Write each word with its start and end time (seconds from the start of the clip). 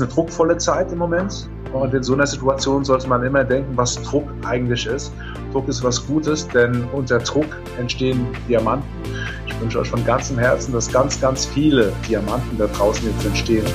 eine 0.00 0.08
druckvolle 0.08 0.56
Zeit 0.58 0.92
im 0.92 0.98
Moment. 0.98 1.48
Und 1.72 1.92
in 1.92 2.02
so 2.02 2.14
einer 2.14 2.26
Situation 2.26 2.84
sollte 2.84 3.08
man 3.08 3.22
immer 3.24 3.44
denken, 3.44 3.76
was 3.76 3.96
Druck 4.02 4.28
eigentlich 4.44 4.86
ist. 4.86 5.12
Druck 5.52 5.68
ist 5.68 5.82
was 5.82 6.06
Gutes, 6.06 6.48
denn 6.48 6.84
unter 6.92 7.18
Druck 7.18 7.46
entstehen 7.78 8.26
Diamanten. 8.48 8.88
Ich 9.46 9.60
wünsche 9.60 9.80
euch 9.80 9.88
von 9.88 10.04
ganzem 10.04 10.38
Herzen, 10.38 10.72
dass 10.72 10.90
ganz, 10.90 11.20
ganz 11.20 11.44
viele 11.46 11.92
Diamanten 12.08 12.56
da 12.56 12.66
draußen 12.66 13.06
jetzt 13.06 13.26
entstehen. 13.26 13.66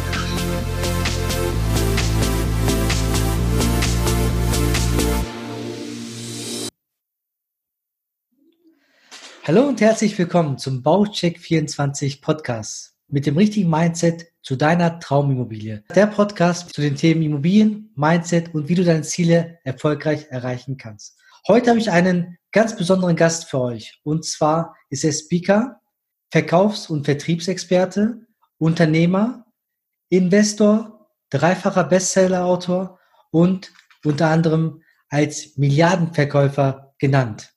Hallo 9.45 9.67
und 9.67 9.81
herzlich 9.81 10.17
willkommen 10.17 10.57
zum 10.57 10.81
Baucheck 10.84 11.37
24 11.37 12.21
Podcast 12.21 12.95
mit 13.09 13.26
dem 13.26 13.35
richtigen 13.37 13.70
Mindset 13.70 14.32
zu 14.43 14.57
deiner 14.57 14.99
Traumimmobilie. 14.99 15.83
Der 15.95 16.07
Podcast 16.07 16.73
zu 16.73 16.81
den 16.81 16.95
Themen 16.95 17.23
Immobilien, 17.23 17.91
Mindset 17.95 18.53
und 18.53 18.67
wie 18.67 18.75
du 18.75 18.84
deine 18.84 19.01
Ziele 19.01 19.59
erfolgreich 19.63 20.27
erreichen 20.29 20.77
kannst. 20.77 21.17
Heute 21.47 21.70
habe 21.70 21.79
ich 21.79 21.89
einen 21.89 22.38
ganz 22.51 22.75
besonderen 22.75 23.15
Gast 23.15 23.45
für 23.45 23.59
euch. 23.59 23.99
Und 24.03 24.25
zwar 24.25 24.75
ist 24.89 25.03
er 25.03 25.13
Speaker, 25.13 25.81
Verkaufs- 26.29 26.89
und 26.89 27.05
Vertriebsexperte, 27.05 28.25
Unternehmer, 28.57 29.45
Investor, 30.09 31.09
dreifacher 31.29 31.85
Bestsellerautor 31.85 32.99
und 33.31 33.71
unter 34.03 34.27
anderem 34.27 34.81
als 35.09 35.57
Milliardenverkäufer 35.57 36.93
genannt. 36.98 37.53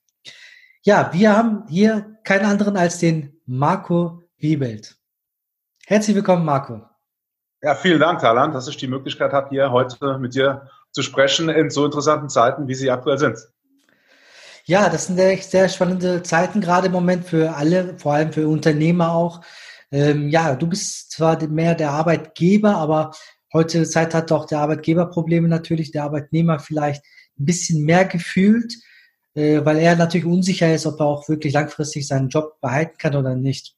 Ja, 0.82 1.12
wir 1.12 1.36
haben 1.36 1.66
hier 1.68 2.16
keinen 2.22 2.44
anderen 2.46 2.76
als 2.76 2.98
den 2.98 3.40
Marco 3.44 4.22
Wiebelt. 4.36 4.96
Herzlich 5.88 6.16
willkommen, 6.16 6.44
Marco. 6.44 6.82
Ja, 7.62 7.76
vielen 7.76 8.00
Dank, 8.00 8.18
Talan, 8.18 8.50
dass 8.50 8.66
ich 8.66 8.76
die 8.76 8.88
Möglichkeit 8.88 9.32
habe, 9.32 9.50
hier 9.50 9.70
heute 9.70 10.18
mit 10.18 10.34
dir 10.34 10.68
zu 10.90 11.02
sprechen 11.02 11.48
in 11.48 11.70
so 11.70 11.84
interessanten 11.84 12.28
Zeiten, 12.28 12.66
wie 12.66 12.74
sie 12.74 12.90
aktuell 12.90 13.18
sind. 13.18 13.38
Ja, 14.64 14.88
das 14.88 15.06
sind 15.06 15.16
echt 15.20 15.48
sehr 15.48 15.68
spannende 15.68 16.24
Zeiten 16.24 16.60
gerade 16.60 16.88
im 16.88 16.92
Moment 16.92 17.24
für 17.24 17.54
alle, 17.54 17.96
vor 17.98 18.14
allem 18.14 18.32
für 18.32 18.48
Unternehmer 18.48 19.12
auch. 19.12 19.42
Ähm, 19.92 20.28
ja, 20.28 20.56
du 20.56 20.66
bist 20.66 21.12
zwar 21.12 21.40
mehr 21.46 21.76
der 21.76 21.92
Arbeitgeber, 21.92 22.74
aber 22.74 23.12
heute 23.52 23.84
Zeit 23.84 24.12
hat 24.12 24.32
doch 24.32 24.46
der 24.46 24.58
Arbeitgeber 24.58 25.06
Probleme 25.06 25.46
natürlich, 25.46 25.92
der 25.92 26.02
Arbeitnehmer 26.02 26.58
vielleicht 26.58 27.04
ein 27.38 27.44
bisschen 27.44 27.84
mehr 27.84 28.06
gefühlt, 28.06 28.74
äh, 29.34 29.64
weil 29.64 29.78
er 29.78 29.94
natürlich 29.94 30.26
unsicher 30.26 30.74
ist, 30.74 30.84
ob 30.84 30.98
er 30.98 31.06
auch 31.06 31.28
wirklich 31.28 31.52
langfristig 31.52 32.08
seinen 32.08 32.28
Job 32.28 32.60
behalten 32.60 32.98
kann 32.98 33.14
oder 33.14 33.36
nicht. 33.36 33.76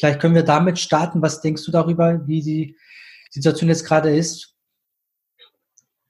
Vielleicht 0.00 0.18
können 0.18 0.34
wir 0.34 0.44
damit 0.44 0.78
starten. 0.78 1.20
Was 1.20 1.42
denkst 1.42 1.62
du 1.66 1.70
darüber, 1.70 2.26
wie 2.26 2.40
die 2.40 2.76
Situation 3.30 3.68
jetzt 3.68 3.84
gerade 3.84 4.16
ist? 4.16 4.56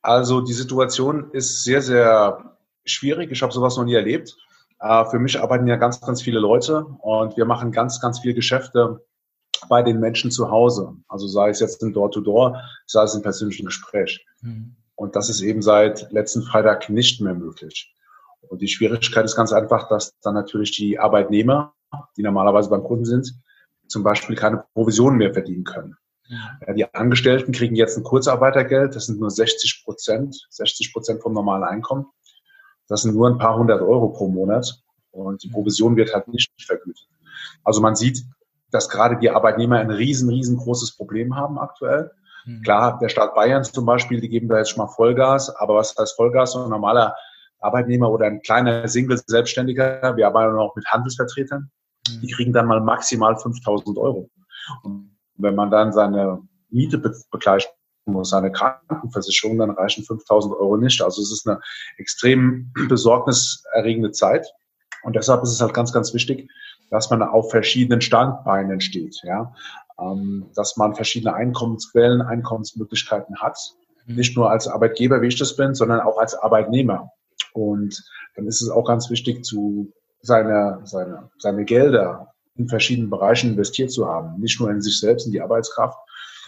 Also 0.00 0.41
die 0.41 0.52
Situation 0.52 1.33
ist 1.33 1.64
sehr, 1.64 1.83
sehr 1.83 2.56
schwierig. 2.84 3.33
Ich 3.33 3.42
habe 3.42 3.52
sowas 3.52 3.77
noch 3.77 3.84
nie 3.84 3.94
erlebt. 3.94 4.36
Äh, 4.78 5.05
für 5.06 5.18
mich 5.18 5.41
arbeiten 5.41 5.66
ja 5.66 5.74
ganz, 5.74 6.00
ganz 6.00 6.22
viele 6.22 6.38
Leute 6.38 6.84
und 7.00 7.36
wir 7.36 7.44
machen 7.46 7.72
ganz, 7.72 8.00
ganz 8.00 8.20
viele 8.20 8.34
Geschäfte 8.34 9.05
bei 9.68 9.83
den 9.83 9.98
Menschen 9.98 10.30
zu 10.30 10.52
Hause. 10.52 10.94
Also 11.08 11.27
sei 11.27 11.48
es 11.48 11.58
jetzt 11.58 11.83
im 11.83 11.92
Door-to-Door, 11.92 12.62
sei 12.86 13.02
es 13.02 13.16
im 13.16 13.22
persönlichen 13.22 13.66
Gespräch. 13.66 14.24
Mhm. 14.41 14.77
Und 14.94 15.16
das 15.16 15.28
ist 15.28 15.41
eben 15.41 15.62
seit 15.62 16.12
letzten 16.12 16.42
Freitag 16.42 16.88
nicht 16.91 17.20
mehr 17.20 17.34
möglich. 17.34 17.92
Und 18.42 18.62
die 18.62 18.68
Schwierigkeit 18.68 19.24
ist 19.24 19.34
ganz 19.34 19.52
einfach, 19.52 19.88
dass 19.88 20.16
dann 20.20 20.34
natürlich 20.34 20.77
die 20.77 21.00
Arbeitnehmer, 21.00 21.74
die 22.16 22.22
normalerweise 22.22 22.70
beim 22.70 22.84
Kunden 22.84 23.05
sind, 23.05 23.34
zum 23.91 24.02
Beispiel 24.02 24.36
keine 24.36 24.64
Provisionen 24.74 25.19
mehr 25.19 25.33
verdienen 25.33 25.64
können. 25.64 25.96
Ja, 26.28 26.72
die 26.72 26.94
Angestellten 26.94 27.51
kriegen 27.51 27.74
jetzt 27.74 27.96
ein 27.96 28.05
Kurzarbeitergeld, 28.05 28.95
das 28.95 29.06
sind 29.06 29.18
nur 29.18 29.30
60 29.30 29.83
Prozent, 29.84 30.46
60 30.51 30.92
Prozent 30.92 31.23
vom 31.23 31.33
normalen 31.33 31.64
Einkommen. 31.64 32.06
Das 32.86 33.02
sind 33.02 33.14
nur 33.14 33.28
ein 33.28 33.39
paar 33.39 33.58
hundert 33.58 33.83
Euro 33.83 34.11
pro 34.11 34.28
Monat 34.28 34.80
und 35.11 35.42
die 35.42 35.48
Provision 35.48 35.96
wird 35.96 36.14
halt 36.14 36.28
nicht 36.28 36.51
vergütet. 36.64 37.08
Also 37.64 37.80
man 37.80 37.96
sieht, 37.96 38.24
dass 38.70 38.89
gerade 38.89 39.18
die 39.18 39.30
Arbeitnehmer 39.30 39.78
ein 39.78 39.90
riesen, 39.90 40.28
riesengroßes 40.28 40.96
Problem 40.96 41.34
haben 41.34 41.58
aktuell. 41.58 42.12
Mhm. 42.45 42.62
Klar, 42.62 42.98
der 43.01 43.08
Staat 43.08 43.34
Bayern 43.34 43.64
zum 43.64 43.84
Beispiel, 43.84 44.20
die 44.20 44.28
geben 44.28 44.48
da 44.48 44.58
jetzt 44.58 44.70
schon 44.70 44.84
mal 44.84 44.92
Vollgas, 44.92 45.51
aber 45.57 45.74
was 45.74 45.96
heißt 45.98 46.14
Vollgas? 46.14 46.52
So 46.52 46.62
ein 46.62 46.70
normaler 46.70 47.17
Arbeitnehmer 47.58 48.11
oder 48.11 48.27
ein 48.27 48.40
kleiner 48.40 48.86
Single-Selbstständiger, 48.86 50.17
wir 50.17 50.27
arbeiten 50.27 50.57
auch 50.57 50.77
mit 50.77 50.86
Handelsvertretern, 50.86 51.70
die 52.18 52.32
kriegen 52.32 52.52
dann 52.52 52.66
mal 52.66 52.80
maximal 52.80 53.36
5000 53.36 53.98
Euro. 53.98 54.30
Und 54.82 55.16
wenn 55.36 55.54
man 55.54 55.70
dann 55.70 55.92
seine 55.92 56.40
Miete 56.70 56.98
begleichen 57.30 57.70
muss, 58.06 58.30
seine 58.30 58.52
Krankenversicherung, 58.52 59.58
dann 59.58 59.70
reichen 59.70 60.04
5000 60.04 60.54
Euro 60.54 60.76
nicht. 60.76 61.02
Also 61.02 61.22
es 61.22 61.32
ist 61.32 61.48
eine 61.48 61.60
extrem 61.98 62.72
besorgniserregende 62.88 64.12
Zeit. 64.12 64.46
Und 65.02 65.16
deshalb 65.16 65.42
ist 65.42 65.50
es 65.50 65.60
halt 65.60 65.74
ganz, 65.74 65.92
ganz 65.92 66.12
wichtig, 66.12 66.50
dass 66.90 67.10
man 67.10 67.22
auf 67.22 67.50
verschiedenen 67.50 68.00
Standbeinen 68.00 68.80
steht, 68.80 69.16
ja, 69.22 69.54
ähm, 69.98 70.50
dass 70.54 70.77
man 70.77 70.94
verschiedene 70.94 71.34
Einkommensquellen, 71.34 72.20
Einkommensmöglichkeiten 72.20 73.36
hat, 73.40 73.58
mhm. 74.06 74.16
nicht 74.16 74.36
nur 74.36 74.50
als 74.50 74.68
Arbeitgeber, 74.68 75.22
wie 75.22 75.28
ich 75.28 75.38
das 75.38 75.56
bin, 75.56 75.74
sondern 75.74 76.00
auch 76.00 76.18
als 76.18 76.34
Arbeitnehmer. 76.34 77.12
Und 77.52 78.02
dann 78.36 78.46
ist 78.46 78.60
es 78.60 78.68
auch 78.68 78.84
ganz 78.84 79.08
wichtig 79.10 79.44
zu 79.44 79.92
seine, 80.23 80.81
seine, 80.85 81.31
seine 81.39 81.64
Gelder 81.64 82.33
in 82.57 82.69
verschiedenen 82.69 83.11
Bereichen 83.11 83.51
investiert 83.51 83.91
zu 83.91 84.07
haben. 84.07 84.39
Nicht 84.41 84.61
nur 84.61 84.70
in 84.70 84.81
sich 84.81 85.01
selbst, 85.01 85.27
in 85.27 85.33
die 85.33 85.41
Arbeitskraft, 85.41 85.98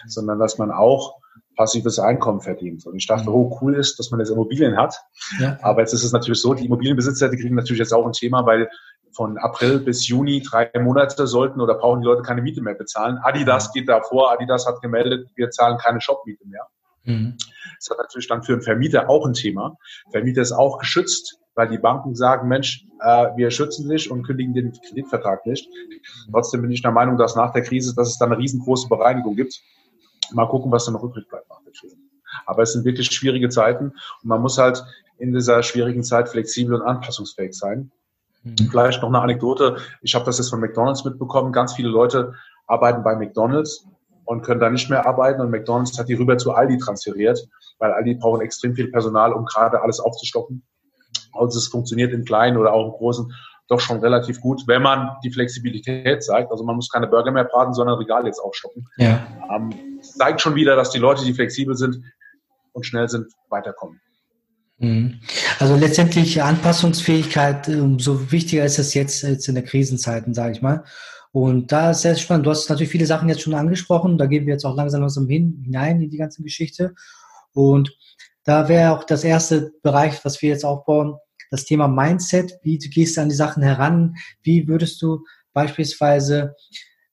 sondern 0.07 0.39
dass 0.39 0.57
man 0.57 0.71
auch 0.71 1.15
passives 1.55 1.99
Einkommen 1.99 2.41
verdient. 2.41 2.85
Und 2.85 2.95
ich 2.97 3.07
dachte, 3.07 3.29
oh, 3.29 3.57
cool 3.61 3.75
ist, 3.75 3.99
dass 3.99 4.11
man 4.11 4.19
jetzt 4.19 4.29
Immobilien 4.29 4.77
hat. 4.77 4.95
Ja. 5.39 5.57
Aber 5.61 5.81
jetzt 5.81 5.93
ist 5.93 6.03
es 6.03 6.11
natürlich 6.11 6.41
so, 6.41 6.53
die 6.53 6.65
Immobilienbesitzer, 6.65 7.29
die 7.29 7.37
kriegen 7.37 7.55
natürlich 7.55 7.79
jetzt 7.79 7.93
auch 7.93 8.05
ein 8.05 8.11
Thema, 8.11 8.45
weil 8.45 8.69
von 9.15 9.37
April 9.37 9.79
bis 9.79 10.07
Juni 10.07 10.41
drei 10.41 10.71
Monate 10.79 11.27
sollten 11.27 11.61
oder 11.61 11.75
brauchen 11.75 12.01
die 12.01 12.07
Leute 12.07 12.23
keine 12.23 12.41
Miete 12.41 12.61
mehr 12.61 12.73
bezahlen. 12.73 13.19
Adidas 13.21 13.71
geht 13.71 13.87
davor. 13.87 14.31
Adidas 14.31 14.65
hat 14.65 14.81
gemeldet, 14.81 15.29
wir 15.35 15.51
zahlen 15.51 15.77
keine 15.77 16.01
Shopmiete 16.01 16.45
mehr. 16.47 16.67
Mhm. 17.03 17.37
Das 17.77 17.89
hat 17.91 17.99
natürlich 17.99 18.27
dann 18.27 18.43
für 18.43 18.53
einen 18.53 18.61
Vermieter 18.61 19.09
auch 19.09 19.25
ein 19.25 19.33
Thema. 19.33 19.77
Vermieter 20.11 20.41
ist 20.41 20.51
auch 20.51 20.79
geschützt 20.79 21.39
weil 21.55 21.69
die 21.69 21.77
Banken 21.77 22.15
sagen, 22.15 22.47
Mensch, 22.47 22.85
äh, 22.99 23.27
wir 23.35 23.51
schützen 23.51 23.89
dich 23.89 24.09
und 24.09 24.23
kündigen 24.23 24.53
den 24.53 24.71
Kreditvertrag 24.71 25.45
nicht. 25.45 25.69
Trotzdem 26.31 26.61
bin 26.61 26.71
ich 26.71 26.81
der 26.81 26.91
Meinung, 26.91 27.17
dass 27.17 27.35
nach 27.35 27.51
der 27.53 27.63
Krise, 27.63 27.93
dass 27.95 28.09
es 28.09 28.17
da 28.17 28.25
eine 28.25 28.37
riesengroße 28.37 28.87
Bereinigung 28.87 29.35
gibt. 29.35 29.61
Mal 30.31 30.47
gucken, 30.47 30.71
was 30.71 30.85
dann 30.85 30.93
noch 30.93 31.03
übrig 31.03 31.27
bleibt 31.27 31.49
nach 31.49 31.61
der 31.63 31.73
Krise. 31.73 31.97
Aber 32.45 32.63
es 32.63 32.73
sind 32.73 32.85
wirklich 32.85 33.07
schwierige 33.11 33.49
Zeiten 33.49 33.85
und 33.85 34.25
man 34.25 34.41
muss 34.41 34.57
halt 34.57 34.83
in 35.17 35.33
dieser 35.33 35.61
schwierigen 35.63 36.03
Zeit 36.03 36.29
flexibel 36.29 36.75
und 36.75 36.81
anpassungsfähig 36.81 37.53
sein. 37.53 37.91
Mhm. 38.43 38.55
Vielleicht 38.71 39.01
noch 39.01 39.09
eine 39.09 39.21
Anekdote. 39.21 39.77
Ich 40.01 40.15
habe 40.15 40.25
das 40.25 40.37
jetzt 40.37 40.49
von 40.49 40.59
McDonald's 40.59 41.05
mitbekommen. 41.05 41.51
Ganz 41.51 41.73
viele 41.73 41.89
Leute 41.89 42.33
arbeiten 42.67 43.03
bei 43.03 43.15
McDonald's 43.15 43.85
und 44.25 44.41
können 44.41 44.59
da 44.59 44.69
nicht 44.69 44.89
mehr 44.89 45.05
arbeiten 45.05 45.41
und 45.41 45.51
McDonald's 45.51 45.97
hat 45.99 46.09
die 46.09 46.13
rüber 46.13 46.37
zu 46.37 46.53
Aldi 46.53 46.77
transferiert, 46.77 47.45
weil 47.79 47.91
Aldi 47.91 48.15
brauchen 48.15 48.41
extrem 48.41 48.73
viel 48.73 48.89
Personal, 48.89 49.33
um 49.33 49.45
gerade 49.45 49.81
alles 49.81 49.99
aufzustocken. 49.99 50.63
Also 51.33 51.57
es 51.57 51.67
funktioniert 51.67 52.13
im 52.13 52.25
Kleinen 52.25 52.57
oder 52.57 52.73
auch 52.73 52.85
im 52.85 52.91
Großen 52.93 53.33
doch 53.67 53.79
schon 53.79 53.99
relativ 53.99 54.41
gut, 54.41 54.63
wenn 54.67 54.81
man 54.81 55.11
die 55.23 55.31
Flexibilität 55.31 56.23
zeigt. 56.23 56.51
Also 56.51 56.63
man 56.63 56.75
muss 56.75 56.89
keine 56.89 57.07
Burger 57.07 57.31
mehr 57.31 57.45
braten, 57.45 57.73
sondern 57.73 57.97
Regal 57.97 58.25
jetzt 58.25 58.39
aufstocken. 58.39 58.87
Ja. 58.97 59.25
Ähm, 59.53 59.99
zeigt 60.01 60.41
schon 60.41 60.55
wieder, 60.55 60.75
dass 60.75 60.91
die 60.91 60.99
Leute, 60.99 61.23
die 61.23 61.33
flexibel 61.33 61.75
sind 61.75 62.03
und 62.73 62.85
schnell 62.85 63.07
sind, 63.07 63.31
weiterkommen. 63.49 64.01
Mhm. 64.79 65.19
Also 65.59 65.75
letztendlich 65.75 66.41
Anpassungsfähigkeit, 66.41 67.69
umso 67.69 68.31
wichtiger 68.31 68.65
ist 68.65 68.79
es 68.79 68.93
jetzt, 68.93 69.23
jetzt 69.23 69.47
in 69.47 69.55
der 69.55 69.63
Krisenzeiten, 69.63 70.33
sage 70.33 70.51
ich 70.51 70.61
mal. 70.61 70.83
Und 71.31 71.71
da 71.71 71.91
ist 71.91 72.01
sehr 72.01 72.15
spannend. 72.15 72.45
Du 72.45 72.51
hast 72.51 72.69
natürlich 72.69 72.91
viele 72.91 73.07
Sachen 73.07 73.27
jetzt 73.27 73.41
schon 73.41 73.55
angesprochen. 73.55 74.17
Da 74.17 74.27
gehen 74.27 74.45
wir 74.45 74.53
jetzt 74.53 74.65
auch 74.65 74.75
langsam 74.75 75.01
langsam 75.01 75.27
hin, 75.27 75.61
hinein 75.63 76.01
in 76.01 76.09
die 76.11 76.17
ganze 76.17 76.43
Geschichte. 76.43 76.93
Und 77.53 77.95
da 78.43 78.67
wäre 78.67 78.91
auch 78.91 79.03
das 79.03 79.23
erste 79.23 79.71
Bereich, 79.81 80.23
was 80.25 80.41
wir 80.41 80.49
jetzt 80.49 80.65
aufbauen, 80.65 81.15
das 81.53 81.65
Thema 81.65 81.87
Mindset. 81.87 82.59
Wie 82.63 82.79
du 82.79 82.89
gehst 82.89 83.19
an 83.19 83.29
die 83.29 83.35
Sachen 83.35 83.61
heran? 83.61 84.15
Wie 84.41 84.67
würdest 84.67 84.99
du 85.03 85.23
beispielsweise, 85.53 86.55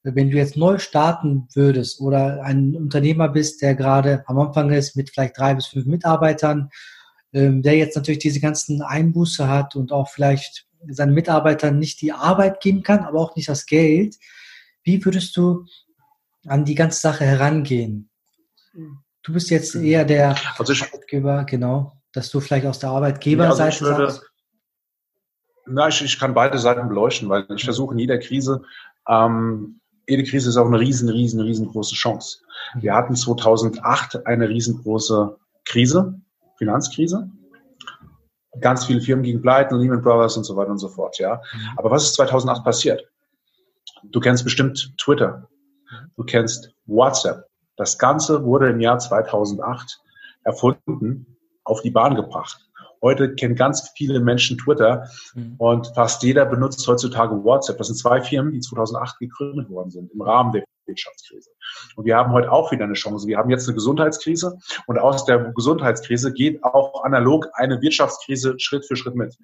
wenn 0.03 0.31
du 0.31 0.39
jetzt 0.39 0.57
neu 0.57 0.79
starten 0.79 1.47
würdest 1.55 2.01
oder 2.01 2.43
ein 2.43 2.75
Unternehmer 2.75 3.29
bist, 3.29 3.61
der 3.61 3.75
gerade 3.75 4.25
am 4.27 4.39
Anfang 4.39 4.71
ist 4.71 4.97
mit 4.97 5.11
vielleicht 5.11 5.37
drei 5.37 5.55
bis 5.55 5.67
fünf 5.67 5.85
Mitarbeitern, 5.85 6.71
ähm, 7.35 7.61
der 7.61 7.77
jetzt 7.77 7.97
natürlich 7.97 8.21
diese 8.21 8.41
ganzen 8.41 8.81
Einbuße 8.81 9.47
hat 9.47 9.77
und 9.77 9.93
auch 9.93 10.09
vielleicht 10.09 10.67
seinen 10.89 11.13
Mitarbeitern 11.13 11.79
nicht 11.79 12.01
die 12.01 12.13
Arbeit 12.13 12.63
geben 12.63 12.83
kann, 12.83 13.01
aber 13.01 13.21
auch 13.21 13.37
nicht 13.37 13.51
das 13.51 13.67
Geld. 13.67 14.17
Wie 14.83 15.05
würdest 15.05 15.37
du 15.37 15.67
an 16.47 16.65
die 16.65 16.75
ganze 16.75 16.99
Sache 16.99 17.27
herangehen? 17.27 18.09
Du 19.23 19.35
bist 19.35 19.51
jetzt 19.51 19.75
eher 19.75 20.07
der 20.07 20.35
also 20.59 20.73
Arbeitgeber, 20.73 21.45
genau, 21.45 22.01
dass 22.13 22.31
du 22.31 22.41
vielleicht 22.41 22.65
aus 22.65 22.79
der 22.79 22.89
Arbeitgeberseite 22.89 23.85
ja, 23.85 23.91
also 23.91 24.07
sagst. 24.15 24.30
Na, 25.67 25.89
ich, 25.89 26.03
ich 26.03 26.19
kann 26.19 26.35
beide 26.35 26.59
Seiten 26.59 26.89
beleuchten, 26.89 27.29
weil 27.29 27.47
ich 27.55 27.65
versuche 27.65 27.93
in 27.95 27.99
jeder 27.99 28.19
Krise 28.19 28.63
ähm, 29.09 29.81
jede 30.11 30.25
Krise 30.25 30.49
ist 30.49 30.57
auch 30.57 30.67
eine 30.67 30.81
riesen, 30.81 31.09
riesen, 31.09 31.41
riesengroße 31.41 31.95
Chance. 31.95 32.41
Wir 32.75 32.95
hatten 32.95 33.15
2008 33.15 34.27
eine 34.27 34.49
riesengroße 34.49 35.39
Krise, 35.65 36.21
Finanzkrise. 36.59 37.31
Ganz 38.61 38.87
viele 38.87 39.01
Firmen 39.01 39.23
gingen 39.23 39.41
pleiten, 39.41 39.79
Lehman 39.79 40.03
Brothers 40.03 40.37
und 40.37 40.45
so 40.45 40.57
weiter 40.57 40.73
und 40.73 40.79
so 40.79 40.89
fort, 40.89 41.19
ja. 41.19 41.37
Mhm. 41.37 41.79
Aber 41.79 41.91
was 41.93 42.05
ist 42.05 42.15
2008 42.15 42.65
passiert? 42.65 43.05
Du 44.03 44.19
kennst 44.19 44.43
bestimmt 44.43 44.93
Twitter. 44.99 45.49
Du 46.17 46.25
kennst 46.25 46.73
WhatsApp. 46.87 47.47
Das 47.77 47.97
Ganze 47.97 48.45
wurde 48.45 48.71
im 48.71 48.81
Jahr 48.81 48.99
2008 48.99 50.01
erfunden, 50.43 51.39
auf 51.65 51.83
die 51.83 51.91
Bahn 51.91 52.17
gebracht. 52.17 52.69
Heute 53.03 53.35
kennen 53.35 53.55
ganz 53.55 53.93
viele 53.97 54.21
Menschen 54.21 54.59
Twitter 54.59 55.09
mhm. 55.35 55.55
und 55.59 55.93
fast 55.95 56.23
jeder 56.23 56.45
benutzt 56.47 56.87
heutzutage 56.87 57.43
WhatsApp. 57.45 57.79
Das 57.79 57.89
sind 57.89 57.97
zwei 57.97 58.21
Firmen, 58.21 58.53
die 58.53 58.61
2008 58.61 59.19
gegründet 59.19 59.71
worden 59.71 59.91
sind 59.91 60.13
im 60.13 60.21
Rahmen 60.21 60.53
der 60.53 60.65
Wirtschaftskrise. 60.87 61.51
Und 61.97 62.05
wir 62.05 62.17
haben 62.17 62.33
heute 62.33 62.51
auch 62.51 62.73
wieder 62.73 62.85
eine 62.85 62.95
Chance. 62.95 63.27
Wir 63.27 63.39
haben 63.39 63.51
jetzt 63.51 63.67
eine 63.69 63.75
Gesundheitskrise 63.75 64.59
und 64.87 64.99
aus 64.99 65.25
der 65.25 65.53
Gesundheitskrise 65.55 66.33
geht 66.33 66.63
auch 66.65 67.05
analog 67.05 67.49
eine 67.55 67.81
Wirtschaftskrise 67.81 68.55
Schritt 68.59 68.85
für 68.87 68.97
Schritt 68.97 69.15
mit. 69.15 69.37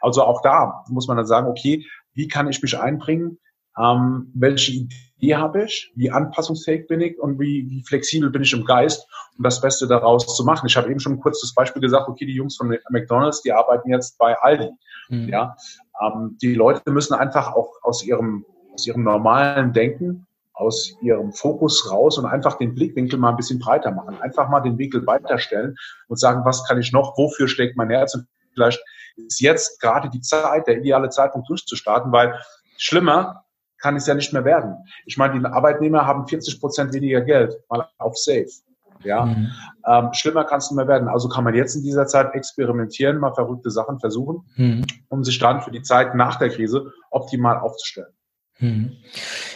Also 0.00 0.22
auch 0.22 0.42
da 0.42 0.84
muss 0.88 1.08
man 1.08 1.16
dann 1.16 1.26
sagen, 1.26 1.48
okay, 1.48 1.86
wie 2.12 2.28
kann 2.28 2.48
ich 2.48 2.60
mich 2.62 2.78
einbringen? 2.78 3.38
Ähm, 3.78 4.30
welche 4.34 4.86
Idee 5.18 5.36
habe 5.36 5.64
ich? 5.64 5.92
Wie 5.94 6.10
anpassungsfähig 6.10 6.86
bin 6.86 7.00
ich 7.00 7.18
und 7.18 7.38
wie, 7.38 7.68
wie 7.68 7.82
flexibel 7.82 8.30
bin 8.30 8.42
ich 8.42 8.52
im 8.52 8.64
Geist, 8.64 9.06
um 9.36 9.44
das 9.44 9.60
Beste 9.60 9.86
daraus 9.86 10.26
zu 10.36 10.44
machen? 10.44 10.66
Ich 10.66 10.76
habe 10.76 10.90
eben 10.90 11.00
schon 11.00 11.20
kurz 11.20 11.40
das 11.40 11.54
Beispiel 11.54 11.82
gesagt, 11.82 12.08
okay, 12.08 12.26
die 12.26 12.34
Jungs 12.34 12.56
von 12.56 12.76
McDonalds, 12.90 13.42
die 13.42 13.52
arbeiten 13.52 13.90
jetzt 13.90 14.18
bei 14.18 14.36
Aldi. 14.38 14.70
Mhm. 15.08 15.28
Ja, 15.28 15.56
ähm, 16.02 16.36
die 16.40 16.54
Leute 16.54 16.90
müssen 16.90 17.14
einfach 17.14 17.52
auch 17.54 17.74
aus 17.82 18.04
ihrem, 18.04 18.44
aus 18.74 18.86
ihrem 18.86 19.04
normalen 19.04 19.72
Denken 19.72 20.26
aus 20.60 20.94
ihrem 21.00 21.32
Fokus 21.32 21.90
raus 21.90 22.18
und 22.18 22.26
einfach 22.26 22.58
den 22.58 22.74
Blickwinkel 22.74 23.18
mal 23.18 23.30
ein 23.30 23.36
bisschen 23.36 23.58
breiter 23.58 23.90
machen. 23.90 24.20
Einfach 24.20 24.48
mal 24.48 24.60
den 24.60 24.76
Winkel 24.76 25.06
weiterstellen 25.06 25.74
und 26.08 26.18
sagen, 26.18 26.44
was 26.44 26.66
kann 26.68 26.78
ich 26.78 26.92
noch, 26.92 27.16
wofür 27.16 27.48
schlägt 27.48 27.76
mein 27.76 27.88
Herz? 27.88 28.14
Und 28.14 28.26
vielleicht 28.52 28.80
ist 29.16 29.40
jetzt 29.40 29.80
gerade 29.80 30.10
die 30.10 30.20
Zeit, 30.20 30.66
der 30.66 30.78
ideale 30.78 31.08
Zeitpunkt 31.08 31.48
durchzustarten, 31.48 32.12
weil 32.12 32.38
schlimmer 32.76 33.44
kann 33.80 33.96
es 33.96 34.06
ja 34.06 34.14
nicht 34.14 34.32
mehr 34.32 34.44
werden. 34.44 34.76
Ich 35.06 35.16
meine, 35.16 35.38
die 35.38 35.44
Arbeitnehmer 35.44 36.06
haben 36.06 36.26
40 36.26 36.60
Prozent 36.60 36.92
weniger 36.92 37.20
Geld, 37.22 37.56
mal 37.68 37.88
auf 37.98 38.16
Safe. 38.16 38.46
Ja, 39.02 39.24
mhm. 39.24 39.50
ähm, 39.86 40.08
schlimmer 40.12 40.44
kann 40.44 40.58
es 40.58 40.70
nicht 40.70 40.76
mehr 40.76 40.86
werden. 40.86 41.08
Also 41.08 41.28
kann 41.28 41.44
man 41.44 41.54
jetzt 41.54 41.74
in 41.74 41.82
dieser 41.82 42.06
Zeit 42.06 42.34
experimentieren, 42.34 43.18
mal 43.18 43.32
verrückte 43.32 43.70
Sachen 43.70 43.98
versuchen, 43.98 44.42
mhm. 44.56 44.84
um 45.08 45.24
sich 45.24 45.38
dann 45.38 45.62
für 45.62 45.70
die 45.70 45.82
Zeit 45.82 46.14
nach 46.14 46.36
der 46.36 46.50
Krise 46.50 46.92
optimal 47.10 47.58
aufzustellen. 47.58 48.12
Mhm. 48.58 48.98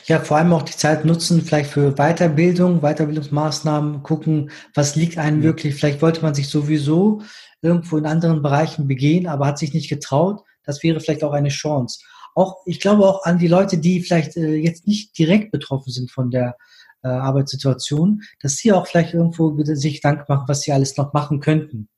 Ja, 0.06 0.20
vor 0.20 0.38
allem 0.38 0.52
auch 0.54 0.62
die 0.62 0.72
Zeit 0.72 1.04
nutzen, 1.04 1.42
vielleicht 1.42 1.70
für 1.70 1.92
Weiterbildung, 1.92 2.80
Weiterbildungsmaßnahmen, 2.80 4.02
gucken, 4.02 4.50
was 4.74 4.96
liegt 4.96 5.18
einem 5.18 5.40
mhm. 5.40 5.42
wirklich. 5.42 5.74
Vielleicht 5.74 6.00
wollte 6.00 6.22
man 6.22 6.34
sich 6.34 6.48
sowieso 6.48 7.20
irgendwo 7.60 7.98
in 7.98 8.06
anderen 8.06 8.40
Bereichen 8.40 8.88
begehen, 8.88 9.26
aber 9.26 9.46
hat 9.46 9.58
sich 9.58 9.74
nicht 9.74 9.90
getraut. 9.90 10.42
Das 10.64 10.82
wäre 10.82 11.00
vielleicht 11.00 11.22
auch 11.22 11.32
eine 11.32 11.50
Chance 11.50 12.00
auch, 12.34 12.62
ich 12.66 12.80
glaube 12.80 13.04
auch 13.04 13.24
an 13.24 13.38
die 13.38 13.48
Leute, 13.48 13.78
die 13.78 14.00
vielleicht 14.00 14.36
äh, 14.36 14.54
jetzt 14.54 14.86
nicht 14.86 15.16
direkt 15.18 15.52
betroffen 15.52 15.92
sind 15.92 16.10
von 16.10 16.30
der 16.30 16.56
äh, 17.02 17.08
Arbeitssituation, 17.08 18.22
dass 18.40 18.56
sie 18.56 18.72
auch 18.72 18.86
vielleicht 18.86 19.14
irgendwo 19.14 19.56
sich 19.62 19.96
Gedanken 19.96 20.24
machen, 20.28 20.48
was 20.48 20.62
sie 20.62 20.72
alles 20.72 20.96
noch 20.96 21.12
machen 21.12 21.40
könnten. 21.40 21.88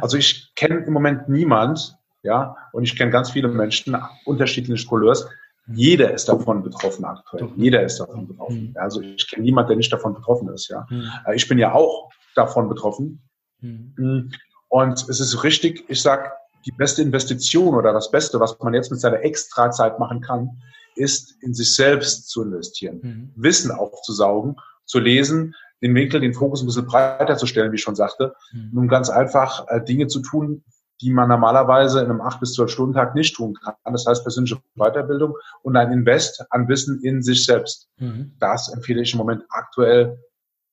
Also 0.00 0.16
ich 0.16 0.52
kenne 0.54 0.84
im 0.84 0.92
Moment 0.92 1.28
niemand, 1.28 1.96
ja, 2.22 2.56
und 2.72 2.84
ich 2.84 2.96
kenne 2.96 3.10
ganz 3.10 3.30
viele 3.30 3.48
Menschen 3.48 3.96
unterschiedlichen 4.24 4.88
Couleurs. 4.88 5.28
Jeder 5.68 6.12
ist 6.12 6.28
davon 6.28 6.62
betroffen 6.62 7.04
aktuell. 7.04 7.50
Jeder 7.56 7.82
ist 7.82 7.98
davon 8.00 8.26
betroffen. 8.26 8.70
Mhm. 8.70 8.76
Also 8.76 9.00
ich 9.00 9.28
kenne 9.30 9.42
niemanden, 9.44 9.68
der 9.68 9.76
nicht 9.76 9.92
davon 9.92 10.14
betroffen 10.14 10.48
ist. 10.48 10.68
Ja, 10.68 10.86
mhm. 10.90 11.08
ich 11.34 11.48
bin 11.48 11.58
ja 11.58 11.72
auch 11.72 12.10
davon 12.34 12.68
betroffen. 12.68 13.22
Mhm. 13.60 13.94
mhm. 13.96 14.32
Und 14.68 15.06
es 15.06 15.20
ist 15.20 15.44
richtig. 15.44 15.84
Ich 15.88 16.00
sag, 16.00 16.32
die 16.64 16.72
beste 16.72 17.02
Investition 17.02 17.74
oder 17.74 17.92
das 17.92 18.10
Beste, 18.10 18.40
was 18.40 18.58
man 18.60 18.74
jetzt 18.74 18.90
mit 18.90 19.00
seiner 19.00 19.20
Extrazeit 19.22 19.98
machen 19.98 20.20
kann, 20.20 20.62
ist 20.94 21.36
in 21.40 21.54
sich 21.54 21.74
selbst 21.74 22.28
zu 22.28 22.42
investieren, 22.42 23.00
mhm. 23.02 23.32
Wissen 23.36 23.70
aufzusaugen, 23.70 24.56
zu 24.84 24.98
lesen, 24.98 25.54
den 25.82 25.94
Winkel, 25.94 26.20
den 26.20 26.34
Fokus 26.34 26.62
ein 26.62 26.66
bisschen 26.66 26.86
breiter 26.86 27.36
zu 27.36 27.46
stellen, 27.46 27.72
wie 27.72 27.76
ich 27.76 27.82
schon 27.82 27.96
sagte, 27.96 28.34
mhm. 28.52 28.78
um 28.78 28.88
ganz 28.88 29.10
einfach 29.10 29.66
äh, 29.68 29.82
Dinge 29.82 30.06
zu 30.06 30.20
tun, 30.20 30.64
die 31.00 31.10
man 31.10 31.28
normalerweise 31.28 32.00
in 32.00 32.06
einem 32.06 32.20
8 32.20 32.38
bis 32.38 32.52
12 32.54 32.70
Stunden 32.70 32.94
Tag 32.94 33.14
nicht 33.14 33.34
tun 33.34 33.58
kann. 33.62 33.74
Das 33.84 34.06
heißt 34.06 34.22
persönliche 34.22 34.62
Weiterbildung 34.76 35.34
und 35.62 35.76
ein 35.76 35.90
Invest 35.90 36.44
an 36.50 36.68
Wissen 36.68 37.02
in 37.02 37.22
sich 37.22 37.44
selbst. 37.44 37.88
Mhm. 37.98 38.36
Das 38.38 38.72
empfehle 38.72 39.02
ich 39.02 39.12
im 39.12 39.18
Moment 39.18 39.42
aktuell 39.48 40.18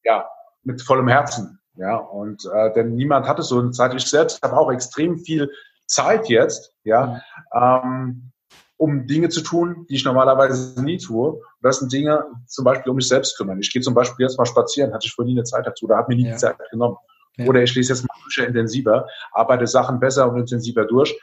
ja 0.03 0.27
mit 0.63 0.81
vollem 0.81 1.07
Herzen. 1.07 1.59
Ja, 1.75 1.95
und 1.95 2.45
äh, 2.45 2.73
denn 2.73 2.95
niemand 2.95 3.25
hat 3.25 3.39
es 3.39 3.47
so 3.47 3.59
eine 3.59 3.71
Zeit. 3.71 3.93
Ich 3.95 4.05
selbst 4.05 4.41
habe 4.43 4.57
auch 4.57 4.69
extrem 4.69 5.17
viel 5.17 5.49
Zeit 5.89 6.29
jetzt, 6.29 6.73
ja, 6.83 7.21
ähm, 7.53 8.31
um 8.77 9.07
Dinge 9.07 9.27
zu 9.27 9.41
tun, 9.41 9.85
die 9.89 9.95
ich 9.95 10.05
normalerweise 10.05 10.81
nie 10.81 10.97
tue. 10.97 11.31
Und 11.31 11.41
das 11.61 11.79
sind 11.79 11.91
Dinge, 11.91 12.23
zum 12.47 12.63
Beispiel 12.63 12.89
um 12.91 12.95
mich 12.95 13.07
selbst 13.07 13.37
kümmern. 13.37 13.59
Ich 13.59 13.73
gehe 13.73 13.81
zum 13.81 13.93
Beispiel 13.93 14.25
jetzt 14.25 14.37
mal 14.37 14.45
spazieren, 14.45 14.93
hatte 14.93 15.05
ich 15.05 15.13
vorhin 15.13 15.33
nie 15.33 15.39
eine 15.39 15.43
Zeit 15.43 15.67
dazu, 15.67 15.87
da 15.87 15.97
hat 15.97 16.07
mir 16.07 16.15
nie 16.15 16.25
ja. 16.25 16.31
die 16.31 16.37
Zeit 16.37 16.57
genommen. 16.71 16.97
Ja. 17.35 17.45
Oder 17.45 17.63
ich 17.63 17.75
lese 17.75 17.93
jetzt 17.93 18.03
mal 18.03 18.15
Bücher 18.23 18.47
intensiver, 18.47 19.07
arbeite 19.33 19.67
Sachen 19.67 19.99
besser 19.99 20.31
und 20.31 20.39
intensiver 20.39 20.85
durch. 20.85 21.19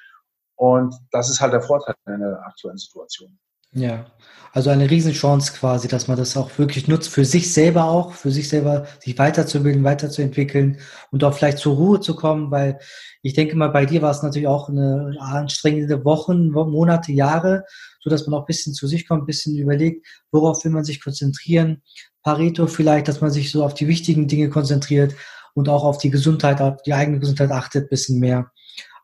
Und 0.56 0.94
das 1.12 1.30
ist 1.30 1.40
halt 1.40 1.52
der 1.52 1.62
Vorteil 1.62 1.94
in 2.06 2.20
der 2.20 2.42
aktuellen 2.46 2.78
Situation. 2.78 3.38
Ja, 3.76 4.06
also 4.52 4.70
eine 4.70 4.90
Riesenchance 4.90 5.52
quasi, 5.52 5.86
dass 5.86 6.08
man 6.08 6.16
das 6.16 6.34
auch 6.34 6.58
wirklich 6.58 6.88
nutzt, 6.88 7.10
für 7.10 7.26
sich 7.26 7.52
selber 7.52 7.84
auch, 7.84 8.14
für 8.14 8.30
sich 8.30 8.48
selber 8.48 8.86
sich 9.00 9.18
weiterzubilden, 9.18 9.84
weiterzuentwickeln 9.84 10.78
und 11.10 11.22
auch 11.24 11.34
vielleicht 11.34 11.58
zur 11.58 11.76
Ruhe 11.76 12.00
zu 12.00 12.16
kommen, 12.16 12.50
weil 12.50 12.78
ich 13.20 13.34
denke 13.34 13.54
mal, 13.54 13.68
bei 13.68 13.84
dir 13.84 14.00
war 14.00 14.12
es 14.12 14.22
natürlich 14.22 14.48
auch 14.48 14.70
eine 14.70 15.14
anstrengende 15.20 16.06
Wochen, 16.06 16.52
Monate, 16.52 17.12
Jahre, 17.12 17.64
so 18.00 18.08
dass 18.08 18.26
man 18.26 18.32
auch 18.32 18.44
ein 18.44 18.46
bisschen 18.46 18.72
zu 18.72 18.86
sich 18.86 19.06
kommt, 19.06 19.24
ein 19.24 19.26
bisschen 19.26 19.58
überlegt, 19.58 20.06
worauf 20.32 20.64
will 20.64 20.72
man 20.72 20.84
sich 20.84 21.04
konzentrieren. 21.04 21.82
Pareto 22.22 22.66
vielleicht, 22.66 23.08
dass 23.08 23.20
man 23.20 23.30
sich 23.30 23.50
so 23.50 23.62
auf 23.62 23.74
die 23.74 23.88
wichtigen 23.88 24.26
Dinge 24.26 24.48
konzentriert 24.48 25.14
und 25.52 25.68
auch 25.68 25.84
auf 25.84 25.98
die 25.98 26.10
Gesundheit, 26.10 26.62
auf 26.62 26.80
die 26.80 26.94
eigene 26.94 27.18
Gesundheit 27.18 27.50
achtet, 27.50 27.84
ein 27.84 27.88
bisschen 27.90 28.20
mehr, 28.20 28.50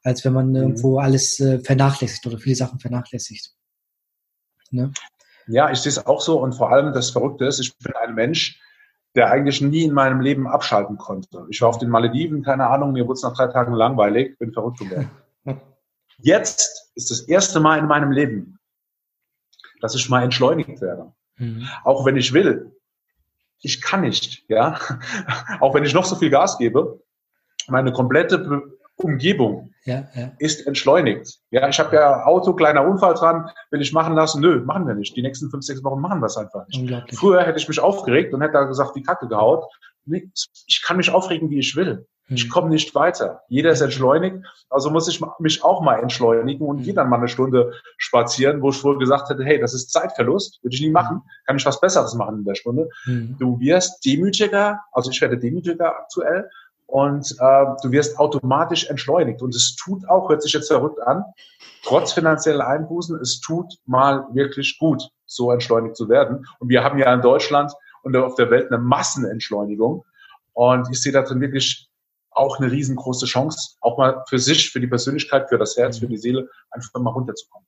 als 0.03 0.25
wenn 0.25 0.33
man 0.33 0.49
mhm. 0.49 0.57
irgendwo 0.57 0.99
alles 0.99 1.41
äh, 1.41 1.59
vernachlässigt 1.61 2.27
oder 2.27 2.39
viele 2.39 2.57
Sachen 2.57 2.81
vernachlässigt. 2.81 3.53
Ne? 4.73 4.93
Ja, 5.47 5.71
ich 5.71 5.79
sehe 5.81 5.91
es 5.91 6.07
auch 6.07 6.21
so 6.21 6.41
und 6.41 6.55
vor 6.55 6.71
allem 6.73 6.93
das 6.93 7.11
Verrückte 7.11 7.45
ist, 7.47 7.61
ich 7.61 7.77
bin 7.79 7.93
ein 7.95 8.15
Mensch, 8.15 8.61
der 9.15 9.31
eigentlich 9.31 9.61
nie 9.61 9.85
in 9.85 9.93
meinem 9.93 10.21
Leben 10.21 10.47
abschalten 10.47 10.97
konnte. 10.97 11.47
Ich 11.51 11.61
war 11.61 11.69
auf 11.69 11.79
den 11.79 11.91
Malediven, 11.91 12.43
keine 12.43 12.69
Ahnung, 12.69 12.93
mir 12.93 13.05
wurde 13.05 13.15
es 13.15 13.23
nach 13.23 13.37
drei 13.37 13.49
Tagen 13.49 13.75
langweilig, 13.75 14.39
bin 14.39 14.53
verrückt 14.53 14.79
geworden. 14.79 15.11
Jetzt 16.19 16.91
ist 16.95 17.11
das 17.11 17.21
erste 17.23 17.61
Mal 17.61 17.79
in 17.79 17.87
meinem 17.87 18.13
Leben, 18.13 18.59
dass 19.81 19.95
ich 19.95 20.09
mal 20.09 20.23
entschleunigt 20.23 20.81
werde. 20.81 21.13
Mhm. 21.37 21.69
Auch 21.85 22.07
wenn 22.07 22.17
ich 22.17 22.33
will. 22.33 22.75
Ich 23.61 23.81
kann 23.81 24.03
nicht, 24.03 24.45
ja. 24.49 24.79
Auch 25.61 25.75
wenn 25.75 25.85
ich 25.85 25.95
noch 25.95 26.05
so 26.05 26.17
viel 26.17 26.31
Gas 26.31 26.59
gebe, 26.59 27.01
meine 27.69 27.93
komplette 27.93 28.63
Umgebung 29.03 29.73
ja, 29.85 30.09
ja. 30.15 30.33
ist 30.39 30.67
entschleunigt. 30.67 31.39
Ja, 31.51 31.69
ich 31.69 31.79
habe 31.79 31.97
ja 31.97 32.25
Auto, 32.25 32.53
kleiner 32.55 32.87
Unfall 32.87 33.15
dran, 33.15 33.51
will 33.71 33.81
ich 33.81 33.93
machen 33.93 34.15
lassen? 34.15 34.41
Nö, 34.41 34.63
machen 34.65 34.87
wir 34.87 34.95
nicht. 34.95 35.17
Die 35.17 35.23
nächsten 35.23 35.51
fünf, 35.51 35.65
sechs 35.65 35.83
Wochen 35.85 36.01
machen 36.01 36.21
wir 36.21 36.27
es 36.27 36.37
einfach 36.37 36.67
nicht. 36.69 37.15
Früher 37.15 37.43
hätte 37.43 37.59
ich 37.59 37.69
mich 37.69 37.81
aufgeregt 37.81 38.33
und 38.33 38.41
hätte 38.41 38.55
da 38.55 38.65
gesagt, 38.65 38.97
die 38.97 39.03
Kacke 39.03 39.29
gehaut. 39.29 39.65
Ich 40.07 40.83
kann 40.85 40.97
mich 40.97 41.11
aufregen, 41.11 41.51
wie 41.51 41.59
ich 41.59 41.77
will. 41.77 42.07
Hm. 42.27 42.37
Ich 42.37 42.49
komme 42.49 42.71
nicht 42.71 42.95
weiter. 42.95 43.43
Jeder 43.49 43.71
ist 43.71 43.81
entschleunigt, 43.81 44.45
also 44.71 44.91
muss 44.91 45.09
ich 45.09 45.21
mich 45.39 45.65
auch 45.65 45.83
mal 45.83 46.01
entschleunigen 46.01 46.67
und 46.67 46.79
hm. 46.79 46.85
gehe 46.85 46.95
dann 46.95 47.09
mal 47.09 47.19
eine 47.19 47.29
Stunde 47.29 47.73
spazieren, 47.99 48.63
wo 48.63 48.71
ich 48.71 48.77
früher 48.77 48.99
gesagt 48.99 49.29
hätte, 49.29 49.45
hey, 49.45 49.61
das 49.61 49.75
ist 49.75 49.91
Zeitverlust, 49.93 50.63
würde 50.63 50.75
ich 50.75 50.81
nie 50.81 50.91
machen, 50.91 51.23
kann 51.47 51.57
ich 51.57 51.67
was 51.67 51.81
Besseres 51.81 52.15
machen 52.15 52.39
in 52.39 52.45
der 52.45 52.55
Stunde. 52.55 52.89
Hm. 53.05 53.37
Du 53.39 53.59
wirst 53.61 54.05
demütiger, 54.05 54.81
also 54.93 55.11
ich 55.11 55.21
werde 55.21 55.39
demütiger 55.39 55.97
aktuell 55.97 56.49
und 56.93 57.35
äh, 57.41 57.65
du 57.83 57.91
wirst 57.91 58.19
automatisch 58.19 58.91
entschleunigt. 58.91 59.41
Und 59.41 59.55
es 59.55 59.77
tut 59.77 60.07
auch, 60.11 60.29
hört 60.29 60.43
sich 60.43 60.53
jetzt 60.53 60.69
verrückt 60.69 61.01
an, 61.01 61.25
trotz 61.83 62.13
finanzieller 62.13 62.67
Einbußen, 62.67 63.19
es 63.23 63.41
tut 63.41 63.73
mal 63.87 64.27
wirklich 64.35 64.77
gut, 64.79 65.03
so 65.25 65.51
entschleunigt 65.51 65.97
zu 65.97 66.11
werden. 66.11 66.47
Und 66.59 66.69
wir 66.69 66.85
haben 66.85 66.99
ja 66.99 67.13
in 67.15 67.23
Deutschland 67.23 67.73
und 68.03 68.15
auf 68.15 68.35
der 68.35 68.51
Welt 68.51 68.71
eine 68.71 68.77
Massenentschleunigung. 68.77 70.05
Und 70.53 70.91
ich 70.91 71.01
sehe 71.01 71.13
da 71.13 71.23
drin 71.23 71.41
wirklich 71.41 71.89
auch 72.31 72.61
eine 72.61 72.71
riesengroße 72.71 73.25
Chance, 73.25 73.77
auch 73.81 73.97
mal 73.97 74.23
für 74.29 74.39
sich, 74.39 74.71
für 74.71 74.81
die 74.81 74.87
Persönlichkeit, 74.87 75.49
für 75.49 75.57
das 75.57 75.79
Herz, 75.79 75.99
für 75.99 76.09
die 76.09 76.19
Seele, 76.19 76.47
einfach 76.73 77.01
mal 77.01 77.11
runterzukommen. 77.11 77.67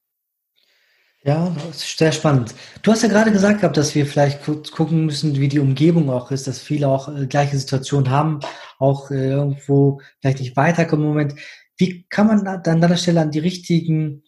Ja, 1.26 1.56
sehr 1.72 2.12
spannend. 2.12 2.54
Du 2.82 2.92
hast 2.92 3.02
ja 3.02 3.08
gerade 3.08 3.32
gesagt 3.32 3.60
gehabt, 3.60 3.78
dass 3.78 3.94
wir 3.94 4.04
vielleicht 4.04 4.42
gucken 4.44 5.06
müssen, 5.06 5.36
wie 5.36 5.48
die 5.48 5.58
Umgebung 5.58 6.10
auch 6.10 6.30
ist, 6.30 6.46
dass 6.46 6.58
viele 6.58 6.86
auch 6.86 7.08
äh, 7.08 7.26
gleiche 7.26 7.56
Situationen 7.56 8.10
haben, 8.10 8.40
auch 8.78 9.10
äh, 9.10 9.30
irgendwo 9.30 10.02
vielleicht 10.20 10.40
nicht 10.40 10.54
weiterkommen 10.54 11.06
im 11.06 11.12
Moment. 11.12 11.34
Wie 11.78 12.06
kann 12.10 12.26
man 12.26 12.44
dann 12.44 12.82
an 12.84 12.90
der 12.90 12.98
Stelle 12.98 13.22
an 13.22 13.30
die 13.30 13.38
richtigen 13.38 14.22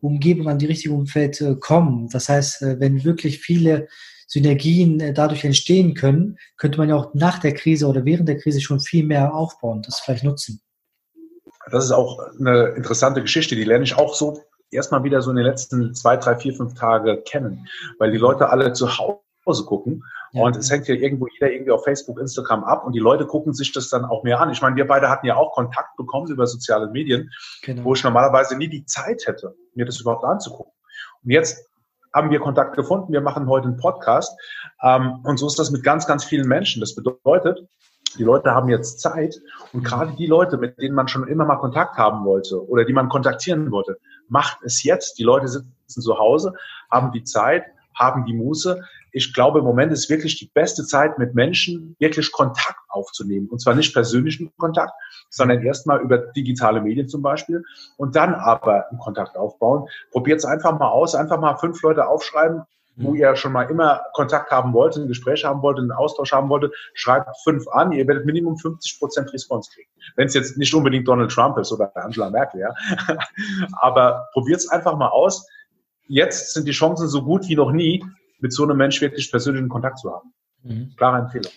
Umgebung, 0.00 0.48
an 0.48 0.58
die 0.58 0.66
richtige 0.66 0.92
Umfeld 0.92 1.40
äh, 1.40 1.54
kommen. 1.54 2.08
Das 2.08 2.28
heißt, 2.28 2.62
wenn 2.62 3.04
wirklich 3.04 3.38
viele 3.38 3.86
Synergien 4.26 5.14
dadurch 5.14 5.44
entstehen 5.44 5.94
können, 5.94 6.36
könnte 6.56 6.78
man 6.78 6.88
ja 6.88 6.96
auch 6.96 7.14
nach 7.14 7.38
der 7.38 7.54
Krise 7.54 7.86
oder 7.86 8.04
während 8.04 8.28
der 8.28 8.38
Krise 8.38 8.60
schon 8.60 8.80
viel 8.80 9.04
mehr 9.04 9.34
aufbauen, 9.34 9.82
das 9.82 10.00
vielleicht 10.00 10.24
nutzen. 10.24 10.60
Das 11.70 11.84
ist 11.84 11.92
auch 11.92 12.18
eine 12.38 12.68
interessante 12.76 13.22
Geschichte, 13.22 13.54
die 13.54 13.64
lerne 13.64 13.84
ich 13.84 13.96
auch 13.96 14.14
so 14.14 14.40
erstmal 14.70 15.04
wieder 15.04 15.22
so 15.22 15.30
in 15.30 15.36
den 15.36 15.46
letzten 15.46 15.94
zwei, 15.94 16.16
drei, 16.16 16.36
vier, 16.36 16.54
fünf 16.54 16.74
Tage 16.74 17.22
kennen, 17.22 17.68
weil 17.98 18.10
die 18.10 18.18
Leute 18.18 18.50
alle 18.50 18.72
zu 18.72 18.88
Hause 18.88 19.64
gucken 19.64 20.04
ja. 20.32 20.42
und 20.42 20.56
es 20.56 20.70
hängt 20.70 20.88
ja 20.88 20.94
irgendwo 20.94 21.26
jeder 21.26 21.50
irgendwie 21.50 21.72
auf 21.72 21.84
Facebook, 21.84 22.20
Instagram 22.20 22.64
ab 22.64 22.84
und 22.84 22.92
die 22.92 23.00
Leute 23.00 23.26
gucken 23.26 23.52
sich 23.52 23.72
das 23.72 23.88
dann 23.88 24.04
auch 24.04 24.22
mehr 24.22 24.40
an. 24.40 24.50
Ich 24.50 24.62
meine, 24.62 24.76
wir 24.76 24.86
beide 24.86 25.08
hatten 25.08 25.26
ja 25.26 25.36
auch 25.36 25.52
Kontakt 25.52 25.96
bekommen 25.96 26.30
über 26.30 26.46
soziale 26.46 26.88
Medien, 26.90 27.30
genau. 27.62 27.84
wo 27.84 27.94
ich 27.94 28.04
normalerweise 28.04 28.56
nie 28.56 28.68
die 28.68 28.84
Zeit 28.84 29.26
hätte, 29.26 29.54
mir 29.74 29.86
das 29.86 30.00
überhaupt 30.00 30.24
anzugucken. 30.24 30.72
Und 31.24 31.30
jetzt 31.30 31.66
haben 32.14 32.30
wir 32.30 32.40
Kontakt 32.40 32.76
gefunden. 32.76 33.12
Wir 33.12 33.20
machen 33.20 33.48
heute 33.48 33.68
einen 33.68 33.76
Podcast. 33.76 34.38
Ähm, 34.82 35.20
und 35.22 35.38
so 35.38 35.46
ist 35.46 35.58
das 35.58 35.70
mit 35.70 35.84
ganz, 35.84 36.06
ganz 36.06 36.24
vielen 36.24 36.48
Menschen. 36.48 36.80
Das 36.80 36.94
bedeutet, 36.94 37.60
die 38.18 38.24
Leute 38.24 38.52
haben 38.52 38.68
jetzt 38.68 39.00
Zeit 39.00 39.40
und 39.72 39.84
gerade 39.84 40.14
die 40.16 40.26
Leute, 40.26 40.58
mit 40.58 40.78
denen 40.78 40.94
man 40.94 41.06
schon 41.06 41.28
immer 41.28 41.44
mal 41.44 41.56
Kontakt 41.56 41.96
haben 41.96 42.24
wollte 42.24 42.66
oder 42.68 42.84
die 42.84 42.92
man 42.92 43.08
kontaktieren 43.08 43.70
wollte, 43.70 43.98
macht 44.30 44.62
es 44.64 44.82
jetzt. 44.82 45.18
Die 45.18 45.22
Leute 45.22 45.48
sitzen 45.48 46.02
zu 46.02 46.18
Hause, 46.18 46.54
haben 46.90 47.12
die 47.12 47.24
Zeit, 47.24 47.64
haben 47.94 48.24
die 48.24 48.32
Muße. 48.32 48.82
Ich 49.12 49.34
glaube, 49.34 49.58
im 49.58 49.64
Moment 49.64 49.92
ist 49.92 50.08
wirklich 50.08 50.38
die 50.38 50.50
beste 50.54 50.84
Zeit, 50.84 51.18
mit 51.18 51.34
Menschen 51.34 51.96
wirklich 51.98 52.30
Kontakt 52.32 52.78
aufzunehmen. 52.88 53.48
Und 53.48 53.60
zwar 53.60 53.74
nicht 53.74 53.92
persönlichen 53.92 54.52
Kontakt, 54.56 54.92
sondern 55.28 55.62
erstmal 55.62 56.00
über 56.00 56.18
digitale 56.18 56.80
Medien 56.80 57.08
zum 57.08 57.22
Beispiel 57.22 57.64
und 57.96 58.14
dann 58.16 58.34
aber 58.34 58.88
einen 58.88 59.00
Kontakt 59.00 59.36
aufbauen. 59.36 59.88
Probiert 60.12 60.38
es 60.38 60.44
einfach 60.44 60.78
mal 60.78 60.88
aus, 60.88 61.14
einfach 61.14 61.40
mal 61.40 61.56
fünf 61.56 61.82
Leute 61.82 62.06
aufschreiben, 62.06 62.62
wo 63.02 63.14
ihr 63.14 63.34
schon 63.36 63.52
mal 63.52 63.64
immer 63.64 64.02
Kontakt 64.12 64.50
haben 64.50 64.72
wollt, 64.72 64.96
ein 64.96 65.08
Gespräch 65.08 65.44
haben 65.44 65.62
wollt, 65.62 65.78
einen 65.78 65.92
Austausch 65.92 66.32
haben 66.32 66.48
wollt, 66.48 66.72
schreibt 66.94 67.28
fünf 67.42 67.66
an, 67.68 67.92
ihr 67.92 68.06
werdet 68.06 68.26
Minimum 68.26 68.56
50 68.56 68.98
Prozent 68.98 69.32
Response 69.32 69.70
kriegen. 69.72 69.90
Wenn 70.16 70.26
es 70.26 70.34
jetzt 70.34 70.56
nicht 70.58 70.74
unbedingt 70.74 71.06
Donald 71.08 71.30
Trump 71.30 71.58
ist 71.58 71.72
oder 71.72 71.90
Angela 71.96 72.30
Merkel, 72.30 72.60
ja. 72.60 72.74
Aber 73.80 74.28
probiert 74.32 74.60
es 74.60 74.68
einfach 74.68 74.96
mal 74.96 75.08
aus. 75.08 75.46
Jetzt 76.08 76.54
sind 76.54 76.66
die 76.66 76.72
Chancen 76.72 77.08
so 77.08 77.22
gut 77.22 77.48
wie 77.48 77.56
noch 77.56 77.72
nie, 77.72 78.04
mit 78.40 78.52
so 78.52 78.64
einem 78.64 78.76
Mensch 78.76 79.00
wirklich 79.00 79.30
persönlichen 79.30 79.68
Kontakt 79.68 79.98
zu 79.98 80.12
haben. 80.12 80.32
Mhm. 80.62 80.94
Klare 80.96 81.18
Empfehlung. 81.18 81.52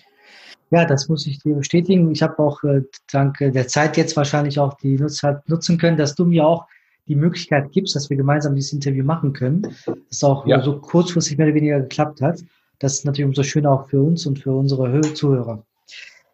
Ja, 0.69 0.85
das 0.85 1.07
muss 1.07 1.27
ich 1.27 1.39
dir 1.39 1.55
bestätigen. 1.55 2.11
Ich 2.11 2.23
habe 2.23 2.39
auch 2.39 2.63
äh, 2.63 2.81
dank 3.11 3.37
der 3.39 3.67
Zeit 3.67 3.95
jetzt 3.95 4.17
wahrscheinlich 4.17 4.59
auch 4.59 4.73
die 4.75 4.97
Nutzer 4.97 5.43
nutzen 5.45 5.77
können, 5.77 5.97
dass 5.97 6.15
du 6.15 6.25
mir 6.25 6.45
auch 6.45 6.65
die 7.07 7.15
Möglichkeit 7.15 7.71
gibst, 7.71 7.95
dass 7.95 8.09
wir 8.09 8.17
gemeinsam 8.17 8.55
dieses 8.55 8.73
Interview 8.73 9.03
machen 9.03 9.33
können, 9.33 9.75
das 10.09 10.23
auch 10.23 10.47
ja. 10.47 10.61
so 10.61 10.79
kurzfristig 10.79 11.37
mehr 11.37 11.47
oder 11.47 11.55
weniger 11.55 11.81
geklappt 11.81 12.21
hat. 12.21 12.43
Das 12.79 12.93
ist 12.93 13.05
natürlich 13.05 13.27
umso 13.27 13.43
schöner 13.43 13.71
auch 13.71 13.87
für 13.89 14.01
uns 14.01 14.25
und 14.25 14.39
für 14.39 14.51
unsere 14.51 15.01
Zuhörer. 15.13 15.65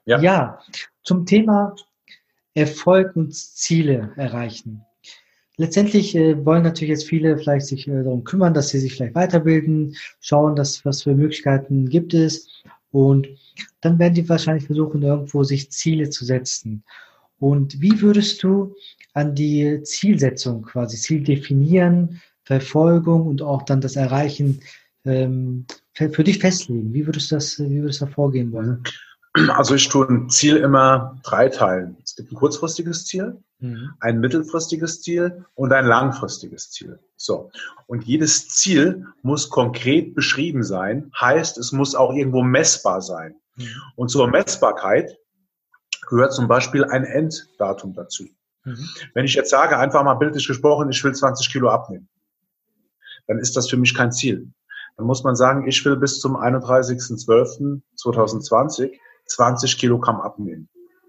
Ja, 0.05 0.19
ja 0.19 0.59
zum 1.03 1.25
Thema 1.25 1.75
Erfolg 2.53 3.15
und 3.15 3.35
Ziele 3.35 4.11
erreichen. 4.15 4.83
Letztendlich 5.57 6.15
äh, 6.15 6.45
wollen 6.45 6.63
natürlich 6.63 6.91
jetzt 6.91 7.09
viele 7.09 7.37
vielleicht 7.37 7.65
sich 7.65 7.87
äh, 7.87 8.03
darum 8.03 8.23
kümmern, 8.23 8.53
dass 8.53 8.69
sie 8.69 8.79
sich 8.79 8.93
vielleicht 8.93 9.15
weiterbilden, 9.15 9.95
schauen, 10.21 10.55
dass, 10.55 10.85
was 10.85 11.03
für 11.03 11.13
Möglichkeiten 11.13 11.89
gibt 11.89 12.13
es. 12.13 12.63
Und 12.91 13.27
dann 13.81 13.99
werden 13.99 14.13
die 14.13 14.27
wahrscheinlich 14.29 14.65
versuchen, 14.65 15.01
irgendwo 15.01 15.43
sich 15.43 15.69
Ziele 15.69 16.09
zu 16.09 16.23
setzen. 16.23 16.83
Und 17.39 17.81
wie 17.81 18.01
würdest 18.01 18.41
du 18.41 18.73
an 19.13 19.35
die 19.35 19.81
Zielsetzung 19.83 20.63
quasi, 20.63 20.97
Ziel 20.97 21.23
definieren, 21.23 22.21
Verfolgung 22.43 23.27
und 23.27 23.41
auch 23.41 23.63
dann 23.63 23.81
das 23.81 23.95
Erreichen 23.95 24.61
ähm, 25.05 25.65
für 25.93 26.23
dich 26.23 26.39
festlegen? 26.39 26.93
Wie 26.93 27.05
würdest 27.05 27.31
du 27.31 27.35
das, 27.35 27.59
wie 27.59 27.81
würdest 27.81 28.01
du 28.01 28.05
da 28.05 28.11
vorgehen 28.11 28.51
wollen? 28.51 28.83
Also 29.49 29.75
ich 29.75 29.87
tue 29.89 30.07
ein 30.07 30.29
Ziel 30.29 30.57
immer 30.57 31.19
drei 31.23 31.49
teilen. 31.49 31.97
Es 32.03 32.15
gibt 32.15 32.31
ein 32.31 32.35
kurzfristiges 32.35 33.05
Ziel, 33.05 33.37
mhm. 33.59 33.91
ein 33.99 34.19
mittelfristiges 34.19 35.01
Ziel 35.01 35.45
und 35.53 35.71
ein 35.71 35.85
langfristiges 35.85 36.71
Ziel. 36.71 36.99
So. 37.15 37.51
Und 37.85 38.05
jedes 38.05 38.49
Ziel 38.49 39.05
muss 39.21 39.49
konkret 39.49 40.15
beschrieben 40.15 40.63
sein, 40.63 41.11
heißt, 41.19 41.57
es 41.57 41.71
muss 41.71 41.93
auch 41.93 42.13
irgendwo 42.13 42.41
messbar 42.41 43.01
sein. 43.01 43.35
Mhm. 43.55 43.67
Und 43.95 44.09
zur 44.09 44.27
Messbarkeit 44.27 45.17
gehört 46.07 46.33
zum 46.33 46.47
Beispiel 46.47 46.83
ein 46.85 47.03
Enddatum 47.03 47.93
dazu. 47.93 48.25
Mhm. 48.63 48.87
Wenn 49.13 49.25
ich 49.25 49.33
jetzt 49.33 49.49
sage, 49.49 49.77
einfach 49.77 50.03
mal 50.03 50.15
bildlich 50.15 50.47
gesprochen, 50.47 50.89
ich 50.89 51.03
will 51.03 51.13
20 51.13 51.51
Kilo 51.51 51.69
abnehmen, 51.69 52.07
dann 53.27 53.39
ist 53.39 53.55
das 53.55 53.69
für 53.69 53.77
mich 53.77 53.93
kein 53.93 54.11
Ziel. 54.11 54.49
Dann 54.97 55.05
muss 55.05 55.23
man 55.23 55.35
sagen, 55.35 55.67
ich 55.67 55.85
will 55.85 55.95
bis 55.95 56.19
zum 56.19 56.35
31.12.2020 56.35 58.91
20 59.29 59.77
Kilogramm 59.77 60.21
abnehmen. 60.21 60.67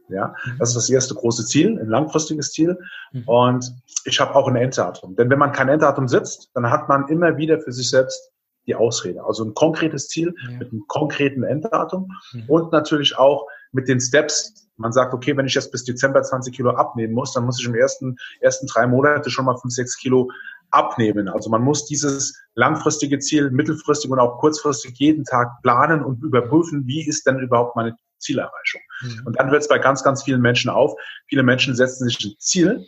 Ja, 0.09 0.35
mhm. 0.45 0.59
das 0.59 0.71
ist 0.71 0.77
das 0.77 0.91
erste 0.91 1.15
große 1.15 1.47
Ziel, 1.47 1.79
ein 1.79 1.89
langfristiges 1.89 2.53
Ziel. 2.53 2.79
Mhm. 3.13 3.23
Und 3.27 3.73
ich 4.05 4.21
habe 4.21 4.35
auch 4.35 4.49
ein 4.49 4.57
Enddatum. 4.57 5.17
Denn 5.17 5.31
wenn 5.31 5.39
man 5.39 5.53
kein 5.53 5.69
Enddatum 5.69 6.09
setzt, 6.09 6.51
dann 6.55 6.71
hat 6.71 6.89
man 6.89 7.09
immer 7.09 7.37
wieder 7.37 7.61
für 7.61 7.73
sich 7.73 7.91
selbst 7.91 8.33
die 8.67 8.75
Ausrede. 8.75 9.25
Also 9.25 9.45
ein 9.45 9.55
konkretes 9.55 10.09
Ziel 10.09 10.35
ja. 10.49 10.59
mit 10.59 10.71
einem 10.71 10.85
konkreten 10.89 11.45
Enddatum 11.45 12.11
mhm. 12.33 12.45
und 12.49 12.73
natürlich 12.73 13.17
auch 13.17 13.47
mit 13.73 13.89
den 13.89 14.01
Steps. 14.01 14.69
Man 14.77 14.93
sagt, 14.93 15.13
okay, 15.13 15.37
wenn 15.37 15.47
ich 15.47 15.55
jetzt 15.55 15.73
bis 15.73 15.85
Dezember 15.85 16.23
20 16.23 16.55
Kilo 16.55 16.71
abnehmen 16.71 17.13
muss, 17.13 17.33
dann 17.33 17.45
muss 17.45 17.61
ich 17.61 17.67
im 17.67 17.75
ersten, 17.75 18.17
ersten 18.41 18.67
drei 18.67 18.87
Monate 18.87 19.31
schon 19.31 19.45
mal 19.45 19.57
5, 19.57 19.73
6 19.73 19.99
Kilo 19.99 20.31
abnehmen. 20.71 21.29
Also 21.29 21.51
man 21.51 21.63
muss 21.63 21.87
dieses 21.87 22.39
langfristige 22.55 23.19
Ziel, 23.19 23.51
mittelfristig 23.51 24.11
und 24.11 24.19
auch 24.19 24.39
kurzfristig 24.39 24.95
jeden 24.99 25.25
Tag 25.25 25.49
planen 25.63 26.03
und 26.03 26.23
überprüfen, 26.23 26.87
wie 26.87 27.07
ist 27.07 27.27
denn 27.27 27.39
überhaupt 27.41 27.77
meine 27.77 27.97
Zielerreichung. 28.19 28.81
Mhm. 29.03 29.27
Und 29.27 29.39
dann 29.39 29.51
hört 29.51 29.63
es 29.63 29.69
bei 29.69 29.79
ganz, 29.79 30.03
ganz 30.03 30.23
vielen 30.23 30.41
Menschen 30.41 30.71
auf. 30.71 30.95
Viele 31.27 31.43
Menschen 31.43 31.75
setzen 31.75 32.09
sich 32.09 32.25
ein 32.25 32.35
Ziel, 32.39 32.87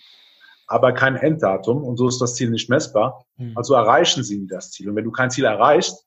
aber 0.66 0.92
kein 0.92 1.16
Enddatum 1.16 1.82
und 1.82 1.96
so 1.96 2.08
ist 2.08 2.20
das 2.20 2.34
Ziel 2.34 2.50
nicht 2.50 2.70
messbar. 2.70 3.24
Mhm. 3.36 3.52
Also 3.56 3.74
erreichen 3.74 4.22
sie 4.22 4.38
nie 4.38 4.46
das 4.46 4.70
Ziel. 4.70 4.88
Und 4.88 4.96
wenn 4.96 5.04
du 5.04 5.10
kein 5.10 5.30
Ziel 5.30 5.44
erreichst, 5.44 6.06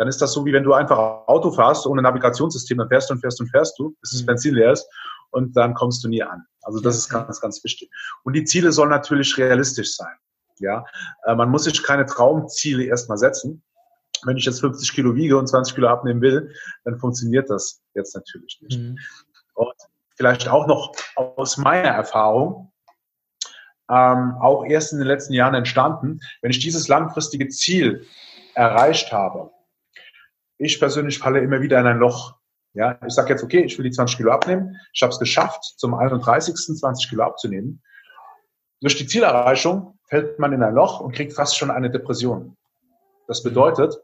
dann 0.00 0.08
ist 0.08 0.22
das 0.22 0.32
so, 0.32 0.46
wie 0.46 0.52
wenn 0.54 0.64
du 0.64 0.72
einfach 0.72 0.96
Auto 1.26 1.50
fährst 1.50 1.86
ohne 1.86 2.00
Navigationssystem, 2.00 2.78
dann 2.78 2.88
fährst 2.88 3.10
du 3.10 3.14
und 3.14 3.20
fährst 3.20 3.38
und 3.38 3.48
fährst 3.48 3.78
du, 3.78 3.94
bis 4.00 4.12
das 4.12 4.22
mhm. 4.22 4.26
Benzin 4.26 4.54
leer 4.54 4.72
ist 4.72 4.88
und 5.28 5.54
dann 5.54 5.74
kommst 5.74 6.02
du 6.02 6.08
nie 6.08 6.22
an. 6.22 6.46
Also 6.62 6.80
das 6.80 6.96
ist 6.96 7.10
ganz, 7.10 7.38
ganz 7.38 7.62
wichtig. 7.62 7.90
Und 8.24 8.32
die 8.32 8.44
Ziele 8.44 8.72
sollen 8.72 8.88
natürlich 8.88 9.36
realistisch 9.36 9.94
sein. 9.94 10.16
Ja, 10.58 10.86
äh, 11.26 11.34
man 11.34 11.50
muss 11.50 11.64
sich 11.64 11.82
keine 11.82 12.06
Traumziele 12.06 12.84
erstmal 12.84 13.18
setzen. 13.18 13.62
Wenn 14.24 14.38
ich 14.38 14.46
jetzt 14.46 14.60
50 14.60 14.90
Kilo 14.94 15.14
wiege 15.14 15.36
und 15.36 15.48
20 15.48 15.74
Kilo 15.74 15.88
abnehmen 15.88 16.22
will, 16.22 16.50
dann 16.84 16.98
funktioniert 16.98 17.50
das 17.50 17.82
jetzt 17.92 18.14
natürlich 18.14 18.58
nicht. 18.62 18.80
Mhm. 18.80 18.98
Und 19.52 19.74
vielleicht 20.16 20.48
auch 20.48 20.66
noch 20.66 20.94
aus 21.14 21.58
meiner 21.58 21.90
Erfahrung, 21.90 22.72
ähm, 23.90 24.34
auch 24.40 24.64
erst 24.64 24.94
in 24.94 24.98
den 24.98 25.08
letzten 25.08 25.34
Jahren 25.34 25.52
entstanden, 25.52 26.20
wenn 26.40 26.52
ich 26.52 26.60
dieses 26.60 26.88
langfristige 26.88 27.48
Ziel 27.48 28.06
erreicht 28.54 29.12
habe, 29.12 29.50
ich 30.60 30.78
persönlich 30.78 31.18
falle 31.18 31.40
immer 31.40 31.62
wieder 31.62 31.80
in 31.80 31.86
ein 31.86 31.98
Loch. 31.98 32.36
Ja, 32.74 32.98
ich 33.04 33.14
sage 33.14 33.30
jetzt, 33.30 33.42
okay, 33.42 33.64
ich 33.64 33.76
will 33.78 33.84
die 33.84 33.90
20 33.90 34.18
Kilo 34.18 34.30
abnehmen. 34.30 34.76
Ich 34.92 35.02
habe 35.02 35.12
es 35.12 35.18
geschafft, 35.18 35.64
zum 35.76 35.94
31. 35.94 36.54
20 36.54 37.08
Kilo 37.08 37.24
abzunehmen. 37.24 37.82
Durch 38.80 38.96
die 38.96 39.06
Zielerreichung 39.06 39.98
fällt 40.04 40.38
man 40.38 40.52
in 40.52 40.62
ein 40.62 40.74
Loch 40.74 41.00
und 41.00 41.14
kriegt 41.14 41.32
fast 41.32 41.56
schon 41.56 41.70
eine 41.70 41.90
Depression. 41.90 42.56
Das 43.26 43.42
bedeutet, 43.42 43.96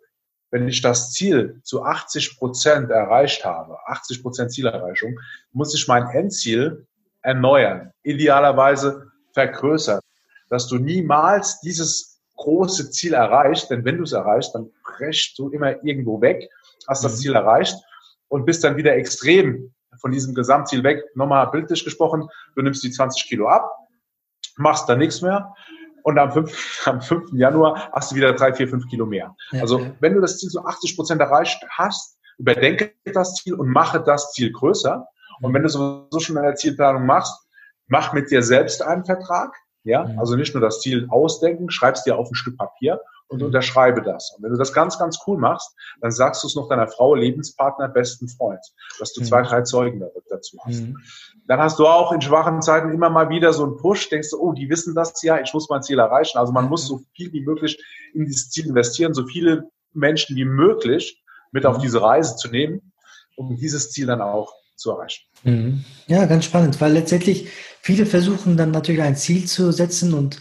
wenn 0.51 0.67
ich 0.67 0.81
das 0.81 1.13
Ziel 1.13 1.61
zu 1.63 1.83
80 1.83 2.39
Prozent 2.39 2.91
erreicht 2.91 3.45
habe, 3.45 3.77
80 3.87 4.23
Prozent 4.23 4.53
Zielerreichung, 4.53 5.19
muss 5.53 5.75
ich 5.75 5.87
mein 5.89 6.09
Endziel 6.09 6.87
erneuern, 7.21 7.91
idealerweise 8.03 9.11
vergrößern, 9.35 10.01
dass 10.49 10.69
du 10.69 10.79
niemals 10.79 11.61
dieses 11.61 12.16
große 12.37 12.91
Ziel 12.91 13.15
erreichst, 13.15 13.71
denn 13.71 13.85
wenn 13.85 13.99
du 13.99 14.05
es 14.05 14.13
erreichst, 14.13 14.55
dann 14.55 14.71
brechst 14.83 15.39
du 15.39 15.49
immer 15.51 15.83
irgendwo 15.85 16.21
weg, 16.21 16.49
hast 16.87 17.05
das 17.05 17.17
mhm. 17.17 17.21
Ziel 17.23 17.35
erreicht 17.35 17.77
und 18.29 18.45
bist 18.45 18.65
dann 18.65 18.77
wieder 18.77 18.95
extrem 18.95 19.75
von 20.01 20.13
diesem 20.13 20.35
Gesamtziel 20.35 20.83
weg. 20.85 21.03
Nochmal 21.15 21.51
bildlich 21.51 21.85
gesprochen, 21.85 22.29
du 22.55 22.63
nimmst 22.63 22.85
die 22.85 22.91
20 22.91 23.29
Kilo 23.29 23.49
ab, 23.49 23.71
machst 24.57 24.89
dann 24.89 24.99
nichts 24.99 25.23
mehr 25.23 25.55
und 26.03 26.19
am 26.19 26.31
5, 26.31 26.83
am 26.87 27.01
5. 27.01 27.33
Januar 27.33 27.91
hast 27.93 28.13
du 28.13 28.17
wieder 28.17 28.33
drei, 28.33 28.53
vier, 28.53 28.69
fünf 28.69 28.87
Kilo 28.89 29.07
mehr. 29.07 29.35
Ja, 29.51 29.61
also 29.63 29.81
ja. 29.81 29.91
wenn 30.01 30.15
du 30.15 30.21
das 30.21 30.39
Ziel 30.39 30.51
so 30.51 30.65
80 30.65 30.97
Prozent 30.97 31.21
erreicht 31.21 31.65
hast, 31.71 32.19
überdenke 32.39 32.93
das 33.13 33.35
Ziel 33.35 33.55
und 33.55 33.69
mache 33.69 34.01
das 34.01 34.33
Ziel 34.33 34.53
größer. 34.53 35.07
Und 35.43 35.53
wenn 35.53 35.63
du 35.63 35.69
sowieso 35.69 36.21
schon 36.21 36.39
eine 36.39 36.55
Zielplanung 36.55 37.07
machst, 37.07 37.35
mach 37.89 38.13
mit 38.13 38.31
dir 38.31 38.43
selbst 38.43 38.83
einen 38.83 39.05
Vertrag, 39.05 39.55
Ja, 39.87 40.05
mhm. 40.05 40.19
also 40.19 40.35
nicht 40.35 40.53
nur 40.53 40.61
das 40.61 40.81
Ziel 40.81 41.07
ausdenken, 41.11 41.71
schreibst 41.71 42.07
dir 42.07 42.19
auf 42.19 42.29
ein 42.29 42.35
Stück 42.35 42.59
Papier 42.59 43.01
und 43.29 43.39
mhm. 43.39 43.47
unterschreibe 43.47 44.03
das. 44.03 44.35
Und 44.37 44.43
wenn 44.43 44.51
du 44.51 44.59
das 44.59 44.73
ganz, 44.73 44.99
ganz 44.99 45.21
cool 45.27 45.39
machst, 45.39 45.77
dann 46.01 46.11
sagst 46.11 46.43
du 46.43 46.49
es 46.49 46.57
noch 46.57 46.69
deiner 46.69 46.89
Frau, 46.89 47.15
Lebenspartner, 47.15 47.89
besten 47.89 48.29
Freund, 48.29 48.61
dass 48.99 49.13
du 49.13 49.21
mhm. 49.21 49.27
zwei, 49.27 49.43
drei 49.43 49.63
Zeugen 49.63 50.05
dazu 50.29 50.59
hast. 50.65 50.81
Mhm. 50.81 50.99
Dann 51.47 51.61
hast 51.61 51.79
du 51.79 51.87
auch 51.87 52.11
in 52.11 52.21
schwachen 52.21 52.63
Zeiten 52.63 52.91
immer 52.93 53.11
mal 53.11 53.29
wieder 53.29 53.53
so 53.53 53.63
einen 53.63 53.77
Push, 53.77 54.09
denkst 54.09 54.31
du, 54.31 54.41
oh, 54.41 54.53
die 54.53 54.69
wissen 54.69 54.95
das 54.97 55.23
ja, 55.23 55.41
ich 55.41 55.55
muss 55.55 55.69
mein 55.71 55.85
Ziel 55.85 56.01
erreichen. 56.01 56.39
Also 56.39 56.53
man 56.53 56.69
muss 56.69 56.89
so 56.89 57.03
viel 57.15 57.33
wie 57.33 57.45
möglich 57.45 57.81
in 58.13 58.25
dieses 58.25 58.51
Ziel 58.51 58.67
investieren, 58.67 59.15
so 59.15 59.25
viele 59.25 59.71
Menschen 59.93 60.35
wie 60.35 60.45
möglich 60.45 61.23
mit 61.53 61.65
auf 61.65 61.79
mhm. 61.79 61.83
diese 61.83 62.03
Reise 62.03 62.35
zu 62.35 62.49
nehmen, 62.49 62.93
um 63.37 63.55
dieses 63.57 63.93
Ziel 63.93 64.07
dann 64.07 64.21
auch 64.21 64.53
zu 64.77 64.91
erreichen. 64.91 65.25
Mhm. 65.43 65.85
Ja, 66.07 66.27
ganz 66.27 66.45
spannend, 66.45 66.81
weil 66.81 66.93
letztendlich 66.93 67.49
viele 67.81 68.07
versuchen 68.07 68.57
dann 68.57 68.71
natürlich 68.71 69.03
ein 69.03 69.17
Ziel 69.17 69.47
zu 69.47 69.73
setzen 69.73 70.15
und 70.15 70.39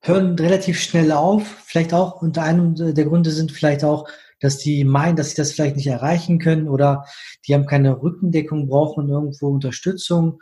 hören 0.00 0.38
relativ 0.38 0.80
schnell 0.80 1.12
auf. 1.12 1.44
Vielleicht 1.64 1.92
auch 1.92 2.22
unter 2.22 2.42
einem 2.42 2.74
der 2.74 3.04
Gründe 3.04 3.30
sind 3.30 3.52
vielleicht 3.52 3.84
auch, 3.84 4.08
dass 4.40 4.58
die 4.58 4.84
meinen, 4.84 5.16
dass 5.16 5.30
sie 5.30 5.36
das 5.36 5.52
vielleicht 5.52 5.76
nicht 5.76 5.88
erreichen 5.88 6.38
können 6.38 6.68
oder 6.68 7.04
die 7.46 7.54
haben 7.54 7.66
keine 7.66 8.00
Rückendeckung, 8.00 8.68
brauchen 8.68 9.08
irgendwo 9.08 9.48
Unterstützung 9.48 10.40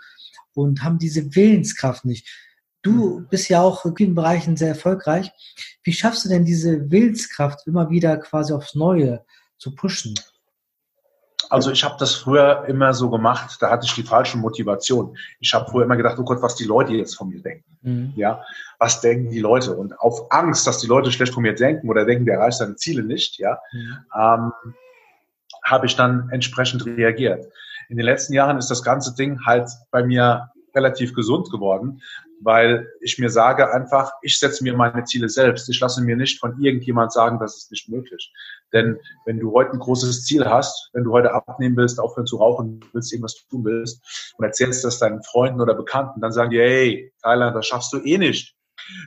und 0.55 0.83
haben 0.83 0.99
diese 0.99 1.35
Willenskraft 1.35 2.05
nicht. 2.05 2.29
Du 2.83 3.21
mhm. 3.21 3.29
bist 3.29 3.49
ja 3.49 3.63
auch 3.63 3.85
in 3.85 3.97
vielen 3.97 4.15
Bereichen 4.15 4.57
sehr 4.57 4.69
erfolgreich. 4.69 5.31
Wie 5.83 5.93
schaffst 5.93 6.25
du 6.25 6.29
denn 6.29 6.45
diese 6.45 6.91
Willenskraft 6.91 7.67
immer 7.67 7.91
wieder 7.91 8.17
quasi 8.19 8.53
aufs 8.53 8.75
Neue 8.75 9.25
zu 9.59 9.75
pushen? 9.75 10.15
Also 11.51 11.71
ich 11.71 11.85
habe 11.85 11.97
das 11.99 12.15
früher 12.15 12.65
immer 12.69 12.95
so 12.95 13.11
gemacht, 13.11 13.57
da 13.61 13.71
hatte 13.71 13.87
ich 13.87 13.95
die 13.95 14.03
falsche 14.03 14.39
Motivation. 14.39 15.17
Ich 15.41 15.55
habe 15.55 15.71
früher 15.71 15.85
immer 15.85 15.97
gedacht, 15.97 16.19
oh 16.19 16.25
Gott, 16.25 16.43
was 16.43 16.57
die 16.57 16.65
Leute 16.65 16.93
jetzt 16.93 17.15
von 17.17 17.29
mir 17.29 17.41
denken. 17.41 17.65
Mhm. 17.83 18.13
Ja, 18.17 18.43
was 18.79 19.01
denken 19.01 19.31
die 19.31 19.41
Leute? 19.41 19.77
Und 19.77 19.99
auf 20.01 20.31
Angst, 20.33 20.67
dass 20.67 20.79
die 20.79 20.87
Leute 20.87 21.13
schlecht 21.13 21.35
von 21.35 21.43
mir 21.43 21.55
denken 21.55 21.89
oder 21.89 22.05
denken, 22.05 22.27
der 22.27 22.37
erreicht 22.37 22.59
seine 22.59 22.77
Ziele 22.77 23.03
nicht, 23.03 23.39
ja, 23.39 23.59
mhm. 23.73 23.99
ähm, 24.15 24.53
habe 25.65 25.87
ich 25.87 25.97
dann 25.97 26.29
entsprechend 26.31 26.87
reagiert. 26.87 27.47
In 27.89 27.97
den 27.97 28.07
letzten 28.07 28.33
Jahren 28.35 28.59
ist 28.59 28.71
das 28.71 28.83
ganze 28.83 29.15
Ding 29.15 29.45
halt 29.47 29.69
bei 29.91 30.05
mir 30.05 30.51
relativ 30.77 31.15
gesund 31.15 31.51
geworden, 31.51 32.03
weil 32.41 32.87
ich 33.01 33.19
mir 33.19 33.31
sage 33.31 33.73
einfach, 33.73 34.13
ich 34.23 34.39
setze 34.39 34.63
mir 34.63 34.77
meine 34.77 35.05
Ziele 35.05 35.29
selbst. 35.29 35.69
Ich 35.69 35.81
lasse 35.81 36.03
mir 36.03 36.17
nicht 36.17 36.39
von 36.39 36.61
irgendjemand 36.61 37.13
sagen, 37.13 37.41
das 37.41 37.57
ist 37.57 37.71
nicht 37.71 37.89
möglich. 37.89 38.33
Denn 38.73 38.99
wenn 39.25 39.41
du 39.41 39.53
heute 39.53 39.73
ein 39.73 39.79
großes 39.79 40.25
Ziel 40.25 40.45
hast, 40.45 40.91
wenn 40.93 41.05
du 41.05 41.13
heute 41.13 41.33
abnehmen 41.33 41.77
willst, 41.77 41.99
aufhören 41.99 42.27
zu 42.27 42.37
rauchen, 42.37 42.85
willst 42.93 43.13
irgendwas 43.13 43.47
tun 43.49 43.65
willst 43.65 44.35
und 44.37 44.45
erzählst 44.45 44.85
das 44.85 44.99
deinen 44.99 45.23
Freunden 45.23 45.61
oder 45.61 45.75
Bekannten, 45.75 46.21
dann 46.21 46.33
sagen 46.33 46.51
die, 46.51 46.61
hey, 46.61 47.13
Thailand, 47.23 47.57
das 47.57 47.67
schaffst 47.67 47.93
du 47.93 47.99
eh 47.99 48.19
nicht. 48.19 48.55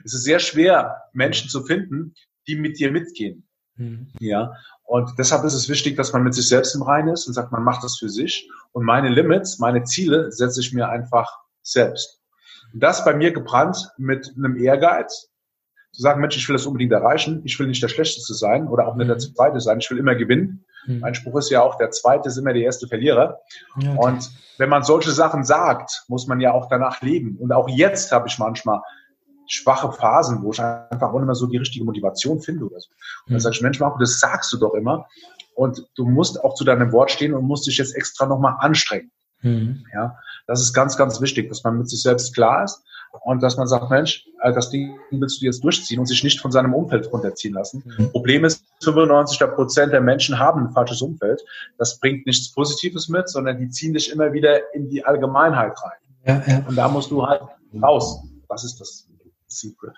Es 0.04 0.12
ist 0.12 0.24
sehr 0.24 0.40
schwer, 0.40 1.02
Menschen 1.12 1.48
zu 1.48 1.62
finden, 1.62 2.14
die 2.46 2.56
mit 2.56 2.78
dir 2.78 2.90
mitgehen. 2.90 3.46
Mhm. 3.76 4.08
Ja. 4.18 4.52
Und 4.84 5.12
deshalb 5.18 5.44
ist 5.44 5.54
es 5.54 5.68
wichtig, 5.68 5.96
dass 5.96 6.12
man 6.12 6.24
mit 6.24 6.34
sich 6.34 6.48
selbst 6.48 6.74
im 6.74 6.82
Reinen 6.82 7.14
ist 7.14 7.26
und 7.26 7.34
sagt, 7.34 7.52
man 7.52 7.62
macht 7.62 7.84
das 7.84 7.98
für 7.98 8.08
sich. 8.08 8.50
Und 8.72 8.84
meine 8.84 9.08
Limits, 9.08 9.58
meine 9.58 9.84
Ziele 9.84 10.32
setze 10.32 10.60
ich 10.60 10.72
mir 10.72 10.88
einfach 10.88 11.38
selbst. 11.62 12.20
Das 12.72 13.04
bei 13.04 13.14
mir 13.14 13.32
gebrannt 13.32 13.90
mit 13.96 14.32
einem 14.36 14.56
Ehrgeiz, 14.56 15.30
zu 15.92 16.02
sagen, 16.02 16.20
Mensch, 16.20 16.36
ich 16.36 16.48
will 16.48 16.54
das 16.54 16.66
unbedingt 16.66 16.92
erreichen, 16.92 17.42
ich 17.44 17.58
will 17.58 17.66
nicht 17.66 17.82
der 17.82 17.88
Schlechteste 17.88 18.34
sein 18.34 18.68
oder 18.68 18.86
auch 18.86 18.94
nicht 18.94 19.08
der 19.08 19.16
mhm. 19.16 19.34
Zweite 19.34 19.60
sein, 19.60 19.78
ich 19.80 19.90
will 19.90 19.98
immer 19.98 20.14
gewinnen. 20.14 20.64
Mhm. 20.86 21.00
Mein 21.00 21.14
Spruch 21.14 21.36
ist 21.38 21.50
ja 21.50 21.62
auch, 21.62 21.76
der 21.78 21.90
Zweite 21.90 22.28
ist 22.28 22.36
immer 22.36 22.52
der 22.52 22.62
erste 22.62 22.86
Verlierer. 22.86 23.40
Okay. 23.76 23.96
Und 23.98 24.30
wenn 24.58 24.68
man 24.68 24.84
solche 24.84 25.10
Sachen 25.10 25.44
sagt, 25.44 26.04
muss 26.08 26.26
man 26.26 26.40
ja 26.40 26.52
auch 26.52 26.68
danach 26.68 27.02
leben. 27.02 27.36
Und 27.38 27.52
auch 27.52 27.68
jetzt 27.68 28.12
habe 28.12 28.28
ich 28.28 28.38
manchmal 28.38 28.80
schwache 29.48 29.90
Phasen, 29.90 30.42
wo 30.42 30.52
ich 30.52 30.60
einfach 30.60 31.12
auch 31.12 31.18
nicht 31.18 31.26
mehr 31.26 31.34
so 31.34 31.46
die 31.46 31.56
richtige 31.56 31.84
Motivation 31.84 32.40
finde 32.40 32.66
oder 32.66 32.78
so. 32.78 32.88
Und 33.26 33.32
dann 33.32 33.34
mhm. 33.34 33.40
sage 33.40 33.56
ich, 33.56 33.62
Mensch, 33.62 33.80
Marco, 33.80 33.98
das 33.98 34.20
sagst 34.20 34.52
du 34.52 34.58
doch 34.58 34.74
immer. 34.74 35.08
Und 35.56 35.84
du 35.96 36.06
musst 36.06 36.42
auch 36.42 36.54
zu 36.54 36.64
deinem 36.64 36.92
Wort 36.92 37.10
stehen 37.10 37.34
und 37.34 37.44
musst 37.44 37.66
dich 37.66 37.78
jetzt 37.78 37.96
extra 37.96 38.26
nochmal 38.26 38.54
anstrengen. 38.60 39.10
Mhm. 39.42 39.84
Ja, 39.92 40.18
das 40.46 40.60
ist 40.60 40.72
ganz, 40.72 40.96
ganz 40.96 41.20
wichtig, 41.20 41.48
dass 41.48 41.64
man 41.64 41.78
mit 41.78 41.88
sich 41.88 42.02
selbst 42.02 42.34
klar 42.34 42.64
ist 42.64 42.82
und 43.22 43.42
dass 43.42 43.56
man 43.56 43.66
sagt, 43.66 43.90
Mensch, 43.90 44.26
äh, 44.42 44.52
das 44.52 44.70
Ding 44.70 44.98
willst 45.10 45.40
du 45.40 45.46
jetzt 45.46 45.64
durchziehen 45.64 45.98
und 45.98 46.06
sich 46.06 46.22
nicht 46.22 46.40
von 46.40 46.52
seinem 46.52 46.74
Umfeld 46.74 47.12
runterziehen 47.12 47.54
lassen. 47.54 47.82
Mhm. 47.84 48.12
Problem 48.12 48.44
ist, 48.44 48.64
95 48.82 49.40
Prozent 49.54 49.92
der 49.92 50.00
Menschen 50.00 50.38
haben 50.38 50.66
ein 50.66 50.72
falsches 50.72 51.02
Umfeld. 51.02 51.42
Das 51.78 51.98
bringt 51.98 52.26
nichts 52.26 52.52
Positives 52.52 53.08
mit, 53.08 53.28
sondern 53.28 53.58
die 53.58 53.68
ziehen 53.70 53.94
dich 53.94 54.12
immer 54.12 54.32
wieder 54.32 54.74
in 54.74 54.88
die 54.88 55.04
Allgemeinheit 55.04 55.72
rein. 55.82 55.98
Ja, 56.26 56.42
ja. 56.46 56.64
Und 56.68 56.76
da 56.76 56.88
musst 56.88 57.10
du 57.10 57.26
halt 57.26 57.42
raus. 57.82 58.22
Das 58.48 58.64
ist 58.64 58.80
das 58.80 59.06
Secret. 59.46 59.94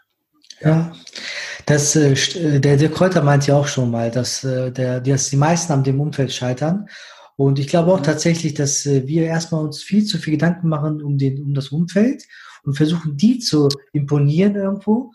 Ja, 0.61 0.93
das, 1.67 1.97
äh, 1.97 2.13
äh 2.13 2.61
der, 2.61 2.77
der 2.77 2.91
Kräuter 2.91 3.23
meint 3.23 3.47
ja 3.47 3.57
auch 3.57 3.67
schon 3.67 3.91
mal, 3.91 4.11
dass, 4.11 4.43
der, 4.43 5.01
dass 5.01 5.31
die 5.31 5.37
meisten 5.37 5.73
an 5.73 5.83
dem 5.83 6.01
Umfeld 6.01 6.33
scheitern 6.33 6.89
und 7.37 7.59
ich 7.59 7.69
glaube 7.69 7.93
auch 7.93 8.01
tatsächlich, 8.01 8.55
dass 8.55 8.87
äh, 8.87 9.07
wir 9.07 9.25
erstmal 9.25 9.65
uns 9.65 9.83
viel 9.83 10.05
zu 10.05 10.19
viel 10.19 10.33
Gedanken 10.33 10.69
machen 10.69 11.03
um, 11.03 11.19
den, 11.19 11.43
um 11.43 11.55
das 11.55 11.69
Umfeld 11.69 12.25
und 12.65 12.77
versuchen, 12.77 13.17
die 13.17 13.39
zu 13.39 13.69
imponieren 13.93 14.55
irgendwo, 14.55 15.13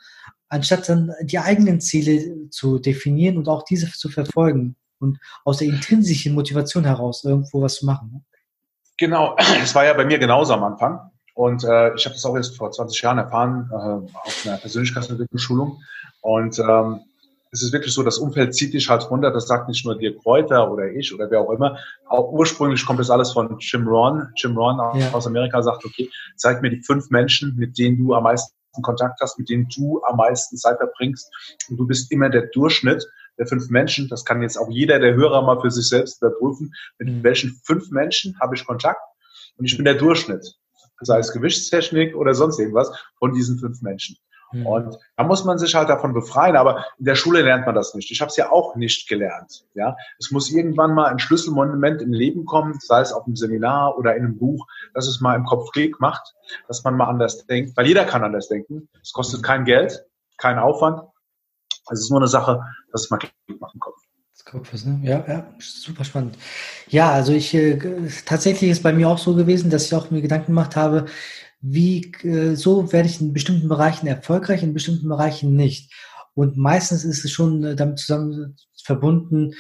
anstatt 0.50 0.90
dann 0.90 1.12
die 1.24 1.40
eigenen 1.40 1.82
Ziele 1.82 2.50
zu 2.50 2.80
definieren 2.80 3.38
und 3.38 3.48
auch 3.48 3.64
diese 3.64 3.92
zu 3.92 4.10
verfolgen 4.10 4.76
und 5.00 5.20
aus 5.46 5.58
der 5.58 5.68
intrinsischen 5.68 6.34
Motivation 6.34 6.86
heraus 6.86 7.24
irgendwo 7.24 7.62
was 7.62 7.76
zu 7.76 7.86
machen. 7.86 8.12
Ne? 8.14 8.22
Genau, 8.98 9.36
es 9.64 9.76
war 9.76 9.86
ja 9.86 9.94
bei 9.94 10.06
mir 10.06 10.18
genauso 10.18 10.54
am 10.54 10.64
Anfang. 10.64 11.00
Und 11.34 11.64
äh, 11.64 11.94
ich 11.94 12.06
habe 12.06 12.16
das 12.16 12.26
auch 12.26 12.36
erst 12.36 12.58
vor 12.58 12.72
20 12.72 13.00
Jahren 13.00 13.20
erfahren 13.20 13.70
äh, 13.72 13.76
auf 13.76 14.44
einer 14.46 14.58
Persönlichkeitsentwicklungsschulung. 14.58 15.80
Und 16.22 16.58
ähm, 16.58 17.02
es 17.52 17.64
ist 17.64 17.74
wirklich 17.74 17.94
so, 17.94 18.04
das 18.04 18.18
Umfeld 18.18 18.56
zieht 18.56 18.74
dich 18.74 18.90
halt 18.90 19.10
runter. 19.10 19.32
Das 19.32 19.48
sagt 19.48 19.68
nicht 19.68 19.86
nur 19.86 19.98
dir 19.98 20.18
Kräuter 20.18 20.72
oder 20.72 20.92
ich 20.92 21.14
oder 21.14 21.30
wer 21.30 21.42
auch 21.42 21.52
immer. 21.52 21.78
Auch 22.08 22.32
ursprünglich 22.32 22.86
kommt 22.86 23.00
das 23.00 23.10
alles 23.10 23.32
von 23.32 23.58
Jim 23.60 23.88
Ron. 23.88 24.28
Jim 24.36 24.58
Ron 24.58 25.00
ja. 25.00 25.12
aus 25.14 25.28
Amerika 25.28 25.62
sagt, 25.62 25.86
okay, 25.86 26.10
zeig 26.36 26.62
mir 26.62 26.70
die 26.70 26.82
fünf 26.82 27.10
Menschen, 27.10 27.56
mit 27.56 27.78
denen 27.78 27.98
du 27.98 28.14
am 28.14 28.24
meisten 28.24 28.54
Kontakt 28.82 29.20
hast, 29.22 29.40
mit 29.40 29.50
denen 29.50 29.68
du 29.76 30.02
am 30.04 30.18
meisten 30.18 30.58
Zeit 30.58 30.78
verbringst. 30.78 31.32
Und 31.70 31.78
du 31.78 31.88
bist 31.88 32.12
immer 32.12 32.30
der 32.30 32.48
Durchschnitt 32.48 33.08
der 33.38 33.48
fünf 33.48 33.70
Menschen. 33.70 34.08
Das 34.10 34.26
kann 34.26 34.42
jetzt 34.42 34.58
auch 34.58 34.70
jeder 34.70 35.00
der 35.00 35.16
Hörer 35.16 35.42
mal 35.42 35.60
für 35.62 35.72
sich 35.72 35.88
selbst 35.88 36.22
überprüfen. 36.22 36.74
Mit 37.00 37.10
mhm. 37.10 37.24
welchen 37.24 37.60
fünf 37.64 37.92
Menschen 37.92 38.40
habe 38.40 38.56
ich 38.56 38.66
Kontakt? 38.66 39.02
Und 39.58 39.66
ich 39.66 39.76
bin 39.76 39.86
der 39.86 39.96
Durchschnitt. 39.96 40.56
Sei 41.00 41.20
es 41.20 41.32
Gewichtstechnik 41.32 42.16
oder 42.16 42.34
sonst 42.34 42.60
irgendwas 42.60 42.92
von 43.20 43.34
diesen 43.34 43.60
fünf 43.60 43.82
Menschen. 43.82 44.18
Mhm. 44.52 44.66
Und 44.66 44.98
da 45.16 45.24
muss 45.24 45.44
man 45.44 45.58
sich 45.58 45.76
halt 45.76 45.90
davon 45.90 46.14
befreien, 46.14 46.56
aber 46.56 46.86
in 46.98 47.06
der 47.06 47.16
Schule 47.16 47.42
lernt 47.42 47.66
man 47.66 47.76
das 47.76 47.94
nicht. 47.94 48.12
Ich 48.12 48.22
habe 48.22 48.30
es 48.30 48.38
ja 48.38 48.52
auch 48.52 48.76
nicht 48.76 49.08
gelernt. 49.08 49.66
Ja, 49.74 49.96
es 50.20 50.32
muss 50.32 50.52
irgendwann 50.52 50.94
mal 50.94 51.08
ein 51.08 51.20
Schlüsselmoment 51.20 52.02
im 52.02 52.14
Leben 52.14 52.46
kommen, 52.46 52.78
sei 52.80 53.02
es 53.02 53.12
auf 53.12 53.26
einem 53.26 53.36
Seminar 53.36 53.98
oder 53.98 54.16
in 54.16 54.26
einem 54.26 54.38
Buch, 54.38 54.68
dass 54.94 55.08
es 55.08 55.22
mal 55.22 55.36
im 55.36 55.46
Kopf 55.46 55.72
Klick 55.72 56.00
macht, 56.00 56.36
dass 56.68 56.84
man 56.84 56.96
mal 56.96 57.08
anders 57.08 57.46
denkt, 57.46 57.76
weil 57.76 57.88
jeder 57.88 58.06
kann 58.06 58.24
anders 58.24 58.48
denken. 58.48 58.90
Es 59.02 59.12
kostet 59.12 59.44
kein 59.44 59.66
Geld, 59.66 60.06
kein 60.38 60.60
Aufwand. 60.60 61.02
Es 61.90 62.02
ist 62.02 62.10
nur 62.10 62.20
eine 62.20 62.28
Sache, 62.28 62.64
dass 62.92 63.04
es 63.04 63.10
mal 63.10 63.18
Klick 63.18 63.34
macht 63.60 63.74
im 63.74 63.80
Kopf. 63.80 63.98
Kopfes, 64.50 64.86
ne? 64.86 65.00
Ja, 65.04 65.26
ja, 65.28 65.46
super 65.60 66.04
spannend. 66.04 66.38
Ja, 66.88 67.12
also 67.12 67.34
ich 67.34 67.54
äh, 67.54 67.78
tatsächlich 68.26 68.72
ist 68.72 68.84
bei 68.84 68.94
mir 68.94 69.10
auch 69.10 69.18
so 69.18 69.36
gewesen, 69.36 69.70
dass 69.70 69.86
ich 69.86 69.94
auch 69.94 70.10
mir 70.10 70.22
Gedanken 70.22 70.48
gemacht 70.48 70.76
habe, 70.76 71.06
wie 71.62 72.12
äh, 72.24 72.56
so 72.56 72.92
werde 72.92 73.10
ich 73.10 73.22
in 73.22 73.34
bestimmten 73.34 73.68
Bereichen 73.68 74.08
erfolgreich, 74.08 74.64
in 74.64 74.74
bestimmten 74.74 75.10
Bereichen 75.10 75.56
nicht. 75.56 75.94
Und 76.34 76.56
meistens 76.58 77.04
ist 77.04 77.26
es 77.26 77.32
schon 77.32 77.64
äh, 77.64 77.76
damit 77.76 78.00
zusammen 78.00 78.56
verbunden, 78.84 79.52
ähm, 79.52 79.56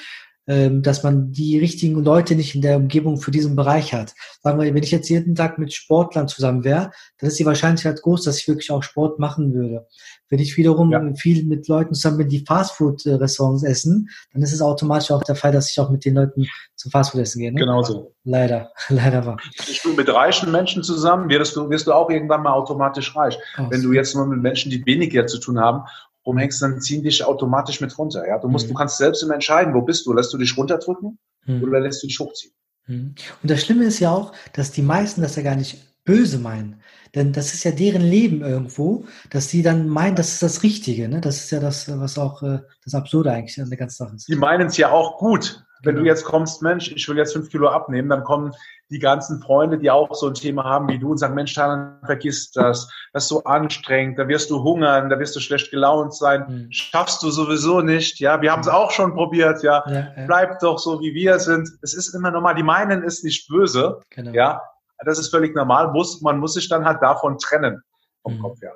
dass 0.47 1.03
man 1.03 1.33
die 1.33 1.59
richtigen 1.59 2.01
Leute 2.03 2.35
nicht 2.35 2.55
in 2.55 2.61
der 2.61 2.77
Umgebung 2.77 3.17
für 3.17 3.31
diesen 3.31 3.57
Bereich 3.57 3.93
hat. 3.93 4.13
Sagen 4.41 4.59
wir, 4.59 4.73
wenn 4.73 4.83
ich 4.83 4.91
jetzt 4.91 5.09
jeden 5.09 5.35
Tag 5.35 5.59
mit 5.59 5.73
Sportlern 5.73 6.29
zusammen 6.29 6.63
wäre, 6.63 6.91
dann 7.19 7.27
ist 7.27 7.37
die 7.37 7.45
Wahrscheinlichkeit 7.45 8.01
groß, 8.01 8.23
dass 8.23 8.39
ich 8.39 8.47
wirklich 8.47 8.71
auch 8.71 8.81
Sport 8.81 9.19
machen 9.19 9.53
würde. 9.53 9.87
Wenn 10.29 10.39
ich 10.39 10.55
wiederum 10.55 10.91
ja. 10.91 11.01
viel 11.15 11.45
mit 11.45 11.67
Leuten 11.67 11.93
zusammen 11.93 12.19
bin, 12.19 12.29
die 12.29 12.45
Fastfood-Restaurants 12.45 13.63
essen, 13.63 14.09
dann 14.31 14.41
ist 14.41 14.53
es 14.53 14.61
automatisch 14.61 15.11
auch 15.11 15.23
der 15.23 15.35
Fall, 15.35 15.51
dass 15.51 15.69
ich 15.69 15.79
auch 15.81 15.89
mit 15.89 16.05
den 16.05 16.15
Leuten 16.15 16.47
zum 16.75 16.91
Fastfood-Essen 16.91 17.39
gehe. 17.39 17.51
Ne? 17.51 17.59
Genauso. 17.59 18.13
Leider, 18.23 18.71
leider 18.89 19.25
war. 19.25 19.37
Bist 19.57 19.83
du 19.83 19.93
mit 19.93 20.07
reichen 20.09 20.51
Menschen 20.51 20.81
zusammen, 20.83 21.29
wirst 21.29 21.57
du, 21.57 21.69
wirst 21.69 21.87
du 21.87 21.93
auch 21.93 22.09
irgendwann 22.09 22.43
mal 22.43 22.53
automatisch 22.53 23.15
reich. 23.15 23.37
Oh, 23.57 23.63
Wenn 23.69 23.81
du 23.81 23.91
jetzt 23.91 24.15
nur 24.15 24.25
mit 24.25 24.41
Menschen, 24.41 24.71
die 24.71 24.85
weniger 24.85 25.27
zu 25.27 25.39
tun 25.39 25.59
haben 25.59 25.83
rumhängst, 26.27 26.61
dann 26.61 26.79
ziehen 26.81 27.03
dich 27.03 27.23
automatisch 27.23 27.81
mit 27.81 27.97
runter. 27.97 28.27
Ja, 28.27 28.37
du 28.37 28.47
musst, 28.47 28.67
mhm. 28.67 28.73
du 28.73 28.75
kannst 28.75 28.97
selbst 28.97 29.23
immer 29.23 29.33
entscheiden, 29.33 29.73
wo 29.73 29.81
bist 29.81 30.05
du? 30.05 30.13
Lässt 30.13 30.33
du 30.33 30.37
dich 30.37 30.55
runterdrücken 30.57 31.17
mhm. 31.45 31.63
oder 31.63 31.79
lässt 31.79 32.03
du 32.03 32.07
dich 32.07 32.19
hochziehen? 32.19 32.53
Mhm. 32.87 33.15
Und 33.41 33.51
das 33.51 33.61
Schlimme 33.61 33.85
ist 33.85 33.99
ja 33.99 34.11
auch, 34.11 34.33
dass 34.53 34.71
die 34.71 34.81
meisten 34.81 35.21
das 35.21 35.35
ja 35.35 35.43
gar 35.43 35.55
nicht 35.55 35.77
böse 36.03 36.39
meinen. 36.39 36.81
Denn 37.15 37.33
das 37.33 37.53
ist 37.53 37.63
ja 37.63 37.71
deren 37.71 38.01
Leben 38.01 38.41
irgendwo, 38.41 39.05
dass 39.29 39.49
sie 39.49 39.63
dann 39.63 39.87
meinen, 39.87 40.15
das 40.15 40.33
ist 40.33 40.43
das 40.43 40.63
Richtige. 40.63 41.09
Ne? 41.09 41.21
Das 41.21 41.37
ist 41.37 41.51
ja 41.51 41.59
das, 41.59 41.89
was 41.99 42.17
auch 42.17 42.43
äh, 42.43 42.59
das 42.83 42.93
Absurde 42.93 43.31
eigentlich 43.31 43.59
an 43.61 43.69
der 43.69 43.77
ganzen 43.77 43.97
Sache 44.05 44.15
ist. 44.15 44.27
Die 44.27 44.35
meinen 44.35 44.67
es 44.67 44.77
ja 44.77 44.91
auch 44.91 45.17
gut. 45.17 45.63
Wenn 45.83 45.95
genau. 45.95 46.03
du 46.03 46.09
jetzt 46.09 46.25
kommst, 46.25 46.61
Mensch, 46.61 46.91
ich 46.91 47.07
will 47.07 47.17
jetzt 47.17 47.33
fünf 47.33 47.49
Kilo 47.49 47.69
abnehmen, 47.69 48.09
dann 48.09 48.23
kommen 48.23 48.53
die 48.89 48.99
ganzen 48.99 49.41
Freunde, 49.41 49.77
die 49.77 49.91
auch 49.91 50.13
so 50.15 50.27
ein 50.27 50.33
Thema 50.33 50.63
haben 50.63 50.87
wie 50.87 50.97
du 50.97 51.11
und 51.11 51.17
sagen, 51.17 51.35
Mensch, 51.35 51.53
dann 51.53 51.99
vergiss 52.05 52.51
das, 52.51 52.89
das 53.11 53.23
ist 53.23 53.29
so 53.29 53.43
anstrengend, 53.43 54.17
da 54.17 54.27
wirst 54.27 54.49
du 54.49 54.63
hungern, 54.63 55.09
da 55.09 55.19
wirst 55.19 55.35
du 55.35 55.39
schlecht 55.39 55.71
gelaunt 55.71 56.15
sein, 56.15 56.45
mhm. 56.47 56.71
schaffst 56.71 57.21
du 57.21 57.29
sowieso 57.29 57.81
nicht, 57.81 58.19
ja, 58.19 58.41
wir 58.41 58.51
haben 58.51 58.61
es 58.61 58.67
auch 58.67 58.91
schon 58.91 59.13
probiert, 59.13 59.61
ja. 59.61 59.83
ja, 59.87 59.93
ja. 59.93 60.25
bleib 60.25 60.59
doch 60.59 60.79
so, 60.79 60.99
wie 61.01 61.13
wir 61.13 61.39
sind. 61.39 61.69
Es 61.81 61.93
ist 61.93 62.13
immer 62.13 62.31
normal, 62.31 62.55
die 62.55 62.63
meinen 62.63 63.03
ist 63.03 63.23
nicht 63.23 63.49
böse, 63.49 63.99
genau. 64.09 64.31
ja, 64.31 64.61
das 65.05 65.19
ist 65.19 65.29
völlig 65.29 65.55
normal, 65.55 65.91
muss, 65.91 66.21
man 66.21 66.39
muss 66.39 66.53
sich 66.53 66.69
dann 66.69 66.85
halt 66.85 67.01
davon 67.01 67.37
trennen 67.37 67.81
vom 68.23 68.37
mhm. 68.37 68.41
Kopf 68.41 68.61
her. 68.61 68.75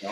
Ja. 0.00 0.10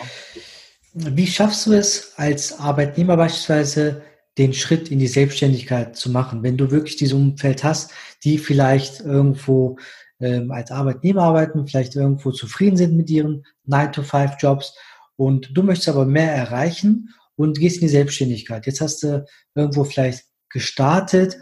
Wie 0.93 1.27
schaffst 1.27 1.65
du 1.65 1.73
es 1.73 2.13
als 2.17 2.59
Arbeitnehmer 2.59 3.17
beispielsweise, 3.17 4.01
den 4.37 4.53
Schritt 4.53 4.89
in 4.89 4.99
die 4.99 5.07
Selbstständigkeit 5.07 5.95
zu 5.95 6.09
machen, 6.09 6.43
wenn 6.43 6.57
du 6.57 6.71
wirklich 6.71 6.95
dieses 6.95 7.13
Umfeld 7.13 7.63
hast, 7.63 7.91
die 8.23 8.37
vielleicht 8.37 9.01
irgendwo 9.01 9.77
ähm, 10.19 10.51
als 10.51 10.71
Arbeitnehmer 10.71 11.23
arbeiten, 11.23 11.67
vielleicht 11.67 11.95
irgendwo 11.95 12.31
zufrieden 12.31 12.77
sind 12.77 12.95
mit 12.95 13.09
ihren 13.09 13.43
9-to-5-Jobs 13.67 14.73
und 15.17 15.51
du 15.53 15.63
möchtest 15.63 15.89
aber 15.89 16.05
mehr 16.05 16.33
erreichen 16.33 17.09
und 17.35 17.59
gehst 17.59 17.77
in 17.77 17.87
die 17.87 17.89
Selbstständigkeit. 17.89 18.65
Jetzt 18.65 18.81
hast 18.81 19.03
du 19.03 19.25
irgendwo 19.55 19.83
vielleicht 19.83 20.25
gestartet, 20.49 21.37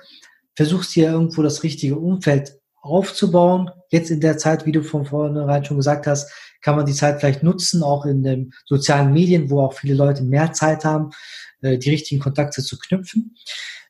versuchst 0.56 0.92
hier 0.92 1.12
irgendwo 1.12 1.42
das 1.42 1.64
richtige 1.64 1.98
Umfeld 1.98 2.60
aufzubauen. 2.82 3.70
Jetzt 3.90 4.12
in 4.12 4.22
der 4.22 4.38
Zeit, 4.38 4.66
wie 4.66 4.72
du 4.72 4.84
von 4.84 5.06
vornherein 5.06 5.66
schon 5.66 5.78
gesagt 5.78 6.08
hast, 6.08 6.32
kann 6.62 6.76
man 6.76 6.86
die 6.86 6.94
Zeit 6.94 7.20
vielleicht 7.20 7.44
nutzen, 7.44 7.84
auch 7.84 8.06
in 8.06 8.24
den 8.24 8.54
sozialen 8.66 9.14
Medien, 9.14 9.50
wo 9.50 9.62
auch 9.62 9.74
viele 9.74 9.96
Leute 9.96 10.24
mehr 10.24 10.54
Zeit 10.54 10.86
haben, 10.86 11.12
äh, 11.62 11.78
die 11.78 11.90
richtigen 11.90 12.22
Kontakte 12.22 12.64
zu 12.64 12.78
knüpfen. 12.78 13.36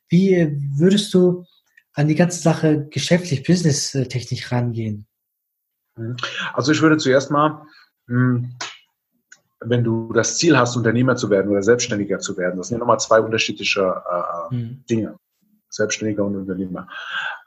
Wie 0.08 0.34
äh, 0.34 0.52
würdest 0.76 1.12
du 1.14 1.44
an 1.94 2.08
die 2.08 2.14
ganze 2.14 2.40
Sache 2.40 2.86
geschäftlich, 2.90 3.42
businesstechnisch 3.42 4.50
rangehen? 4.52 5.06
Also 6.52 6.72
ich 6.72 6.80
würde 6.80 6.96
zuerst 6.96 7.30
mal, 7.30 7.62
hm, 8.06 8.56
wenn 9.60 9.84
du 9.84 10.12
das 10.12 10.38
Ziel 10.38 10.56
hast, 10.56 10.76
Unternehmer 10.76 11.16
zu 11.16 11.28
werden 11.28 11.50
oder 11.50 11.62
Selbstständiger 11.62 12.18
zu 12.18 12.36
werden, 12.36 12.56
das 12.56 12.68
sind 12.68 12.76
ja 12.76 12.78
nochmal 12.78 13.00
zwei 13.00 13.20
unterschiedliche 13.20 14.02
äh, 14.50 14.54
mhm. 14.54 14.84
Dinge. 14.88 15.16
Selbstständiger 15.72 16.24
und 16.24 16.36
Unternehmer. 16.36 16.88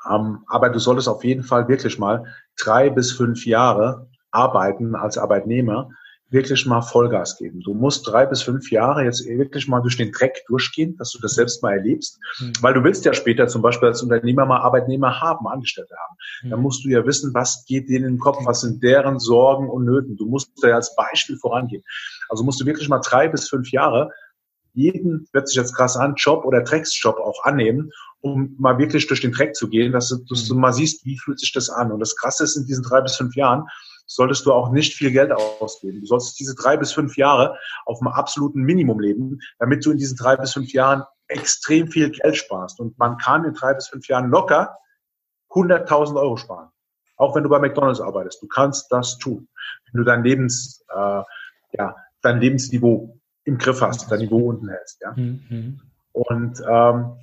Ähm, 0.09 0.43
aber 0.47 0.69
du 0.69 0.79
solltest 0.79 1.07
auf 1.07 1.23
jeden 1.23 1.43
Fall 1.43 1.67
wirklich 1.67 1.99
mal 1.99 2.25
drei 2.57 2.89
bis 2.89 3.12
fünf 3.12 3.45
Jahre 3.45 4.09
arbeiten 4.34 4.96
als 4.96 5.17
Arbeitnehmer, 5.17 5.89
wirklich 6.34 6.65
mal 6.65 6.82
Vollgas 6.82 7.38
geben. 7.38 7.62
Du 7.62 7.76
musst 7.76 8.08
drei 8.08 8.26
bis 8.26 8.41
fünf 8.41 8.72
Jahre 8.72 9.04
jetzt 9.04 9.26
wirklich 9.26 9.67
mal 9.67 9.82
durch 9.82 9.98
den 9.98 10.12
Dreck 10.12 10.43
durchgehen, 10.48 10.98
dass 10.98 11.12
du 11.12 11.19
das 11.19 11.36
selbst 11.36 11.62
mal 11.62 11.74
erlebst, 11.74 12.19
mhm. 12.39 12.54
weil 12.62 12.74
du 12.74 12.84
willst 12.84 13.06
ja 13.06 13.13
später 13.13 13.48
zum 13.48 13.62
Beispiel 13.62 13.89
als 13.89 14.02
Unternehmer 14.02 14.46
mal 14.46 14.60
Arbeitnehmer 14.60 15.22
haben, 15.22 15.48
Angestellte 15.48 15.93
haben. 15.96 16.17
Mhm. 16.41 16.50
Dann 16.50 16.62
musst 16.62 16.84
du 16.84 16.89
ja 16.89 17.06
wissen, 17.06 17.34
was 17.36 17.65
geht 17.65 17.88
denen 17.88 18.06
in 18.06 18.13
den 18.15 18.19
Kopf, 18.19 18.39
was 18.46 18.62
sind 18.62 18.82
deren 18.82 19.19
Sorgen 19.19 19.69
und 19.69 19.86
Nöten. 19.86 20.17
Du 20.17 20.26
musst 20.26 20.52
da 20.62 20.69
ja 20.69 20.76
als 20.76 20.96
Beispiel 20.96 21.38
vorangehen. 21.38 21.84
Also 22.30 22.43
musst 22.43 22.60
du 22.60 22.65
wirklich 22.65 22.89
mal 22.89 23.00
drei 23.00 23.28
bis 23.28 23.48
fünf 23.48 23.72
Jahre 23.72 24.10
jeden, 24.74 25.28
hört 25.34 25.48
sich 25.48 25.58
jetzt 25.58 25.76
krass 25.76 25.96
an, 25.96 26.15
Job 26.17 26.46
oder 26.46 26.62
Drecksjob 26.62 27.17
auch 27.17 27.43
annehmen, 27.43 27.91
um 28.22 28.56
mal 28.58 28.80
wirklich 28.80 29.06
durch 29.06 29.22
den 29.22 29.32
Dreck 29.32 29.56
zu 29.56 29.69
gehen, 29.69 29.91
dass 29.91 30.10
du, 30.10 30.17
dass 30.28 30.48
du 30.48 30.56
mhm. 30.56 30.62
mal 30.62 30.74
siehst, 30.74 31.06
wie 31.06 31.19
fühlt 31.19 31.39
sich 31.39 31.54
das 31.54 31.69
an. 31.69 31.91
Und 31.91 32.00
das 32.00 32.15
Krasse 32.15 32.43
ist, 32.43 32.56
in 32.56 32.65
diesen 32.65 32.84
drei 32.84 33.02
bis 33.02 33.15
fünf 33.15 33.36
Jahren 33.36 33.67
solltest 34.06 34.46
du 34.46 34.54
auch 34.54 34.72
nicht 34.72 34.96
viel 34.96 35.12
Geld 35.12 35.32
ausgeben. 35.32 36.02
Du 36.02 36.06
solltest 36.06 36.39
diese 36.39 36.56
drei 36.56 36.78
bis 36.78 36.92
fünf 36.92 37.18
Jahre 37.18 37.58
auf 37.86 38.02
einem 38.02 38.13
absoluten 38.13 38.62
Minimum 38.62 39.00
leben, 39.00 39.39
damit 39.60 39.86
du 39.86 39.92
in 39.92 39.98
diesen 39.98 40.18
drei 40.18 40.36
bis 40.36 40.54
fünf 40.54 40.72
Jahren 40.74 41.04
extrem 41.28 41.88
viel 41.88 42.12
Geld 42.12 42.38
sparst. 42.38 42.80
Und 42.80 42.98
man 43.00 43.18
kann 43.18 43.46
in 43.46 43.54
drei 43.54 43.74
bis 43.74 43.88
fünf 43.88 44.08
Jahren 44.08 44.30
locker 44.30 44.78
100.000 45.52 46.16
Euro 46.20 46.38
sparen. 46.38 46.70
Auch 47.18 47.36
wenn 47.36 47.44
du 47.44 47.50
bei 47.50 47.60
McDonalds 47.60 48.02
arbeitest. 48.02 48.42
Du 48.42 48.48
kannst 48.48 48.92
das 48.92 49.18
tun. 49.18 49.48
Wenn 49.92 50.00
du 50.00 50.04
dein 50.04 50.24
Lebens, 50.24 50.84
äh, 50.89 51.22
ja, 51.74 51.96
dein 52.22 52.39
Lebensniveau 52.39 53.20
im 53.46 53.58
Griff 53.58 53.82
hast, 53.82 54.12
dein 54.12 54.20
Niveau 54.20 54.50
unten 54.50 54.70
hältst. 54.70 55.02
Ja? 55.02 55.13
Mhm. 55.16 55.80
Und 56.12 56.62
ähm, 56.68 57.13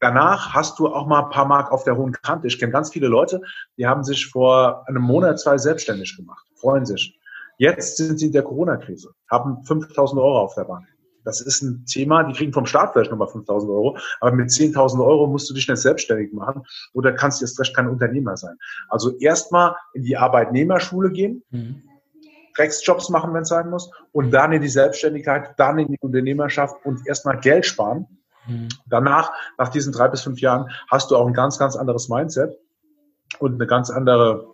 danach 0.00 0.54
hast 0.54 0.78
du 0.78 0.88
auch 0.88 1.06
mal 1.06 1.24
ein 1.24 1.30
paar 1.30 1.46
Mark 1.46 1.72
auf 1.72 1.84
der 1.84 1.96
hohen 1.96 2.12
Kante. 2.12 2.46
Ich 2.46 2.58
kenne 2.58 2.72
ganz 2.72 2.90
viele 2.90 3.08
Leute, 3.08 3.40
die 3.76 3.86
haben 3.86 4.04
sich 4.04 4.26
vor 4.26 4.86
einem 4.88 5.02
Monat, 5.02 5.38
zwei 5.40 5.58
selbstständig 5.58 6.16
gemacht, 6.16 6.46
freuen 6.54 6.86
sich. 6.86 7.18
Jetzt 7.58 7.96
sind 7.96 8.18
sie 8.18 8.26
in 8.26 8.32
der 8.32 8.42
Corona-Krise, 8.42 9.10
haben 9.30 9.64
5000 9.64 10.20
Euro 10.20 10.40
auf 10.40 10.54
der 10.54 10.64
Bank. 10.64 10.86
Das 11.24 11.40
ist 11.40 11.60
ein 11.60 11.84
Thema, 11.84 12.22
die 12.22 12.32
kriegen 12.32 12.52
vom 12.52 12.64
Staat 12.64 12.92
vielleicht 12.92 13.10
nochmal 13.10 13.28
5000 13.28 13.70
Euro, 13.70 13.98
aber 14.20 14.32
mit 14.32 14.48
10.000 14.48 15.04
Euro 15.04 15.26
musst 15.26 15.50
du 15.50 15.54
dich 15.54 15.68
nicht 15.68 15.80
selbstständig 15.80 16.32
machen 16.32 16.62
oder 16.94 17.12
kannst 17.12 17.40
du 17.40 17.44
erst 17.44 17.60
recht 17.60 17.76
kein 17.76 17.88
Unternehmer 17.88 18.36
sein. 18.36 18.56
Also 18.88 19.14
erstmal 19.18 19.74
in 19.92 20.04
die 20.04 20.16
Arbeitnehmerschule 20.16 21.10
gehen, 21.10 21.42
mhm. 21.50 21.82
Drecksjobs 22.56 23.10
machen, 23.10 23.34
wenn 23.34 23.42
es 23.42 23.48
sein 23.48 23.70
muss, 23.70 23.90
und 24.12 24.30
dann 24.30 24.52
in 24.52 24.62
die 24.62 24.68
Selbstständigkeit, 24.68 25.54
dann 25.58 25.78
in 25.78 25.88
die 25.88 25.98
Unternehmerschaft 26.00 26.76
und 26.84 27.06
erstmal 27.06 27.38
Geld 27.40 27.66
sparen. 27.66 28.06
Mhm. 28.48 28.68
Danach, 28.86 29.32
nach 29.58 29.68
diesen 29.68 29.92
drei 29.92 30.08
bis 30.08 30.22
fünf 30.22 30.40
Jahren, 30.40 30.70
hast 30.90 31.10
du 31.10 31.16
auch 31.16 31.26
ein 31.26 31.34
ganz, 31.34 31.58
ganz 31.58 31.76
anderes 31.76 32.08
Mindset 32.08 32.58
und 33.38 33.54
eine 33.54 33.66
ganz 33.66 33.90
andere 33.90 34.46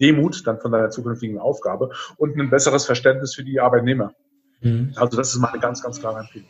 Demut 0.00 0.46
dann 0.46 0.60
von 0.60 0.70
deiner 0.70 0.90
zukünftigen 0.90 1.38
Aufgabe 1.38 1.90
und 2.16 2.38
ein 2.38 2.50
besseres 2.50 2.86
Verständnis 2.86 3.34
für 3.34 3.44
die 3.44 3.60
Arbeitnehmer. 3.60 4.12
Mhm. 4.60 4.92
Also 4.96 5.16
das 5.16 5.34
ist 5.34 5.40
meine 5.40 5.58
ganz, 5.58 5.82
ganz 5.82 6.00
klare 6.00 6.20
Empfehlung. 6.20 6.48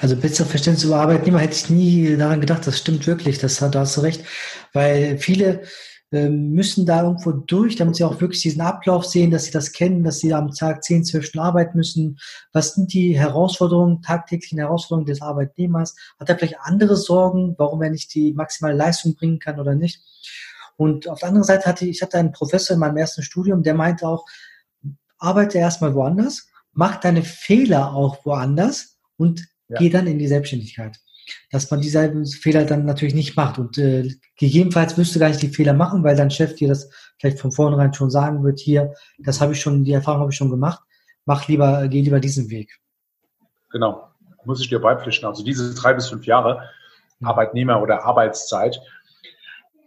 Also 0.00 0.16
besseres 0.16 0.50
Verständnis 0.50 0.84
über 0.84 0.96
Arbeitnehmer 0.96 1.40
hätte 1.40 1.54
ich 1.54 1.70
nie 1.70 2.16
daran 2.16 2.40
gedacht. 2.40 2.66
Das 2.66 2.78
stimmt 2.78 3.06
wirklich. 3.06 3.38
Das, 3.38 3.58
da 3.58 3.70
hast 3.74 3.96
du 3.96 4.00
recht. 4.00 4.24
Weil 4.72 5.18
viele 5.18 5.62
müssen 6.10 6.86
da 6.86 7.04
irgendwo 7.04 7.30
durch, 7.30 7.76
damit 7.76 7.94
sie 7.94 8.04
auch 8.04 8.20
wirklich 8.20 8.42
diesen 8.42 8.62
Ablauf 8.62 9.04
sehen, 9.04 9.30
dass 9.30 9.44
sie 9.44 9.52
das 9.52 9.70
kennen, 9.70 10.02
dass 10.02 10.18
sie 10.18 10.34
am 10.34 10.50
Tag 10.50 10.82
10, 10.82 11.04
12 11.04 11.24
Stunden 11.24 11.46
arbeiten 11.46 11.78
müssen. 11.78 12.18
Was 12.52 12.74
sind 12.74 12.92
die 12.92 13.16
Herausforderungen, 13.16 14.02
tagtäglichen 14.02 14.58
Herausforderungen 14.58 15.06
des 15.06 15.22
Arbeitnehmers? 15.22 15.94
Hat 16.18 16.28
er 16.28 16.36
vielleicht 16.36 16.58
andere 16.62 16.96
Sorgen, 16.96 17.54
warum 17.58 17.80
er 17.82 17.90
nicht 17.90 18.12
die 18.14 18.32
maximale 18.32 18.76
Leistung 18.76 19.14
bringen 19.14 19.38
kann 19.38 19.60
oder 19.60 19.76
nicht? 19.76 20.02
Und 20.76 21.08
auf 21.08 21.20
der 21.20 21.28
anderen 21.28 21.44
Seite 21.44 21.66
hatte 21.66 21.84
ich, 21.84 21.96
ich 21.96 22.02
hatte 22.02 22.18
einen 22.18 22.32
Professor 22.32 22.74
in 22.74 22.80
meinem 22.80 22.96
ersten 22.96 23.22
Studium, 23.22 23.62
der 23.62 23.74
meinte 23.74 24.08
auch, 24.08 24.26
arbeite 25.18 25.58
erstmal 25.58 25.94
woanders, 25.94 26.48
mach 26.72 26.96
deine 26.96 27.22
Fehler 27.22 27.94
auch 27.94 28.24
woanders 28.24 28.98
und 29.16 29.46
ja. 29.68 29.78
geh 29.78 29.90
dann 29.90 30.08
in 30.08 30.18
die 30.18 30.28
Selbstständigkeit 30.28 30.98
dass 31.50 31.70
man 31.70 31.80
dieselben 31.80 32.26
Fehler 32.26 32.64
dann 32.64 32.84
natürlich 32.84 33.14
nicht 33.14 33.36
macht. 33.36 33.58
Und 33.58 33.78
äh, 33.78 34.08
gegebenenfalls 34.36 34.96
wirst 34.96 35.14
du 35.14 35.20
gar 35.20 35.28
nicht 35.28 35.42
die 35.42 35.48
Fehler 35.48 35.72
machen, 35.72 36.04
weil 36.04 36.16
dein 36.16 36.30
Chef 36.30 36.54
dir 36.54 36.68
das 36.68 36.90
vielleicht 37.18 37.38
von 37.38 37.52
vornherein 37.52 37.94
schon 37.94 38.10
sagen 38.10 38.42
wird, 38.44 38.60
hier, 38.60 38.94
das 39.18 39.40
habe 39.40 39.52
ich 39.52 39.60
schon, 39.60 39.84
die 39.84 39.92
Erfahrung 39.92 40.20
habe 40.20 40.30
ich 40.30 40.36
schon 40.36 40.50
gemacht, 40.50 40.80
mach 41.24 41.48
lieber, 41.48 41.88
geh 41.88 42.00
lieber 42.02 42.20
diesen 42.20 42.50
Weg. 42.50 42.78
Genau, 43.70 44.08
muss 44.44 44.60
ich 44.60 44.68
dir 44.68 44.80
beipflichten. 44.80 45.28
Also 45.28 45.44
diese 45.44 45.74
drei 45.74 45.94
bis 45.94 46.08
fünf 46.08 46.26
Jahre 46.26 46.62
mhm. 47.18 47.28
Arbeitnehmer 47.28 47.80
oder 47.82 48.04
Arbeitszeit, 48.04 48.80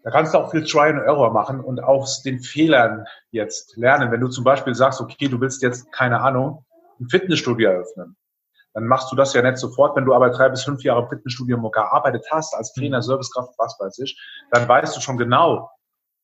da 0.04 0.12
kannst 0.12 0.34
du 0.34 0.38
auch 0.38 0.52
viel 0.52 0.66
Try 0.66 0.90
and 0.90 1.02
Error 1.02 1.32
machen 1.32 1.62
und 1.62 1.82
aus 1.82 2.24
den 2.24 2.42
Fehlern 2.42 3.06
jetzt 3.32 3.78
lernen. 3.78 4.12
Wenn 4.12 4.20
du 4.20 4.28
zum 4.28 4.44
Beispiel 4.44 4.76
sagst, 4.76 5.00
okay, 5.00 5.30
du 5.30 5.40
willst 5.40 5.62
jetzt, 5.62 5.90
keine 5.94 6.20
Ahnung, 6.20 6.66
ein 7.00 7.08
Fitnessstudio 7.08 7.70
eröffnen 7.70 8.18
dann 8.74 8.88
machst 8.88 9.12
du 9.12 9.16
das 9.16 9.34
ja 9.34 9.42
nicht 9.42 9.58
sofort. 9.58 9.96
Wenn 9.96 10.06
du 10.06 10.14
aber 10.14 10.30
drei 10.30 10.50
bis 10.50 10.64
fünf 10.64 10.84
Jahre 10.84 11.04
im 11.04 11.10
Fitnessstudio 11.10 11.58
gearbeitet 11.70 12.26
hast, 12.32 12.56
als 12.56 12.74
Trainer, 12.74 12.98
mhm. 12.98 13.04
Servicekraft, 13.04 13.54
was 13.58 13.78
weiß 13.80 14.00
ich, 14.00 14.20
dann 14.52 14.68
weißt 14.68 14.96
du 14.96 15.02
schon 15.02 15.18
genau, 15.18 15.70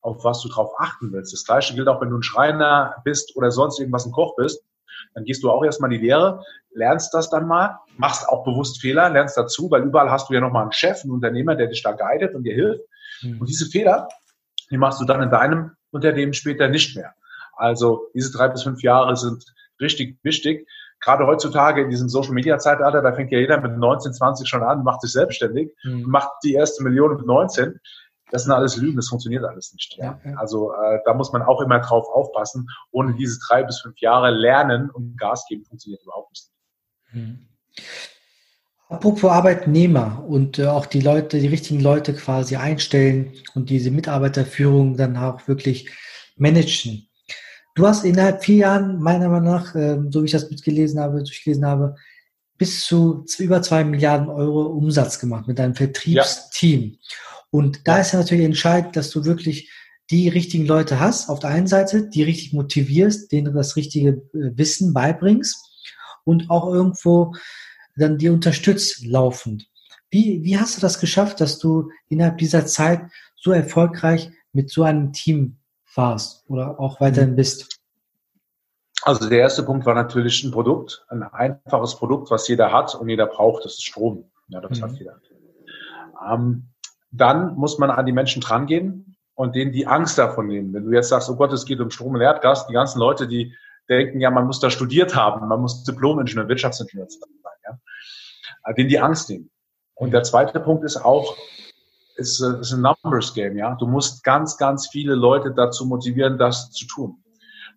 auf 0.01 0.23
was 0.23 0.41
du 0.41 0.49
drauf 0.49 0.71
achten 0.77 1.11
willst. 1.11 1.33
Das 1.33 1.45
Gleiche 1.45 1.75
gilt 1.75 1.87
auch, 1.87 2.01
wenn 2.01 2.09
du 2.09 2.17
ein 2.17 2.23
Schreiner 2.23 2.95
bist 3.03 3.35
oder 3.35 3.51
sonst 3.51 3.79
irgendwas 3.79 4.05
ein 4.05 4.11
Koch 4.11 4.35
bist. 4.35 4.63
Dann 5.13 5.23
gehst 5.23 5.43
du 5.43 5.51
auch 5.51 5.63
erstmal 5.63 5.91
in 5.91 5.99
die 5.99 6.07
Lehre, 6.07 6.43
lernst 6.71 7.13
das 7.13 7.29
dann 7.29 7.47
mal, 7.47 7.79
machst 7.97 8.27
auch 8.27 8.43
bewusst 8.43 8.81
Fehler, 8.81 9.09
lernst 9.09 9.37
dazu, 9.37 9.69
weil 9.71 9.83
überall 9.83 10.11
hast 10.11 10.29
du 10.29 10.33
ja 10.33 10.41
nochmal 10.41 10.63
einen 10.63 10.71
Chef, 10.71 11.03
einen 11.03 11.11
Unternehmer, 11.11 11.55
der 11.55 11.67
dich 11.67 11.83
da 11.83 11.91
guidet 11.91 12.35
und 12.35 12.43
dir 12.43 12.53
hilft. 12.53 12.83
Mhm. 13.21 13.39
Und 13.39 13.49
diese 13.49 13.65
Fehler, 13.67 14.07
die 14.71 14.77
machst 14.77 14.99
du 14.99 15.05
dann 15.05 15.21
in 15.21 15.29
deinem 15.29 15.71
Unternehmen 15.91 16.33
später 16.33 16.67
nicht 16.67 16.95
mehr. 16.95 17.13
Also 17.55 18.07
diese 18.13 18.31
drei 18.31 18.47
bis 18.47 18.63
fünf 18.63 18.81
Jahre 18.81 19.15
sind 19.15 19.43
richtig 19.79 20.17
wichtig 20.23 20.67
gerade 20.99 21.25
heutzutage 21.25 21.81
in 21.81 21.89
diesem 21.89 22.09
Social 22.09 22.33
Media 22.33 22.57
Zeitalter, 22.57 23.01
da 23.01 23.13
fängt 23.13 23.31
ja 23.31 23.39
jeder 23.39 23.59
mit 23.61 23.77
19, 23.77 24.13
20 24.13 24.47
schon 24.47 24.63
an, 24.63 24.83
macht 24.83 25.01
sich 25.01 25.11
selbstständig, 25.11 25.71
mhm. 25.83 26.03
macht 26.03 26.31
die 26.43 26.53
erste 26.53 26.83
Million 26.83 27.15
mit 27.15 27.25
19. 27.25 27.79
Das 28.31 28.43
sind 28.43 28.51
alles 28.51 28.77
Lügen, 28.77 28.95
das 28.95 29.09
funktioniert 29.09 29.43
alles 29.43 29.73
nicht. 29.73 29.97
Ja. 29.97 30.19
ja. 30.23 30.35
Also 30.35 30.71
äh, 30.73 30.99
da 31.05 31.13
muss 31.13 31.31
man 31.31 31.41
auch 31.41 31.61
immer 31.61 31.79
drauf 31.79 32.05
aufpassen. 32.13 32.67
Ohne 32.91 33.15
diese 33.15 33.39
drei 33.47 33.63
bis 33.63 33.79
fünf 33.79 33.99
Jahre 33.99 34.29
lernen 34.29 34.89
und 34.91 35.17
Gas 35.17 35.45
geben 35.47 35.65
funktioniert 35.65 36.03
überhaupt 36.03 36.31
nicht. 36.31 36.49
Mhm. 37.11 37.47
Apropos 38.87 39.29
Arbeitnehmer 39.29 40.23
und 40.27 40.57
äh, 40.57 40.65
auch 40.65 40.87
die 40.87 41.01
Leute, 41.01 41.39
die 41.39 41.47
richtigen 41.47 41.79
Leute 41.79 42.13
quasi 42.15 42.55
einstellen 42.55 43.33
und 43.53 43.69
diese 43.69 43.91
Mitarbeiterführung 43.91 44.97
dann 44.97 45.15
auch 45.15 45.47
wirklich 45.47 45.89
managen. 46.35 47.08
Du 47.79 47.87
hast 47.87 48.03
innerhalb 48.03 48.43
vier 48.43 48.57
Jahren, 48.57 48.99
meiner 48.99 49.29
Meinung 49.29 49.53
nach, 49.53 49.73
ähm, 49.73 50.11
so 50.11 50.21
wie 50.21 50.25
ich 50.25 50.33
das 50.33 50.49
mitgelesen 50.49 50.99
habe, 50.99 51.23
durchgelesen 51.23 51.65
habe, 51.65 51.95
bis 52.57 52.81
zu 52.81 53.23
über 53.37 53.61
zwei 53.61 53.85
Milliarden 53.85 54.27
Euro 54.27 54.63
Umsatz 54.63 55.17
gemacht 55.17 55.47
mit 55.47 55.59
deinem 55.59 55.75
Vertriebsteam. 55.75 56.91
Ja. 56.91 56.97
Und 57.51 57.87
da 57.87 57.99
ist 57.99 58.11
ja 58.11 58.19
natürlich 58.19 58.43
entscheidend, 58.43 58.97
dass 58.97 59.11
du 59.11 59.23
wirklich 59.23 59.71
die 60.11 60.27
richtigen 60.27 60.65
Leute 60.65 60.99
hast, 60.99 61.29
auf 61.29 61.39
der 61.39 61.51
einen 61.51 61.67
Seite, 61.67 62.09
die 62.09 62.21
richtig 62.21 62.51
motivierst, 62.51 63.31
denen 63.31 63.45
du 63.45 63.53
das 63.53 63.77
richtige 63.77 64.09
äh, 64.09 64.57
Wissen 64.57 64.93
beibringst 64.93 65.55
und 66.25 66.49
auch 66.49 66.67
irgendwo 66.67 67.33
dann 67.95 68.17
die 68.17 68.27
unterstützt 68.27 69.05
laufend. 69.05 69.69
Wie, 70.09 70.43
wie 70.43 70.57
hast 70.57 70.75
du 70.75 70.81
das 70.81 70.99
geschafft, 70.99 71.39
dass 71.39 71.59
du 71.59 71.91
innerhalb 72.09 72.39
dieser 72.39 72.65
Zeit 72.65 73.03
so 73.37 73.53
erfolgreich 73.53 74.31
mit 74.51 74.69
so 74.69 74.83
einem 74.83 75.13
Team 75.13 75.58
warst 75.99 76.45
oder 76.47 76.79
auch 76.79 77.01
weiterhin 77.01 77.35
bist? 77.35 77.77
Also 79.03 79.29
der 79.29 79.39
erste 79.39 79.63
Punkt 79.63 79.85
war 79.85 79.95
natürlich 79.95 80.43
ein 80.43 80.51
Produkt, 80.51 81.05
ein 81.09 81.23
einfaches 81.23 81.95
Produkt, 81.95 82.31
was 82.31 82.47
jeder 82.47 82.71
hat 82.71 82.95
und 82.95 83.09
jeder 83.09 83.27
braucht, 83.27 83.65
das 83.65 83.73
ist 83.73 83.85
Strom. 83.85 84.31
Ja, 84.47 84.61
das 84.61 84.79
mhm. 84.79 84.83
hat 84.83 84.91
jeder. 84.93 85.21
Ähm, 86.27 86.69
dann 87.11 87.55
muss 87.55 87.77
man 87.77 87.91
an 87.91 88.05
die 88.05 88.11
Menschen 88.11 88.41
drangehen 88.41 89.15
und 89.35 89.55
denen 89.55 89.71
die 89.71 89.87
Angst 89.87 90.17
davon 90.17 90.47
nehmen. 90.47 90.73
Wenn 90.73 90.85
du 90.85 90.91
jetzt 90.91 91.09
sagst, 91.09 91.29
oh 91.29 91.35
Gott, 91.35 91.53
es 91.53 91.65
geht 91.65 91.79
um 91.79 91.91
Strom 91.91 92.15
und 92.15 92.21
Erdgas, 92.21 92.67
die 92.67 92.73
ganzen 92.73 92.99
Leute, 92.99 93.27
die 93.27 93.55
denken, 93.87 94.19
ja, 94.19 94.31
man 94.31 94.45
muss 94.45 94.59
da 94.59 94.69
studiert 94.69 95.15
haben, 95.15 95.47
man 95.47 95.61
muss 95.61 95.83
Diplom-Ingenieur, 95.83 96.47
Wirtschaftsingenieur 96.47 97.07
sein, 97.09 97.29
ja, 97.65 97.79
äh, 98.65 98.73
denen 98.73 98.89
die 98.89 98.99
Angst 98.99 99.29
nehmen. 99.29 99.49
Und 99.95 100.11
der 100.11 100.23
zweite 100.23 100.59
Punkt 100.59 100.83
ist 100.83 100.97
auch, 100.97 101.35
ist, 102.19 102.41
äh, 102.41 102.59
ist 102.59 102.73
ein 102.73 102.81
Numbers 102.81 103.33
Game, 103.33 103.57
ja. 103.57 103.75
Du 103.75 103.87
musst 103.87 104.23
ganz, 104.23 104.57
ganz 104.57 104.89
viele 104.89 105.15
Leute 105.15 105.51
dazu 105.51 105.85
motivieren, 105.85 106.37
das 106.37 106.71
zu 106.71 106.85
tun. 106.85 107.23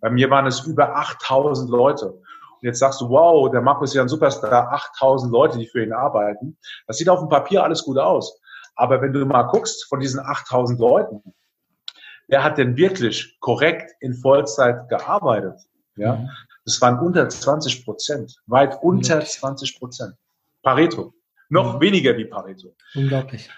Bei 0.00 0.11
mir 0.11 0.28
waren 0.31 0.46
es 0.46 0.61
über 0.61 0.96
8000 0.96 1.70
Leute. 1.70 2.07
Und 2.11 2.22
jetzt 2.61 2.81
sagst 2.81 3.00
du, 3.00 3.09
wow, 3.09 3.50
der 3.50 3.61
Markus 3.61 3.90
ist 3.90 3.94
ja 3.94 4.02
ein 4.02 4.09
Superstar, 4.09 4.72
8000 4.72 5.33
Leute, 5.33 5.59
die 5.59 5.66
für 5.66 5.83
ihn 5.83 5.92
arbeiten. 5.92 6.59
Das 6.87 6.98
sieht 6.98 7.09
auf 7.09 7.20
dem 7.20 7.28
Papier 7.28 7.62
alles 7.62 7.85
gut 7.85 7.98
aus. 7.98 8.40
Aber 8.74 9.00
wenn 9.00 9.12
du 9.12 9.24
mal 9.24 9.44
guckst, 9.44 9.87
von 9.88 10.00
diesen 10.00 10.20
8000 10.20 10.81
Leuten, 10.81 11.22
wer 12.28 12.42
hat 12.42 12.59
denn 12.59 12.76
wirklich 12.76 13.37
korrekt 13.40 13.92
in 14.00 14.14
Vollzeit 14.14 14.88
gearbeitet? 14.88 15.61
Ja, 15.96 16.16
mhm. 16.16 16.31
das 16.64 16.81
waren 16.81 16.98
unter 16.98 17.28
20 17.28 17.85
Prozent, 17.85 18.35
weit 18.46 18.78
unter 18.83 19.20
20 19.20 19.78
Prozent. 19.78 20.14
Pareto. 20.62 21.12
Noch 21.48 21.74
mhm. 21.74 21.81
weniger 21.81 22.16
wie 22.16 22.24
Pareto. 22.24 22.74
Unglaublich. 22.94 23.50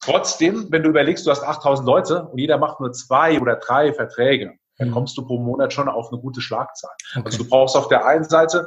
Trotzdem, 0.00 0.66
wenn 0.70 0.82
du 0.82 0.88
überlegst, 0.88 1.26
du 1.26 1.30
hast 1.30 1.42
8000 1.42 1.86
Leute 1.86 2.24
und 2.24 2.38
jeder 2.38 2.58
macht 2.58 2.80
nur 2.80 2.92
zwei 2.92 3.38
oder 3.40 3.56
drei 3.56 3.92
Verträge, 3.92 4.54
dann 4.78 4.88
mhm. 4.88 4.92
kommst 4.92 5.16
du 5.16 5.26
pro 5.26 5.38
Monat 5.38 5.72
schon 5.72 5.88
auf 5.88 6.10
eine 6.10 6.20
gute 6.20 6.40
Schlagzahl. 6.40 6.92
Okay. 7.12 7.22
Also 7.24 7.38
du 7.38 7.48
brauchst 7.48 7.76
auf 7.76 7.88
der 7.88 8.06
einen 8.06 8.24
Seite 8.24 8.66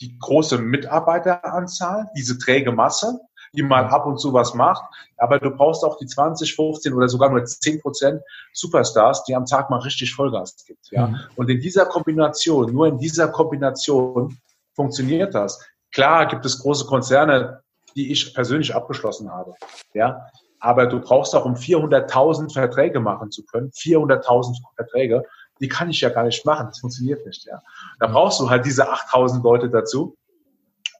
die 0.00 0.18
große 0.18 0.58
Mitarbeiteranzahl, 0.58 2.08
diese 2.16 2.36
träge 2.38 2.72
Masse, 2.72 3.20
die 3.54 3.62
mal 3.62 3.86
ab 3.86 4.06
und 4.06 4.18
zu 4.18 4.32
was 4.32 4.54
macht, 4.54 4.82
aber 5.18 5.38
du 5.38 5.50
brauchst 5.50 5.84
auch 5.84 5.98
die 5.98 6.06
20, 6.06 6.56
15 6.56 6.92
oder 6.94 7.08
sogar 7.08 7.30
nur 7.30 7.44
10 7.44 7.80
Prozent 7.80 8.22
Superstars, 8.52 9.24
die 9.24 9.36
am 9.36 9.44
Tag 9.44 9.70
mal 9.70 9.80
richtig 9.80 10.14
Vollgas 10.14 10.64
gibt. 10.66 10.90
Ja? 10.90 11.08
Mhm. 11.08 11.20
Und 11.36 11.50
in 11.50 11.60
dieser 11.60 11.86
Kombination, 11.86 12.72
nur 12.72 12.86
in 12.88 12.98
dieser 12.98 13.28
Kombination 13.28 14.38
funktioniert 14.74 15.34
das. 15.34 15.60
Klar 15.92 16.26
gibt 16.26 16.46
es 16.46 16.58
große 16.58 16.86
Konzerne, 16.86 17.62
die 17.94 18.10
ich 18.10 18.34
persönlich 18.34 18.74
abgeschlossen 18.74 19.30
habe. 19.30 19.54
Ja, 19.92 20.26
aber 20.62 20.86
du 20.86 21.00
brauchst 21.00 21.34
auch, 21.34 21.44
um 21.44 21.54
400.000 21.54 22.52
Verträge 22.52 23.00
machen 23.00 23.32
zu 23.32 23.44
können, 23.44 23.70
400.000 23.72 24.58
Verträge, 24.76 25.24
die 25.60 25.66
kann 25.66 25.90
ich 25.90 26.00
ja 26.00 26.08
gar 26.08 26.22
nicht 26.22 26.46
machen. 26.46 26.68
Das 26.68 26.78
funktioniert 26.78 27.26
nicht. 27.26 27.44
Ja. 27.46 27.60
Da 27.98 28.06
brauchst 28.06 28.38
du 28.38 28.48
halt 28.48 28.64
diese 28.64 28.88
8000 28.88 29.42
Leute 29.42 29.68
dazu. 29.68 30.16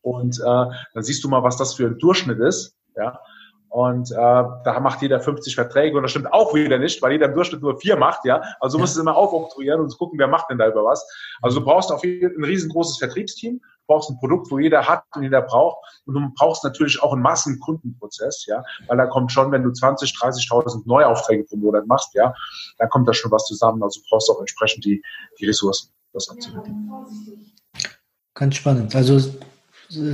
Und 0.03 0.40
äh, 0.40 0.44
dann 0.44 1.03
siehst 1.03 1.22
du 1.22 1.29
mal, 1.29 1.44
was 1.44 1.57
das 1.57 1.75
für 1.75 1.87
ein 1.87 1.98
Durchschnitt 1.98 2.40
ist. 2.40 2.75
Ja. 2.96 3.20
Und 3.68 4.11
äh, 4.11 4.14
da 4.14 4.81
macht 4.81 5.01
jeder 5.01 5.20
50 5.20 5.55
Verträge 5.55 5.96
und 5.96 6.03
das 6.03 6.11
stimmt 6.11 6.33
auch 6.33 6.53
wieder 6.55 6.79
nicht, 6.79 7.01
weil 7.01 7.12
jeder 7.12 7.27
im 7.27 7.35
Durchschnitt 7.35 7.62
nur 7.62 7.79
vier 7.79 7.96
macht, 7.96 8.25
ja. 8.25 8.42
Also 8.61 8.77
du 8.77 8.83
musst 8.83 8.96
es 8.96 9.01
immer 9.01 9.16
aufoktroyieren 9.16 9.81
und 9.81 9.96
gucken, 9.96 10.18
wer 10.18 10.27
macht 10.27 10.51
denn 10.51 10.59
da 10.59 10.68
über 10.68 10.85
was. 10.85 11.09
Also 11.40 11.61
du 11.61 11.64
brauchst 11.64 11.90
auf 11.90 12.05
jeden 12.05 12.35
Fall 12.35 12.38
ein 12.38 12.44
riesengroßes 12.44 12.98
Vertriebsteam, 12.98 13.62
brauchst 13.87 14.11
ein 14.11 14.18
Produkt, 14.18 14.51
wo 14.51 14.59
jeder 14.59 14.88
hat 14.88 15.05
und 15.14 15.23
jeder 15.23 15.42
braucht. 15.42 15.79
Und 16.07 16.14
du 16.14 16.21
brauchst 16.37 16.64
natürlich 16.64 17.03
auch 17.03 17.12
einen 17.12 17.23
Massenkundenprozess, 17.23 18.47
ja. 18.47 18.62
Weil 18.88 18.97
da 18.97 19.07
kommt 19.07 19.33
schon, 19.33 19.51
wenn 19.53 19.62
du 19.62 19.71
20, 19.71 20.11
30.000 20.12 20.83
Neuaufträge 20.87 21.45
pro 21.45 21.57
Monat 21.57 21.87
machst, 21.87 22.14
ja, 22.14 22.35
dann 22.79 22.88
kommt 22.88 23.09
da 23.09 23.14
schon 23.14 23.31
was 23.31 23.47
zusammen. 23.47 23.83
Also 23.83 24.01
du 24.01 24.07
brauchst 24.09 24.31
auch 24.31 24.40
entsprechend 24.40 24.85
die, 24.85 25.03
die 25.38 25.47
Ressourcen, 25.47 25.90
das 26.12 26.29
abzuwickeln. 26.29 26.90
Ganz 28.35 28.57
spannend. 28.57 28.95
Also 28.97 29.21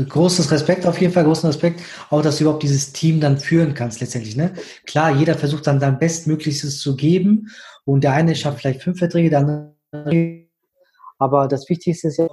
großes 0.09 0.51
Respekt 0.51 0.87
auf 0.87 1.01
jeden 1.01 1.13
Fall, 1.13 1.25
großen 1.25 1.47
Respekt, 1.47 1.81
auch 2.11 2.23
dass 2.23 2.39
du 2.39 2.45
überhaupt 2.45 2.63
dieses 2.63 2.93
Team 2.93 3.21
dann 3.21 3.39
führen 3.39 3.75
kannst 3.75 4.01
letztendlich. 4.01 4.37
Ne? 4.37 4.55
Klar, 4.87 5.13
jeder 5.13 5.35
versucht 5.35 5.67
dann 5.67 5.81
sein 5.81 5.99
Bestmöglichstes 5.99 6.81
zu 6.81 6.97
geben 6.97 7.49
und 7.85 8.03
der 8.03 8.13
eine 8.13 8.35
schafft 8.35 8.61
vielleicht 8.61 8.83
fünf 8.83 8.99
Verträge, 8.99 9.31
der 9.31 9.39
andere. 9.41 10.49
Aber 11.19 11.49
das 11.49 11.69
Wichtigste 11.69 12.09
ist 12.09 12.19
ja 12.19 12.29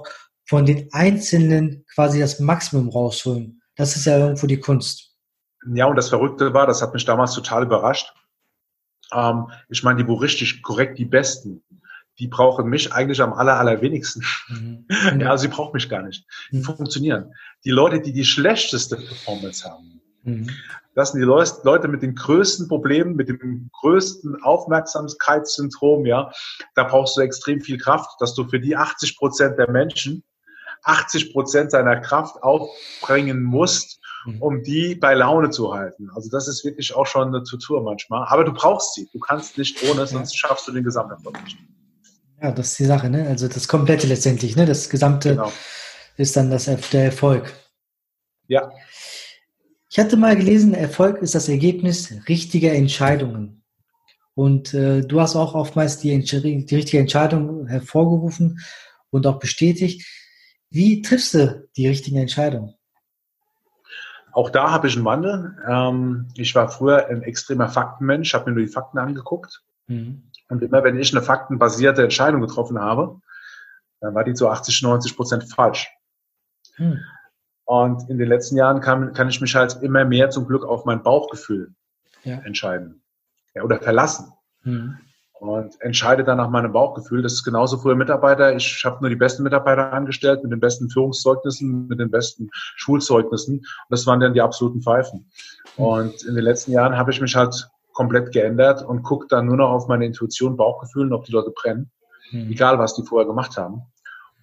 von 0.46 0.64
den 0.64 0.88
Einzelnen 0.92 1.84
quasi 1.94 2.20
das 2.20 2.40
Maximum 2.40 2.88
rausholen. 2.88 3.62
Das 3.76 3.96
ist 3.96 4.06
ja 4.06 4.18
irgendwo 4.18 4.46
die 4.46 4.60
Kunst. 4.60 5.14
Ja, 5.74 5.86
und 5.86 5.96
das 5.96 6.08
Verrückte 6.08 6.54
war, 6.54 6.66
das 6.66 6.80
hat 6.80 6.94
mich 6.94 7.04
damals 7.04 7.34
total 7.34 7.64
überrascht. 7.64 8.14
Ähm, 9.12 9.50
ich 9.68 9.82
meine, 9.82 10.02
die 10.02 10.08
wo 10.08 10.14
richtig 10.14 10.62
korrekt 10.62 10.98
die 10.98 11.04
Besten 11.04 11.62
die 12.18 12.28
brauchen 12.28 12.68
mich 12.68 12.92
eigentlich 12.92 13.20
am 13.20 13.32
aller, 13.32 13.58
allerwenigsten. 13.58 14.24
Mhm. 14.48 14.86
Ja, 15.20 15.30
also 15.30 15.42
sie 15.42 15.48
brauchen 15.48 15.74
mich 15.74 15.88
gar 15.88 16.02
nicht. 16.02 16.26
Die 16.50 16.58
mhm. 16.58 16.64
funktionieren. 16.64 17.34
Die 17.64 17.70
Leute, 17.70 18.00
die 18.00 18.12
die 18.12 18.24
schlechteste 18.24 18.96
Performance 18.96 19.68
haben, 19.68 20.00
mhm. 20.22 20.50
das 20.94 21.12
sind 21.12 21.20
die 21.20 21.26
Leute 21.26 21.88
mit 21.88 22.02
den 22.02 22.14
größten 22.14 22.68
Problemen, 22.68 23.16
mit 23.16 23.28
dem 23.28 23.70
größten 23.72 24.42
Aufmerksamkeitssyndrom, 24.42 26.06
ja. 26.06 26.30
Da 26.74 26.84
brauchst 26.84 27.16
du 27.16 27.20
extrem 27.20 27.60
viel 27.60 27.78
Kraft, 27.78 28.10
dass 28.20 28.34
du 28.34 28.48
für 28.48 28.60
die 28.60 28.76
80 28.76 29.16
Prozent 29.16 29.58
der 29.58 29.70
Menschen 29.70 30.24
80 30.86 31.32
Prozent 31.32 31.70
seiner 31.72 31.96
Kraft 32.00 32.42
aufbringen 32.42 33.42
musst, 33.42 34.00
mhm. 34.24 34.40
um 34.40 34.62
die 34.62 34.94
bei 34.94 35.14
Laune 35.14 35.50
zu 35.50 35.74
halten. 35.74 36.10
Also 36.14 36.30
das 36.30 36.48
ist 36.48 36.64
wirklich 36.64 36.94
auch 36.94 37.06
schon 37.06 37.28
eine 37.28 37.42
Tutor 37.42 37.82
manchmal. 37.82 38.26
Aber 38.28 38.44
du 38.44 38.52
brauchst 38.52 38.94
sie. 38.94 39.08
Du 39.12 39.18
kannst 39.18 39.58
nicht 39.58 39.82
ohne, 39.82 40.06
sonst 40.06 40.36
schaffst 40.36 40.68
du 40.68 40.72
den 40.72 40.84
Gesamterfolg 40.84 41.42
nicht. 41.44 41.58
Ja, 42.40 42.52
das 42.52 42.70
ist 42.70 42.78
die 42.78 42.84
Sache, 42.84 43.10
ne? 43.10 43.26
Also 43.26 43.48
das 43.48 43.66
Komplette 43.66 44.06
letztendlich, 44.06 44.56
ne? 44.56 44.66
Das 44.66 44.88
Gesamte 44.88 45.30
genau. 45.30 45.52
ist 46.16 46.36
dann 46.36 46.50
das, 46.50 46.66
der 46.66 47.04
Erfolg. 47.04 47.52
Ja. 48.46 48.70
Ich 49.90 49.98
hatte 49.98 50.16
mal 50.16 50.36
gelesen, 50.36 50.74
Erfolg 50.74 51.22
ist 51.22 51.34
das 51.34 51.48
Ergebnis 51.48 52.12
richtiger 52.28 52.72
Entscheidungen. 52.72 53.64
Und 54.34 54.74
äh, 54.74 55.00
du 55.00 55.20
hast 55.20 55.34
auch 55.34 55.54
oftmals 55.54 55.98
die, 55.98 56.10
die 56.20 56.76
richtige 56.76 56.98
Entscheidung 56.98 57.66
hervorgerufen 57.66 58.60
und 59.10 59.26
auch 59.26 59.38
bestätigt. 59.38 60.06
Wie 60.76 61.00
triffst 61.00 61.32
du 61.32 61.66
die 61.74 61.88
richtigen 61.88 62.18
Entscheidungen? 62.18 62.74
Auch 64.32 64.50
da 64.50 64.70
habe 64.70 64.88
ich 64.88 64.96
einen 64.96 65.06
Wandel. 65.06 65.56
Ähm, 65.66 66.28
ich 66.34 66.54
war 66.54 66.68
früher 66.68 67.06
ein 67.06 67.22
extremer 67.22 67.70
Faktenmensch, 67.70 68.34
habe 68.34 68.50
mir 68.50 68.56
nur 68.56 68.66
die 68.66 68.70
Fakten 68.70 68.98
angeguckt. 68.98 69.62
Mhm. 69.86 70.30
Und 70.50 70.62
immer 70.62 70.84
wenn 70.84 70.98
ich 70.98 71.16
eine 71.16 71.24
faktenbasierte 71.24 72.02
Entscheidung 72.02 72.42
getroffen 72.42 72.78
habe, 72.78 73.22
dann 74.00 74.14
war 74.14 74.22
die 74.22 74.34
zu 74.34 74.50
80, 74.50 74.82
90 74.82 75.16
Prozent 75.16 75.44
falsch. 75.44 75.88
Hm. 76.74 77.00
Und 77.64 78.10
in 78.10 78.18
den 78.18 78.28
letzten 78.28 78.56
Jahren 78.56 78.82
kann, 78.82 79.14
kann 79.14 79.30
ich 79.30 79.40
mich 79.40 79.54
halt 79.54 79.82
immer 79.82 80.04
mehr 80.04 80.28
zum 80.28 80.46
Glück 80.46 80.64
auf 80.66 80.84
mein 80.84 81.02
Bauchgefühl 81.02 81.74
ja. 82.22 82.36
entscheiden. 82.40 83.02
Ja, 83.54 83.62
oder 83.62 83.80
verlassen. 83.80 84.30
Hm. 84.64 84.98
Und 85.38 85.80
entscheide 85.80 86.24
dann 86.24 86.38
nach 86.38 86.48
meinem 86.48 86.72
Bauchgefühl. 86.72 87.22
Das 87.22 87.34
ist 87.34 87.44
genauso 87.44 87.76
früher 87.76 87.94
Mitarbeiter. 87.94 88.56
Ich 88.56 88.82
habe 88.84 88.98
nur 89.00 89.10
die 89.10 89.16
besten 89.16 89.42
Mitarbeiter 89.42 89.92
angestellt 89.92 90.42
mit 90.42 90.50
den 90.50 90.60
besten 90.60 90.88
Führungszeugnissen, 90.88 91.88
mit 91.88 92.00
den 92.00 92.10
besten 92.10 92.48
Schulzeugnissen. 92.52 93.58
Und 93.58 93.66
das 93.90 94.06
waren 94.06 94.20
dann 94.20 94.32
die 94.32 94.40
absoluten 94.40 94.80
Pfeifen. 94.80 95.30
Hm. 95.76 95.84
Und 95.84 96.22
in 96.24 96.34
den 96.34 96.44
letzten 96.44 96.72
Jahren 96.72 96.96
habe 96.96 97.10
ich 97.10 97.20
mich 97.20 97.36
halt 97.36 97.68
komplett 97.92 98.32
geändert 98.32 98.82
und 98.82 99.02
gucke 99.02 99.26
dann 99.28 99.46
nur 99.46 99.56
noch 99.56 99.70
auf 99.70 99.88
meine 99.88 100.04
Intuition, 100.04 100.56
Bauchgefühl 100.56 101.06
und 101.06 101.14
ob 101.14 101.24
die 101.24 101.32
Leute 101.32 101.50
brennen. 101.50 101.90
Mhm. 102.30 102.50
Egal, 102.50 102.78
was 102.78 102.94
die 102.94 103.02
vorher 103.02 103.26
gemacht 103.26 103.56
haben. 103.56 103.82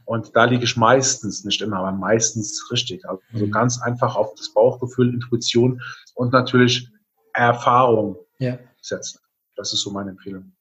Und 0.06 0.36
da 0.36 0.46
liege 0.46 0.64
ich 0.64 0.76
meistens, 0.76 1.46
nicht 1.46 1.62
immer, 1.62 1.78
aber 1.78 1.92
meistens 1.92 2.68
richtig. 2.72 3.08
Also 3.08 3.22
mhm. 3.32 3.52
ganz 3.52 3.82
einfach 3.82 4.16
auf 4.16 4.34
das 4.36 4.54
Bauchgefühl, 4.54 5.14
Intuition 5.14 5.82
und 6.16 6.34
natürlich 6.34 6.90
Erfahrung 7.34 8.18
ja. 8.40 8.58
setzen. 8.82 9.20
Das 9.56 9.72
ist 9.72 9.82
so 9.82 9.92
meine 9.92 10.12
Empfehlung. 10.12 10.52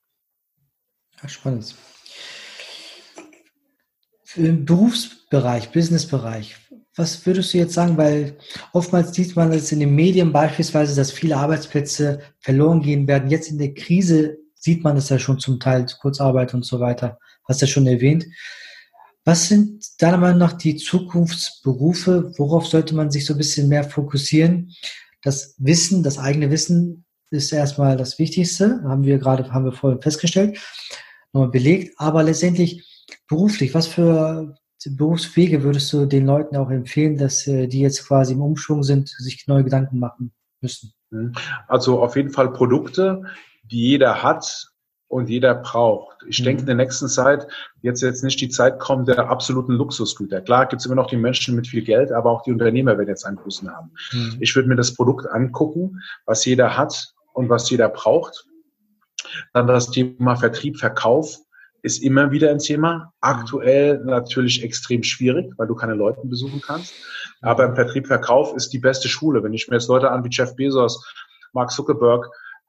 Ja, 1.23 1.29
spannend. 1.29 1.75
Im 4.35 4.65
Berufsbereich, 4.65 5.71
Businessbereich, 5.71 6.57
was 6.97 7.25
würdest 7.25 7.55
du 7.55 7.59
jetzt 7.59 7.75
sagen? 7.75 7.97
Weil 7.97 8.37
oftmals 8.73 9.15
sieht 9.15 9.37
man 9.37 9.53
es 9.53 9.73
in 9.73 9.81
den 9.81 9.95
Medien 9.95 10.33
beispielsweise, 10.33 10.95
dass 10.97 11.13
viele 11.13 11.37
Arbeitsplätze 11.37 12.21
verloren 12.41 12.83
gehen 12.83 13.07
werden. 13.07 13.31
Jetzt 13.31 13.51
in 13.51 13.59
der 13.59 13.73
Krise 13.75 14.39
sieht 14.55 14.83
man 14.83 14.97
es 14.97 15.09
ja 15.09 15.19
schon 15.19 15.39
zum 15.39 15.61
Teil, 15.61 15.87
Kurzarbeit 16.01 16.55
und 16.55 16.65
so 16.65 16.81
weiter. 16.81 17.19
Hast 17.45 17.63
du 17.63 17.67
ja 17.67 17.73
schon 17.73 17.87
erwähnt. 17.87 18.27
Was 19.25 19.49
sind 19.49 19.85
deiner 20.03 20.19
Meinung 20.19 20.39
nach 20.39 20.55
die 20.55 20.77
Zukunftsberufe? 20.77 22.33
Worauf 22.37 22.67
sollte 22.67 22.95
man 22.95 23.11
sich 23.11 23.25
so 23.25 23.35
ein 23.35 23.39
bisschen 23.39 23.69
mehr 23.69 23.85
fokussieren? 23.85 24.73
Das 25.23 25.55
Wissen, 25.59 26.03
das 26.03 26.19
eigene 26.19 26.51
Wissen 26.51 27.05
ist 27.31 27.53
erstmal 27.53 27.97
das 27.97 28.19
Wichtigste, 28.19 28.83
haben 28.85 29.05
wir 29.05 29.19
gerade, 29.19 29.51
haben 29.53 29.65
wir 29.65 29.73
vorhin 29.73 30.03
festgestellt, 30.03 30.59
nochmal 31.33 31.51
belegt. 31.51 31.95
Aber 31.99 32.23
letztendlich 32.23 32.85
beruflich, 33.29 33.75
was 33.75 33.87
für 33.87 34.55
Berufswege 34.90 35.62
würdest 35.62 35.92
du 35.92 36.07
den 36.07 36.27
Leuten 36.27 36.57
auch 36.57 36.71
empfehlen, 36.71 37.16
dass 37.16 37.47
äh, 37.47 37.68
die 37.68 37.81
jetzt 37.81 38.07
quasi 38.07 38.33
im 38.33 38.42
Umschwung 38.42 38.83
sind, 38.83 39.09
sich 39.09 39.47
neue 39.47 39.64
Gedanken 39.64 39.99
machen 39.99 40.33
müssen? 40.61 40.92
Mhm. 41.11 41.33
Also 41.68 42.03
auf 42.03 42.16
jeden 42.16 42.31
Fall 42.31 42.53
Produkte, 42.53 43.23
die 43.62 43.88
jeder 43.90 44.23
hat 44.23 44.66
und 45.09 45.29
jeder 45.29 45.55
braucht. 45.55 46.16
Ich 46.27 46.40
mhm. 46.40 46.45
denke, 46.45 46.61
in 46.61 46.66
der 46.66 46.75
nächsten 46.75 47.09
Zeit 47.09 47.47
wird 47.83 48.01
jetzt 48.01 48.25
nicht 48.25 48.40
die 48.40 48.49
Zeit 48.49 48.81
kommen 48.81 49.05
der 49.05 49.29
absoluten 49.29 49.73
Luxusgüter. 49.73 50.40
Klar 50.40 50.66
gibt 50.66 50.81
es 50.81 50.87
immer 50.87 50.95
noch 50.95 51.09
die 51.09 51.16
Menschen 51.16 51.55
mit 51.55 51.66
viel 51.66 51.83
Geld, 51.83 52.11
aber 52.11 52.31
auch 52.31 52.42
die 52.42 52.53
Unternehmer 52.53 52.97
werden 52.97 53.09
jetzt 53.09 53.25
Einbußen 53.25 53.71
haben. 53.71 53.92
Mhm. 54.12 54.38
Ich 54.40 54.57
würde 54.57 54.68
mir 54.68 54.77
das 54.77 54.95
Produkt 54.95 55.27
angucken, 55.27 56.01
was 56.25 56.45
jeder 56.45 56.77
hat 56.77 57.12
und 57.35 57.49
was 57.49 57.68
jeder 57.71 57.88
braucht. 57.88 58.47
Dann 59.53 59.66
das 59.66 59.90
Thema 59.90 60.37
Vertrieb, 60.37 60.79
Verkauf 60.79 61.38
ist 61.83 62.03
immer 62.03 62.31
wieder 62.31 62.51
ein 62.51 62.59
Thema. 62.59 63.12
Aktuell 63.21 63.99
natürlich 64.05 64.62
extrem 64.62 65.03
schwierig, 65.03 65.53
weil 65.57 65.66
du 65.66 65.75
keine 65.75 65.95
Leute 65.95 66.21
besuchen 66.25 66.61
kannst. 66.61 66.95
Aber 67.40 67.64
im 67.64 67.75
Vertrieb, 67.75 68.07
Verkauf 68.07 68.55
ist 68.55 68.73
die 68.73 68.79
beste 68.79 69.09
Schule. 69.09 69.42
Wenn 69.42 69.53
ich 69.53 69.68
mir 69.68 69.77
jetzt 69.77 69.88
Leute 69.88 70.11
an 70.11 70.25
wie 70.25 70.31
Jeff 70.31 70.55
Bezos, 70.55 71.05
Mark 71.53 71.71
Zuckerberg, 71.71 72.29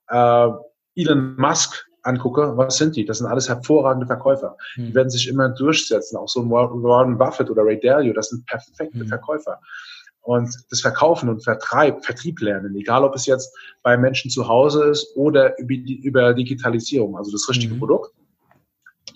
äh, 0.10 0.50
Elon 0.96 1.36
Musk 1.38 1.86
angucke, 2.02 2.58
was 2.58 2.78
sind 2.78 2.96
die? 2.96 3.06
Das 3.06 3.20
sind 3.20 3.28
alles 3.28 3.48
hervorragende 3.48 4.08
Verkäufer. 4.08 4.58
Mhm. 4.76 4.88
Die 4.88 4.96
werden 4.96 5.10
sich 5.10 5.28
immer 5.28 5.50
durchsetzen. 5.50 6.18
Auch 6.18 6.28
so 6.28 6.42
ein 6.42 6.50
Warren 6.50 7.18
Buffett 7.18 7.50
oder 7.50 7.64
Ray 7.64 7.80
Dalio, 7.80 8.14
das 8.14 8.30
sind 8.30 8.46
perfekte 8.46 8.98
mhm. 8.98 9.08
Verkäufer. 9.08 9.60
Und 10.24 10.56
das 10.70 10.80
Verkaufen 10.80 11.28
und 11.28 11.44
Vertreib, 11.44 12.06
Vertrieb 12.06 12.40
lernen, 12.40 12.76
egal 12.78 13.04
ob 13.04 13.14
es 13.14 13.26
jetzt 13.26 13.54
bei 13.84 13.98
Menschen 13.98 14.32
zu 14.32 14.48
Hause 14.48 14.86
ist 14.86 15.16
oder 15.16 15.58
über, 15.60 15.74
über 15.74 16.34
Digitalisierung, 16.34 17.18
also 17.18 17.32
das 17.32 17.48
richtige 17.50 17.74
mhm. 17.74 17.80
Produkt 17.80 18.14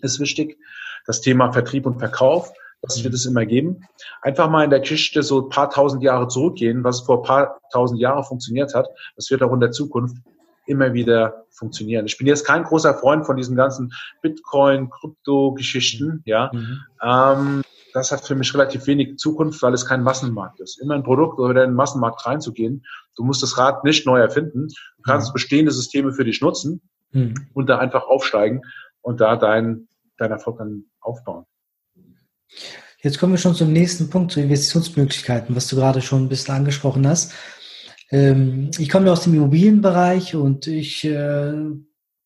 ist 0.02 0.20
wichtig. 0.20 0.58
Das 1.06 1.22
Thema 1.22 1.54
Vertrieb 1.54 1.86
und 1.86 2.00
Verkauf, 2.00 2.52
das 2.82 3.04
wird 3.04 3.14
es 3.14 3.26
immer 3.26 3.46
geben. 3.46 3.88
Einfach 4.22 4.50
mal 4.50 4.66
in 4.66 4.70
der 4.70 4.82
Geschichte 4.82 5.24
so 5.24 5.46
ein 5.46 5.50
paar 5.50 5.70
tausend 5.70 6.04
Jahre 6.04 6.28
zurückgehen, 6.28 6.84
was 6.84 7.02
vor 7.02 7.20
ein 7.20 7.24
paar 7.24 7.60
tausend 7.72 8.02
Jahren 8.02 8.26
funktioniert 8.26 8.76
hat. 8.76 8.88
Das 9.16 9.32
wird 9.32 9.42
auch 9.42 9.54
in 9.54 9.62
der 9.62 9.72
Zukunft 9.72 10.18
immer 10.66 10.94
wieder 10.94 11.46
funktionieren. 11.50 12.06
Ich 12.06 12.18
bin 12.18 12.28
jetzt 12.28 12.46
kein 12.46 12.64
großer 12.64 12.94
Freund 12.94 13.26
von 13.26 13.38
diesen 13.38 13.56
ganzen 13.56 13.94
Bitcoin, 14.22 14.90
Krypto-Geschichten, 14.90 16.22
ja. 16.26 16.52
Mhm. 16.54 16.80
Ähm, 17.02 17.64
das 17.98 18.12
hat 18.12 18.26
für 18.26 18.36
mich 18.36 18.54
relativ 18.54 18.88
wenig 18.88 19.18
Zukunft, 19.18 19.62
weil 19.62 19.74
es 19.74 19.86
kein 19.86 20.04
Massenmarkt 20.04 20.60
ist. 20.60 20.80
Immer 20.80 20.96
ein 20.96 21.04
Produkt 21.04 21.40
oder 21.40 21.64
in 21.64 21.72
den 21.72 21.76
Massenmarkt 21.76 22.26
reinzugehen. 22.26 22.86
Du 23.16 23.24
musst 23.24 23.42
das 23.44 23.58
Rad 23.58 23.84
nicht 23.84 24.06
neu 24.06 24.20
erfinden. 24.20 24.68
Du 24.68 25.02
kannst 25.04 25.30
mhm. 25.30 25.34
bestehende 25.34 25.72
Systeme 25.72 26.14
für 26.14 26.24
dich 26.24 26.42
nutzen 26.42 26.82
mhm. 27.12 27.34
und 27.54 27.68
da 27.68 27.80
einfach 27.80 28.04
aufsteigen 28.04 28.62
und 29.02 29.20
da 29.20 29.36
dein, 29.36 29.88
dein 30.18 30.32
Erfolg 30.32 30.60
dann 30.60 30.86
aufbauen. 31.00 31.46
Jetzt 33.02 33.20
kommen 33.20 33.34
wir 33.34 33.38
schon 33.38 33.56
zum 33.56 33.74
nächsten 33.74 34.10
Punkt, 34.10 34.32
zu 34.32 34.42
Investitionsmöglichkeiten, 34.42 35.56
was 35.56 35.68
du 35.68 35.76
gerade 35.76 36.02
schon 36.02 36.26
ein 36.26 36.30
bisschen 36.30 36.56
angesprochen 36.56 37.08
hast. 37.08 37.34
Ähm, 38.10 38.72
ich 38.78 38.90
komme 38.90 39.08
ja 39.08 39.12
aus 39.12 39.24
dem 39.24 39.34
Immobilienbereich 39.34 40.36
und 40.36 40.68
ich 40.68 41.04
äh, 41.04 41.54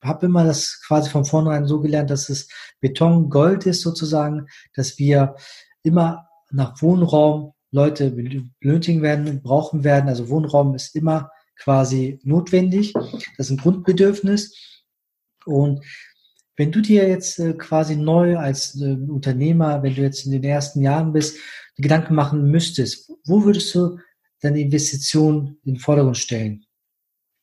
habe 0.01 0.25
immer 0.25 0.43
das 0.43 0.81
quasi 0.85 1.09
von 1.09 1.25
vornherein 1.25 1.65
so 1.65 1.79
gelernt, 1.79 2.09
dass 2.09 2.29
es 2.29 2.47
Beton 2.79 3.29
Gold 3.29 3.65
ist 3.65 3.81
sozusagen, 3.81 4.47
dass 4.75 4.97
wir 4.97 5.35
immer 5.83 6.27
nach 6.49 6.81
Wohnraum 6.81 7.53
Leute 7.71 8.11
benötigen 8.11 9.01
werden, 9.01 9.41
brauchen 9.41 9.83
werden. 9.83 10.09
Also 10.09 10.29
Wohnraum 10.29 10.75
ist 10.75 10.95
immer 10.95 11.31
quasi 11.57 12.19
notwendig. 12.23 12.93
Das 12.93 13.47
ist 13.47 13.51
ein 13.51 13.57
Grundbedürfnis. 13.57 14.81
Und 15.45 15.83
wenn 16.57 16.71
du 16.71 16.81
dir 16.81 17.07
jetzt 17.07 17.39
äh, 17.39 17.53
quasi 17.53 17.95
neu 17.95 18.37
als 18.37 18.79
äh, 18.79 18.93
Unternehmer, 18.93 19.81
wenn 19.81 19.95
du 19.95 20.01
jetzt 20.01 20.25
in 20.25 20.31
den 20.31 20.43
ersten 20.43 20.81
Jahren 20.81 21.13
bist, 21.13 21.37
Gedanken 21.77 22.13
machen 22.13 22.51
müsstest, 22.51 23.11
wo 23.25 23.43
würdest 23.43 23.73
du 23.73 23.97
deine 24.41 24.59
Investition 24.59 25.57
in 25.63 25.75
den 25.75 25.79
Vordergrund 25.79 26.17
stellen? 26.17 26.65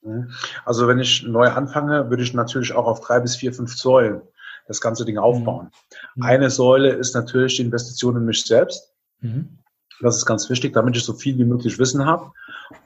Mhm. 0.08 0.30
Also 0.64 0.88
wenn 0.88 0.98
ich 0.98 1.24
neu 1.26 1.48
anfange, 1.48 2.10
würde 2.10 2.22
ich 2.22 2.34
natürlich 2.34 2.72
auch 2.72 2.86
auf 2.86 3.00
drei 3.00 3.20
bis 3.20 3.36
vier, 3.36 3.52
fünf 3.52 3.76
Säulen 3.76 4.22
das 4.66 4.80
ganze 4.80 5.04
Ding 5.04 5.18
aufbauen. 5.18 5.70
Mhm. 6.14 6.22
Eine 6.22 6.50
Säule 6.50 6.90
ist 6.90 7.14
natürlich 7.14 7.56
die 7.56 7.62
Investition 7.62 8.16
in 8.16 8.24
mich 8.24 8.44
selbst. 8.44 8.92
Mhm. 9.20 9.58
Das 10.00 10.16
ist 10.16 10.26
ganz 10.26 10.48
wichtig, 10.48 10.74
damit 10.74 10.96
ich 10.96 11.02
so 11.02 11.12
viel 11.12 11.36
wie 11.38 11.44
möglich 11.44 11.78
Wissen 11.78 12.06
habe 12.06 12.30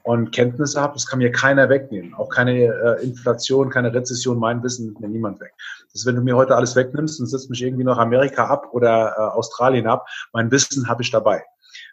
und 0.01 0.31
Kenntnisse 0.31 0.81
habe. 0.81 0.93
Das 0.93 1.05
kann 1.05 1.19
mir 1.19 1.31
keiner 1.31 1.69
wegnehmen. 1.69 2.15
Auch 2.15 2.29
keine 2.29 2.53
äh, 2.53 3.03
Inflation, 3.03 3.69
keine 3.69 3.93
Rezession, 3.93 4.39
mein 4.39 4.63
Wissen 4.63 4.85
nimmt 4.85 4.99
mir 4.99 5.09
niemand 5.09 5.39
weg. 5.39 5.53
Das 5.91 6.01
ist, 6.01 6.05
wenn 6.07 6.15
du 6.15 6.21
mir 6.21 6.35
heute 6.35 6.55
alles 6.55 6.75
wegnimmst 6.75 7.19
und 7.19 7.27
setzt 7.27 7.51
mich 7.51 7.61
irgendwie 7.61 7.83
noch 7.83 7.99
Amerika 7.99 8.47
ab 8.47 8.69
oder 8.71 9.13
äh, 9.15 9.21
Australien 9.37 9.85
ab, 9.85 10.07
mein 10.31 10.49
Wissen 10.51 10.87
habe 10.87 11.03
ich 11.03 11.11
dabei. 11.11 11.43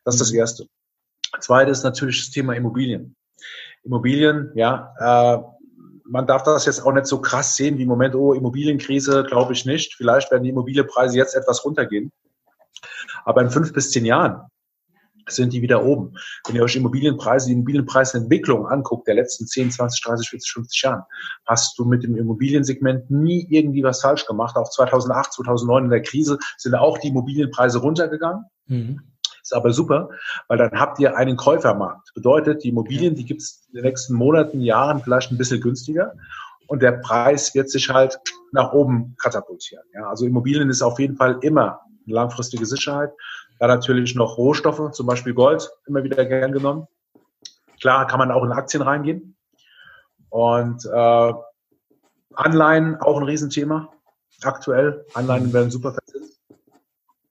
Das 0.04 0.14
ist 0.14 0.20
das 0.20 0.32
mhm. 0.32 0.38
Erste. 0.38 0.66
Zweite 1.40 1.70
ist 1.70 1.84
natürlich 1.84 2.20
das 2.24 2.30
Thema 2.30 2.54
Immobilien. 2.54 3.14
Immobilien, 3.84 4.52
ja, 4.54 4.94
äh, 4.98 5.42
man 6.10 6.26
darf 6.26 6.42
das 6.42 6.66
jetzt 6.66 6.84
auch 6.84 6.92
nicht 6.92 7.06
so 7.06 7.20
krass 7.20 7.56
sehen 7.56 7.78
wie 7.78 7.82
im 7.82 7.88
Moment, 7.88 8.14
oh, 8.14 8.34
Immobilienkrise, 8.34 9.24
glaube 9.24 9.52
ich 9.52 9.64
nicht. 9.64 9.94
Vielleicht 9.94 10.30
werden 10.30 10.42
die 10.42 10.50
Immobilienpreise 10.50 11.16
jetzt 11.16 11.36
etwas 11.36 11.64
runtergehen. 11.64 12.10
Aber 13.24 13.42
in 13.42 13.50
fünf 13.50 13.72
bis 13.72 13.90
zehn 13.90 14.04
Jahren 14.04 14.42
sind 15.28 15.52
die 15.52 15.62
wieder 15.62 15.84
oben. 15.84 16.14
Wenn 16.46 16.56
ihr 16.56 16.64
euch 16.64 16.74
Immobilienpreise, 16.74 17.46
die 17.46 17.52
Immobilienpreisentwicklung 17.52 18.66
anguckt, 18.66 19.06
der 19.06 19.14
letzten 19.14 19.46
10, 19.46 19.70
20, 19.70 20.02
30, 20.02 20.28
40, 20.30 20.52
50 20.52 20.82
Jahren, 20.82 21.02
hast 21.46 21.78
du 21.78 21.84
mit 21.84 22.02
dem 22.02 22.16
Immobiliensegment 22.16 23.10
nie 23.10 23.46
irgendwie 23.50 23.84
was 23.84 24.00
falsch 24.00 24.26
gemacht. 24.26 24.56
Auch 24.56 24.68
2008, 24.68 25.34
2009 25.34 25.84
in 25.84 25.90
der 25.90 26.02
Krise 26.02 26.38
sind 26.56 26.74
auch 26.74 26.98
die 26.98 27.08
Immobilienpreise 27.08 27.78
runtergegangen. 27.78 28.44
Mhm. 28.66 29.00
Ist 29.50 29.56
aber 29.56 29.72
super, 29.72 30.10
weil 30.46 30.58
dann 30.58 30.70
habt 30.78 31.00
ihr 31.00 31.16
einen 31.16 31.36
Käufermarkt. 31.36 32.14
Bedeutet, 32.14 32.62
die 32.62 32.68
Immobilien, 32.68 33.16
die 33.16 33.24
gibt 33.24 33.42
es 33.42 33.66
in 33.68 33.78
den 33.78 33.84
nächsten 33.84 34.14
Monaten, 34.14 34.60
Jahren 34.60 35.02
vielleicht 35.02 35.32
ein 35.32 35.38
bisschen 35.38 35.60
günstiger 35.60 36.12
und 36.68 36.82
der 36.82 36.92
Preis 36.92 37.52
wird 37.52 37.68
sich 37.68 37.90
halt 37.90 38.20
nach 38.52 38.72
oben 38.72 39.16
katapultieren. 39.20 39.82
Ja, 39.92 40.08
also 40.08 40.24
Immobilien 40.24 40.70
ist 40.70 40.82
auf 40.82 41.00
jeden 41.00 41.16
Fall 41.16 41.40
immer 41.42 41.80
eine 42.06 42.14
langfristige 42.14 42.64
Sicherheit. 42.64 43.10
Da 43.58 43.66
natürlich 43.66 44.14
noch 44.14 44.38
Rohstoffe, 44.38 44.92
zum 44.92 45.06
Beispiel 45.08 45.34
Gold, 45.34 45.68
immer 45.88 46.04
wieder 46.04 46.24
gern 46.24 46.52
genommen. 46.52 46.86
Klar 47.80 48.06
kann 48.06 48.20
man 48.20 48.30
auch 48.30 48.44
in 48.44 48.52
Aktien 48.52 48.84
reingehen. 48.84 49.34
Und 50.28 50.84
äh, 50.84 51.32
Anleihen 52.34 53.00
auch 53.00 53.16
ein 53.16 53.24
Riesenthema 53.24 53.88
aktuell. 54.42 55.04
Anleihen 55.14 55.52
werden 55.52 55.72
super 55.72 55.92
verzinst. 55.92 56.40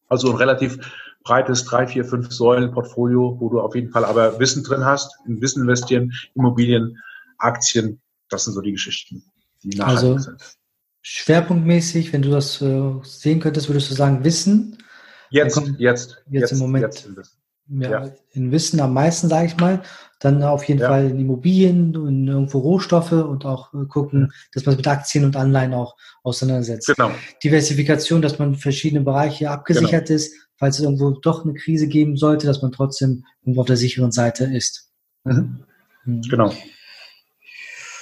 Also 0.09 0.31
ein 0.31 0.35
relativ 0.35 0.79
breites 1.29 1.63
drei, 1.65 1.85
vier, 1.85 2.05
fünf 2.05 2.31
Säulen 2.31 2.71
Portfolio, 2.71 3.37
wo 3.39 3.49
du 3.49 3.61
auf 3.61 3.75
jeden 3.75 3.91
Fall 3.91 4.03
aber 4.03 4.39
Wissen 4.39 4.63
drin 4.63 4.83
hast, 4.83 5.15
in 5.27 5.39
Wissen 5.41 5.61
investieren, 5.61 6.11
Immobilien, 6.33 6.97
Aktien. 7.37 8.01
Das 8.29 8.45
sind 8.45 8.53
so 8.53 8.61
die 8.61 8.71
Geschichten, 8.71 9.23
die 9.61 9.77
nachhaltig 9.77 10.03
also, 10.03 10.17
sind. 10.17 10.57
Schwerpunktmäßig, 11.01 12.11
wenn 12.13 12.23
du 12.23 12.31
das 12.31 12.61
äh, 12.61 12.93
sehen 13.03 13.39
könntest, 13.39 13.69
würdest 13.69 13.91
du 13.91 13.93
sagen 13.93 14.23
Wissen, 14.23 14.77
Jetzt, 15.29 15.53
kommt, 15.53 15.79
jetzt, 15.79 16.23
jetzt, 16.31 16.41
jetzt, 16.41 16.51
im 16.53 16.57
Moment. 16.57 16.85
Jetzt 16.85 17.35
ja, 17.71 18.05
ja, 18.05 18.11
in 18.31 18.51
Wissen 18.51 18.79
am 18.79 18.95
meisten, 18.95 19.29
sage 19.29 19.45
ich 19.45 19.57
mal. 19.57 19.83
Dann 20.19 20.41
auf 20.41 20.63
jeden 20.63 20.81
ja. 20.81 20.87
Fall 20.89 21.11
in 21.11 21.19
Immobilien 21.19 21.95
und 21.95 22.27
irgendwo 22.27 22.57
Rohstoffe 22.57 23.11
und 23.11 23.45
auch 23.45 23.71
äh, 23.75 23.85
gucken, 23.85 24.33
dass 24.53 24.65
man 24.65 24.75
mit 24.75 24.87
Aktien 24.87 25.23
und 25.23 25.35
Anleihen 25.35 25.75
auch 25.75 25.95
auseinandersetzt. 26.23 26.87
Genau. 26.87 27.11
Diversifikation, 27.43 28.23
dass 28.23 28.39
man 28.39 28.55
verschiedene 28.55 29.01
Bereiche 29.01 29.51
abgesichert 29.51 30.07
genau. 30.07 30.15
ist, 30.15 30.48
falls 30.59 30.77
es 30.77 30.83
irgendwo 30.83 31.11
doch 31.11 31.43
eine 31.43 31.53
Krise 31.53 31.87
geben 31.87 32.17
sollte, 32.17 32.45
dass 32.45 32.61
man 32.61 32.71
trotzdem 32.71 33.25
irgendwo 33.41 33.61
auf 33.61 33.67
der 33.67 33.77
sicheren 33.77 34.11
Seite 34.11 34.45
ist. 34.45 34.91
Mhm. 35.23 35.63
Mhm. 36.05 36.21
Genau. 36.23 36.53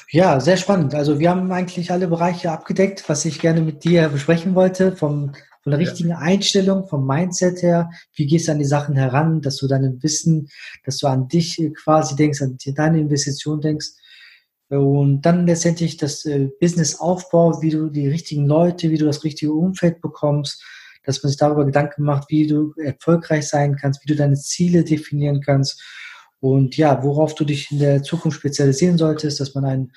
Ja, 0.10 0.39
sehr 0.39 0.58
spannend. 0.58 0.96
Also 0.96 1.20
wir 1.20 1.30
haben 1.30 1.52
eigentlich 1.52 1.91
alle 1.91 2.08
Bereiche 2.08 2.52
abgedeckt, 2.52 3.08
was 3.08 3.26
ich 3.26 3.39
gerne 3.39 3.62
mit 3.62 3.84
dir 3.84 4.10
besprechen 4.10 4.56
wollte, 4.56 4.96
vom 4.96 5.34
von 5.67 5.72
der 5.72 5.80
richtigen 5.82 6.12
ja. 6.12 6.20
Einstellung, 6.20 6.88
vom 6.88 7.06
Mindset 7.06 7.62
her, 7.62 7.89
wie 8.15 8.26
gehst 8.26 8.48
du 8.48 8.54
an 8.54 8.60
die 8.60 8.63
Sachen 8.63 8.96
heran, 8.96 9.41
dass 9.41 9.58
du 9.58 9.67
dein 9.67 10.02
Wissen, 10.02 10.48
dass 10.86 11.00
du 11.00 11.08
an 11.08 11.28
dich 11.28 11.62
quasi 11.84 12.15
denkst, 12.15 12.41
an 12.41 12.58
deine 12.74 13.02
Investition 13.02 13.60
denkst. 13.60 13.88
Und 14.70 15.24
dann 15.24 15.46
letztendlich 15.46 15.98
das 15.98 16.24
äh, 16.24 16.48
Business 16.62 17.02
Aufbau, 17.02 17.62
wie 17.62 17.70
du 17.70 17.89
die 17.89 18.08
richtigen 18.08 18.48
Leute, 18.48 18.91
wie 18.91 18.98
du 18.98 19.06
das 19.06 19.26
richtige 19.26 19.52
Umfeld 19.52 19.99
bekommst, 19.99 20.64
dass 21.08 21.24
man 21.24 21.32
sich 21.32 21.39
darüber 21.39 21.66
Gedanken 21.66 22.03
macht, 22.03 22.30
wie 22.30 22.45
du 22.45 22.74
erfolgreich 22.78 23.47
sein 23.47 23.76
kannst, 23.76 24.03
wie 24.03 24.08
du 24.08 24.16
deine 24.16 24.36
Ziele 24.36 24.84
definieren 24.84 25.41
kannst 25.41 25.82
und 26.39 26.78
ja, 26.78 27.03
worauf 27.03 27.34
du 27.34 27.45
dich 27.45 27.72
in 27.72 27.80
der 27.80 28.03
Zukunft 28.03 28.38
spezialisieren 28.38 28.97
solltest, 28.97 29.39
dass 29.39 29.55
man 29.55 29.66
ein 29.66 29.91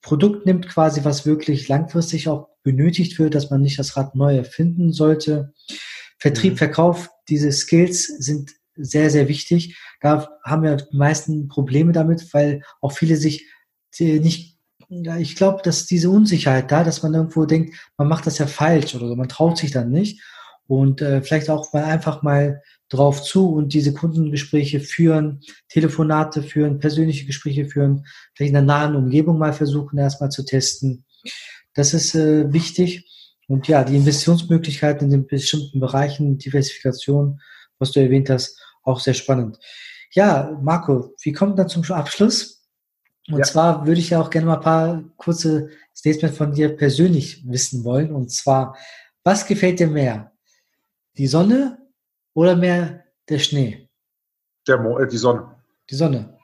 Produkt 0.00 0.46
nimmt 0.46 0.68
quasi, 0.68 1.04
was 1.04 1.26
wirklich 1.26 1.68
langfristig 1.68 2.28
auch 2.28 2.48
benötigt 2.62 3.18
wird, 3.18 3.34
dass 3.34 3.50
man 3.50 3.60
nicht 3.60 3.78
das 3.78 3.96
Rad 3.96 4.14
neu 4.14 4.36
erfinden 4.36 4.92
sollte. 4.92 5.52
Vertrieb, 6.18 6.52
mhm. 6.54 6.58
Verkauf, 6.58 7.10
diese 7.28 7.52
Skills 7.52 8.06
sind 8.06 8.52
sehr, 8.76 9.10
sehr 9.10 9.28
wichtig. 9.28 9.76
Da 10.00 10.28
haben 10.44 10.62
wir 10.62 10.76
die 10.76 10.96
meisten 10.96 11.48
Probleme 11.48 11.92
damit, 11.92 12.32
weil 12.32 12.62
auch 12.80 12.92
viele 12.92 13.16
sich 13.16 13.44
nicht, 13.98 14.57
ja, 14.88 15.18
ich 15.18 15.36
glaube, 15.36 15.60
dass 15.62 15.86
diese 15.86 16.10
Unsicherheit 16.10 16.70
da, 16.70 16.82
dass 16.82 17.02
man 17.02 17.14
irgendwo 17.14 17.44
denkt, 17.44 17.76
man 17.96 18.08
macht 18.08 18.26
das 18.26 18.38
ja 18.38 18.46
falsch 18.46 18.94
oder 18.94 19.08
so, 19.08 19.16
man 19.16 19.28
traut 19.28 19.58
sich 19.58 19.70
dann 19.70 19.90
nicht. 19.90 20.22
Und 20.66 21.00
äh, 21.00 21.22
vielleicht 21.22 21.48
auch 21.48 21.72
mal 21.72 21.84
einfach 21.84 22.22
mal 22.22 22.62
drauf 22.90 23.22
zu 23.22 23.54
und 23.54 23.72
diese 23.72 23.94
Kundengespräche 23.94 24.80
führen, 24.80 25.40
Telefonate 25.68 26.42
führen, 26.42 26.78
persönliche 26.78 27.26
Gespräche 27.26 27.66
führen, 27.66 28.06
vielleicht 28.34 28.50
in 28.50 28.54
der 28.54 28.62
nahen 28.62 28.96
Umgebung 28.96 29.38
mal 29.38 29.52
versuchen, 29.52 29.98
erstmal 29.98 30.30
zu 30.30 30.44
testen. 30.44 31.04
Das 31.74 31.94
ist 31.94 32.14
äh, 32.14 32.52
wichtig. 32.52 33.06
Und 33.46 33.66
ja, 33.68 33.82
die 33.82 33.96
Investitionsmöglichkeiten 33.96 35.06
in 35.06 35.10
den 35.10 35.26
bestimmten 35.26 35.80
Bereichen, 35.80 36.38
Diversifikation, 36.38 37.40
was 37.78 37.92
du 37.92 38.00
erwähnt 38.00 38.28
hast, 38.28 38.60
auch 38.82 39.00
sehr 39.00 39.14
spannend. 39.14 39.58
Ja, 40.12 40.58
Marco, 40.62 41.14
wie 41.22 41.32
kommt 41.32 41.58
dann 41.58 41.68
zum 41.68 41.82
Abschluss? 41.84 42.57
Und 43.30 43.38
ja. 43.38 43.44
zwar 43.44 43.86
würde 43.86 44.00
ich 44.00 44.10
ja 44.10 44.20
auch 44.20 44.30
gerne 44.30 44.46
mal 44.46 44.56
ein 44.56 44.62
paar 44.62 45.04
kurze 45.16 45.68
Statements 45.94 46.36
von 46.36 46.52
dir 46.52 46.74
persönlich 46.76 47.46
wissen 47.46 47.84
wollen. 47.84 48.10
Und 48.12 48.30
zwar, 48.30 48.76
was 49.22 49.46
gefällt 49.46 49.80
dir 49.80 49.88
mehr? 49.88 50.32
Die 51.18 51.26
Sonne 51.26 51.78
oder 52.34 52.56
mehr 52.56 53.04
der 53.28 53.38
Schnee? 53.38 53.88
Der 54.66 54.78
Mo 54.78 54.98
äh, 54.98 55.06
die 55.06 55.18
Sonne. 55.18 55.54
Die 55.90 55.94
Sonne. 55.94 56.38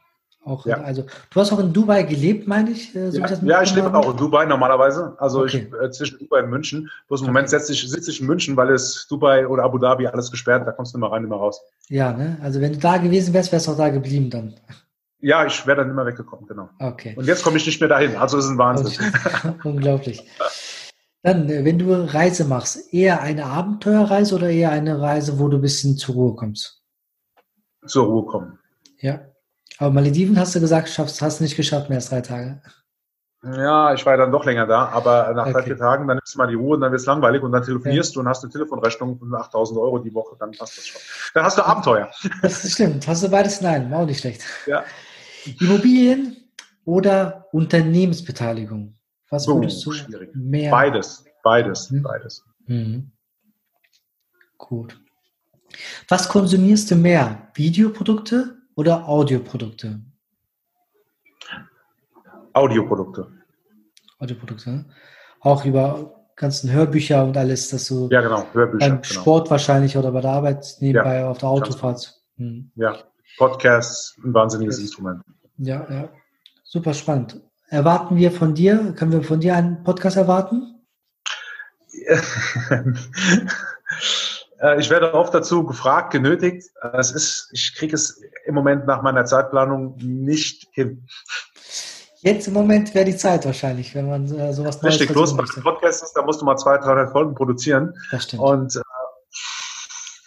Auch, 0.45 0.67
ja. 0.67 0.83
also, 0.83 1.07
du 1.31 1.41
hast 1.41 1.53
auch 1.53 1.59
in 1.59 1.73
Dubai 1.73 2.03
gelebt, 2.03 2.47
meine 2.47 2.71
ich? 2.71 2.95
Äh, 2.95 3.11
so 3.11 3.19
ja, 3.19 3.33
ich, 3.33 3.43
ja, 3.43 3.63
ich 3.63 3.75
lebe 3.75 3.95
auch 3.95 4.11
in 4.11 4.17
Dubai 4.19 4.45
normalerweise. 4.45 5.17
Also 5.19 5.41
okay. 5.41 5.69
ich, 5.71 5.83
äh, 5.83 5.91
zwischen 5.91 6.19
Dubai 6.19 6.43
und 6.43 6.51
München. 6.51 6.91
Bloß 7.09 7.21
im 7.21 7.25
okay. 7.25 7.33
Moment 7.33 7.49
sitze 7.49 7.73
ich, 7.73 7.89
sitze 7.89 8.11
ich 8.11 8.21
in 8.21 8.27
München, 8.27 8.55
weil 8.55 8.71
es 8.71 9.07
Dubai 9.09 9.47
oder 9.49 9.63
Abu 9.63 9.79
Dhabi 9.79 10.07
alles 10.07 10.31
gesperrt, 10.31 10.67
da 10.67 10.73
kommst 10.73 10.93
du 10.93 10.99
immer 10.99 11.11
rein, 11.11 11.25
immer 11.25 11.37
raus. 11.37 11.63
Ja, 11.89 12.13
ne? 12.13 12.37
Also 12.43 12.61
wenn 12.61 12.75
du 12.75 12.79
da 12.79 12.99
gewesen 12.99 13.33
wärst, 13.33 13.53
wärst 13.53 13.69
du 13.69 13.73
auch 13.73 13.77
da 13.79 13.89
geblieben 13.89 14.29
dann. 14.29 14.55
Ja, 15.25 15.47
ich 15.47 15.67
wäre 15.67 15.79
dann 15.79 15.89
immer 15.89 16.05
weggekommen, 16.05 16.47
genau. 16.47 16.69
Okay. 16.79 17.15
Und 17.17 17.27
jetzt 17.27 17.43
komme 17.43 17.57
ich 17.57 17.65
nicht 17.65 17.81
mehr 17.81 17.89
dahin. 17.89 18.15
Also 18.15 18.37
es 18.37 18.45
ist 18.45 18.51
ein 18.51 18.59
Wahnsinn. 18.59 19.11
Unglaublich. 19.65 20.23
Dann, 21.23 21.49
äh, 21.49 21.65
wenn 21.65 21.79
du 21.79 21.95
Reise 21.95 22.45
machst, 22.45 22.93
eher 22.93 23.23
eine 23.23 23.47
Abenteuerreise 23.47 24.35
oder 24.35 24.51
eher 24.51 24.71
eine 24.71 25.01
Reise, 25.01 25.39
wo 25.39 25.49
du 25.49 25.57
ein 25.57 25.63
bisschen 25.63 25.97
zur 25.97 26.15
Ruhe 26.17 26.35
kommst? 26.35 26.83
Zur 27.87 28.05
Ruhe 28.05 28.27
kommen. 28.27 28.59
Ja. 28.99 29.21
Aber 29.79 29.95
Malediven 29.95 30.39
hast 30.39 30.55
du 30.57 30.61
gesagt, 30.61 30.91
schaffst, 30.91 31.23
hast 31.23 31.41
du 31.41 31.45
nicht 31.45 31.57
geschafft 31.57 31.89
mehr 31.89 31.97
als 31.97 32.11
drei 32.11 32.21
Tage. 32.21 32.61
Ja, 33.43 33.95
ich 33.95 34.05
war 34.05 34.13
ja 34.13 34.19
dann 34.19 34.33
doch 34.33 34.45
länger 34.45 34.67
da, 34.67 34.89
aber 34.89 35.33
nach 35.33 35.45
okay. 35.47 35.53
drei, 35.53 35.63
vier 35.63 35.79
Tagen, 35.79 36.07
dann 36.07 36.19
nimmst 36.19 36.35
du 36.35 36.39
mal 36.39 36.49
die 36.49 36.55
Ruhe 36.55 36.75
und 36.75 36.83
dann 36.83 36.93
wird 36.93 37.01
es 37.01 37.07
langweilig 37.07 37.43
und 37.43 37.53
dann 37.53 37.63
telefonierst 37.63 38.11
ja. 38.11 38.15
du 38.15 38.21
und 38.21 38.29
hast 38.29 38.43
eine 38.43 38.53
Telefonrechnung 38.53 39.19
von 39.19 39.35
8000 39.35 39.79
Euro 39.79 39.99
die 39.99 40.15
Woche, 40.15 40.37
dann 40.39 40.51
passt 40.53 40.77
das 40.77 40.87
schon. 40.87 41.01
Dann 41.33 41.45
hast 41.45 41.57
du 41.57 41.63
Abenteuer. 41.63 42.11
Das 42.43 42.71
stimmt, 42.71 43.07
hast 43.09 43.23
du 43.23 43.31
beides 43.31 43.63
nein, 43.63 43.93
auch 43.93 44.05
nicht 44.05 44.21
schlecht. 44.21 44.43
Ja. 44.67 44.85
Immobilien 45.61 46.37
oder 46.85 47.47
Unternehmensbeteiligung? 47.53 48.95
Was 49.31 49.49
oh, 49.49 49.57
würdest 49.57 49.85
du 49.85 49.93
schwierig. 49.93 50.35
mehr? 50.35 50.71
Beides, 50.71 51.25
beides, 51.43 51.91
hm? 51.91 52.03
beides. 52.03 52.45
Mhm. 52.67 53.11
Gut. 54.59 55.01
Was 56.09 56.29
konsumierst 56.29 56.91
du 56.91 56.97
mehr? 56.97 57.49
Videoprodukte 57.55 58.59
oder 58.77 59.09
Audioprodukte? 59.09 60.01
Audioprodukte. 62.53 63.27
Audioprodukte. 64.19 64.71
Ne? 64.71 64.85
Auch 65.41 65.65
über 65.65 66.25
ganzen 66.37 66.71
Hörbücher 66.71 67.25
und 67.25 67.37
alles, 67.37 67.71
dass 67.71 67.87
du 67.89 68.09
ja, 68.11 68.21
genau, 68.21 68.47
Hörbücher, 68.53 68.89
beim 68.89 69.03
genau. 69.03 69.21
Sport 69.21 69.51
wahrscheinlich 69.51 69.97
oder 69.97 70.13
bei 70.13 70.21
der 70.21 70.31
Arbeit 70.31 70.77
nebenbei 70.81 71.21
ja, 71.21 71.29
auf 71.29 71.39
der 71.39 71.49
Autofahrt. 71.49 72.21
Hm. 72.37 72.71
Ja, 72.77 72.97
Podcasts, 73.39 74.17
ein 74.25 74.35
wahnsinniges 74.35 74.79
Instrument. 74.79 75.23
Ja, 75.59 75.87
ja. 75.91 76.09
Super 76.65 76.95
spannend. 76.95 77.41
Erwarten 77.69 78.17
wir 78.17 78.31
von 78.31 78.55
dir, 78.55 78.95
können 78.97 79.13
wir 79.13 79.23
von 79.23 79.41
dir 79.41 79.57
einen 79.57 79.83
Podcast 79.83 80.17
erwarten? 80.17 80.81
Äh, 84.61 84.81
ich 84.81 84.89
werde 84.89 85.13
oft 85.15 85.35
dazu 85.35 85.65
gefragt, 85.65 86.13
genötigt. 86.13 86.71
Es 86.93 87.11
ist, 87.11 87.49
ich 87.53 87.75
kriege 87.75 87.95
es 87.95 88.23
im 88.47 88.55
Moment 88.55 88.87
nach 88.87 89.03
meiner 89.03 89.25
Zeitplanung 89.25 89.97
nicht 89.99 90.69
hin. 90.73 91.07
Jetzt 92.21 92.49
im 92.49 92.55
Moment 92.55 92.95
wäre 92.95 93.05
die 93.05 93.17
Zeit 93.17 93.45
wahrscheinlich, 93.45 93.95
wenn 93.95 94.09
man 94.09 94.25
äh, 94.25 94.53
sowas 94.55 94.81
Neues 94.81 94.95
Richtig, 94.95 95.13
bloß 95.13 95.37
bei 95.37 95.45
Podcast 95.61 96.03
ist, 96.05 96.13
da 96.15 96.23
musst 96.23 96.41
du 96.41 96.47
mal 96.47 96.57
200, 96.57 96.87
300 96.87 97.13
Folgen 97.13 97.35
produzieren. 97.35 97.93
Das 98.11 98.25
stimmt. 98.25 98.43
Und 98.43 98.77
äh, 98.77 98.81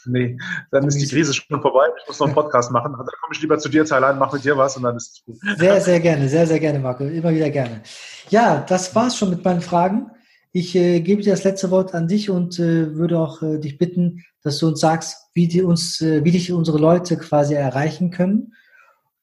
nee, 0.07 0.37
dann 0.71 0.87
ist 0.87 0.97
die 0.97 1.07
Krise 1.07 1.33
schon 1.33 1.61
vorbei. 1.61 1.87
Ich 2.01 2.07
muss 2.07 2.19
noch 2.19 2.27
einen 2.27 2.35
Podcast 2.35 2.71
machen. 2.71 2.93
Dann 2.93 3.05
komme 3.05 3.33
ich 3.33 3.41
lieber 3.41 3.57
zu 3.57 3.69
dir, 3.69 3.85
Thailand, 3.85 4.19
mach 4.19 4.33
mit 4.33 4.43
dir 4.43 4.57
was 4.57 4.77
und 4.77 4.83
dann 4.83 4.95
ist 4.95 5.11
es 5.13 5.25
gut. 5.25 5.37
Sehr, 5.57 5.81
sehr 5.81 5.99
gerne, 5.99 6.27
sehr, 6.27 6.47
sehr 6.47 6.59
gerne, 6.59 6.79
Marco. 6.79 7.03
Immer 7.03 7.31
wieder 7.31 7.49
gerne. 7.49 7.81
Ja, 8.29 8.65
das 8.67 8.93
war's 8.95 9.17
schon 9.17 9.29
mit 9.29 9.43
meinen 9.43 9.61
Fragen. 9.61 10.11
Ich 10.51 10.75
äh, 10.75 11.01
gebe 11.01 11.21
dir 11.21 11.31
das 11.31 11.43
letzte 11.43 11.69
Wort 11.71 11.93
an 11.93 12.07
dich 12.07 12.29
und 12.29 12.57
äh, 12.57 12.95
würde 12.95 13.19
auch 13.19 13.41
äh, 13.41 13.59
dich 13.59 13.77
bitten, 13.77 14.23
dass 14.41 14.57
du 14.57 14.67
uns 14.67 14.79
sagst, 14.79 15.29
wie, 15.33 15.47
die 15.47 15.61
uns, 15.61 16.01
äh, 16.01 16.23
wie 16.23 16.31
dich 16.31 16.51
unsere 16.51 16.79
Leute 16.79 17.17
quasi 17.17 17.53
erreichen 17.53 18.11
können. 18.11 18.53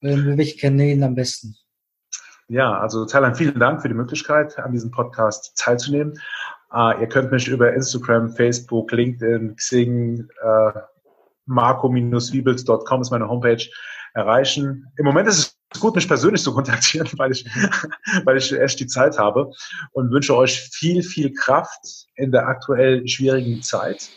Ähm, 0.03 0.37
welche 0.37 0.59
Kanälen 0.59 1.03
am 1.03 1.14
besten? 1.14 1.57
Ja, 2.49 2.78
also 2.78 3.07
Thailand, 3.07 3.39
vielen 3.39 3.59
Dank 3.59 3.80
für 3.80 3.89
die 3.89 3.95
Möglichkeit, 3.95 4.59
an 4.59 4.72
diesem 4.72 4.91
Podcast 4.91 5.55
teilzunehmen. 5.57 6.20
Uh, 6.74 6.90
ihr 7.00 7.06
könnt 7.06 7.30
mich 7.30 7.46
über 7.46 7.72
Instagram, 7.72 8.30
Facebook, 8.30 8.90
LinkedIn, 8.90 9.54
Xing, 9.54 10.28
uh, 10.44 10.80
marco-wiebels.com 11.46 13.00
ist 13.00 13.10
meine 13.10 13.28
Homepage 13.28 13.64
erreichen. 14.14 14.86
Im 14.96 15.04
Moment 15.04 15.28
ist 15.28 15.56
es 15.72 15.80
gut, 15.80 15.94
mich 15.94 16.08
persönlich 16.08 16.42
zu 16.42 16.52
kontaktieren, 16.52 17.08
weil 17.16 17.30
ich, 17.30 17.46
weil 18.24 18.36
ich 18.36 18.52
echt 18.52 18.80
die 18.80 18.86
Zeit 18.86 19.18
habe 19.18 19.52
und 19.92 20.10
wünsche 20.10 20.36
euch 20.36 20.60
viel, 20.72 21.02
viel 21.02 21.32
Kraft 21.32 22.06
in 22.16 22.32
der 22.32 22.48
aktuell 22.48 23.06
schwierigen 23.06 23.62
Zeit. 23.62 24.10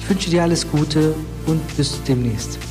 Ich 0.00 0.10
wünsche 0.10 0.30
dir 0.30 0.42
alles 0.42 0.70
Gute 0.70 1.14
und 1.46 1.76
bis 1.76 2.02
demnächst. 2.04 2.69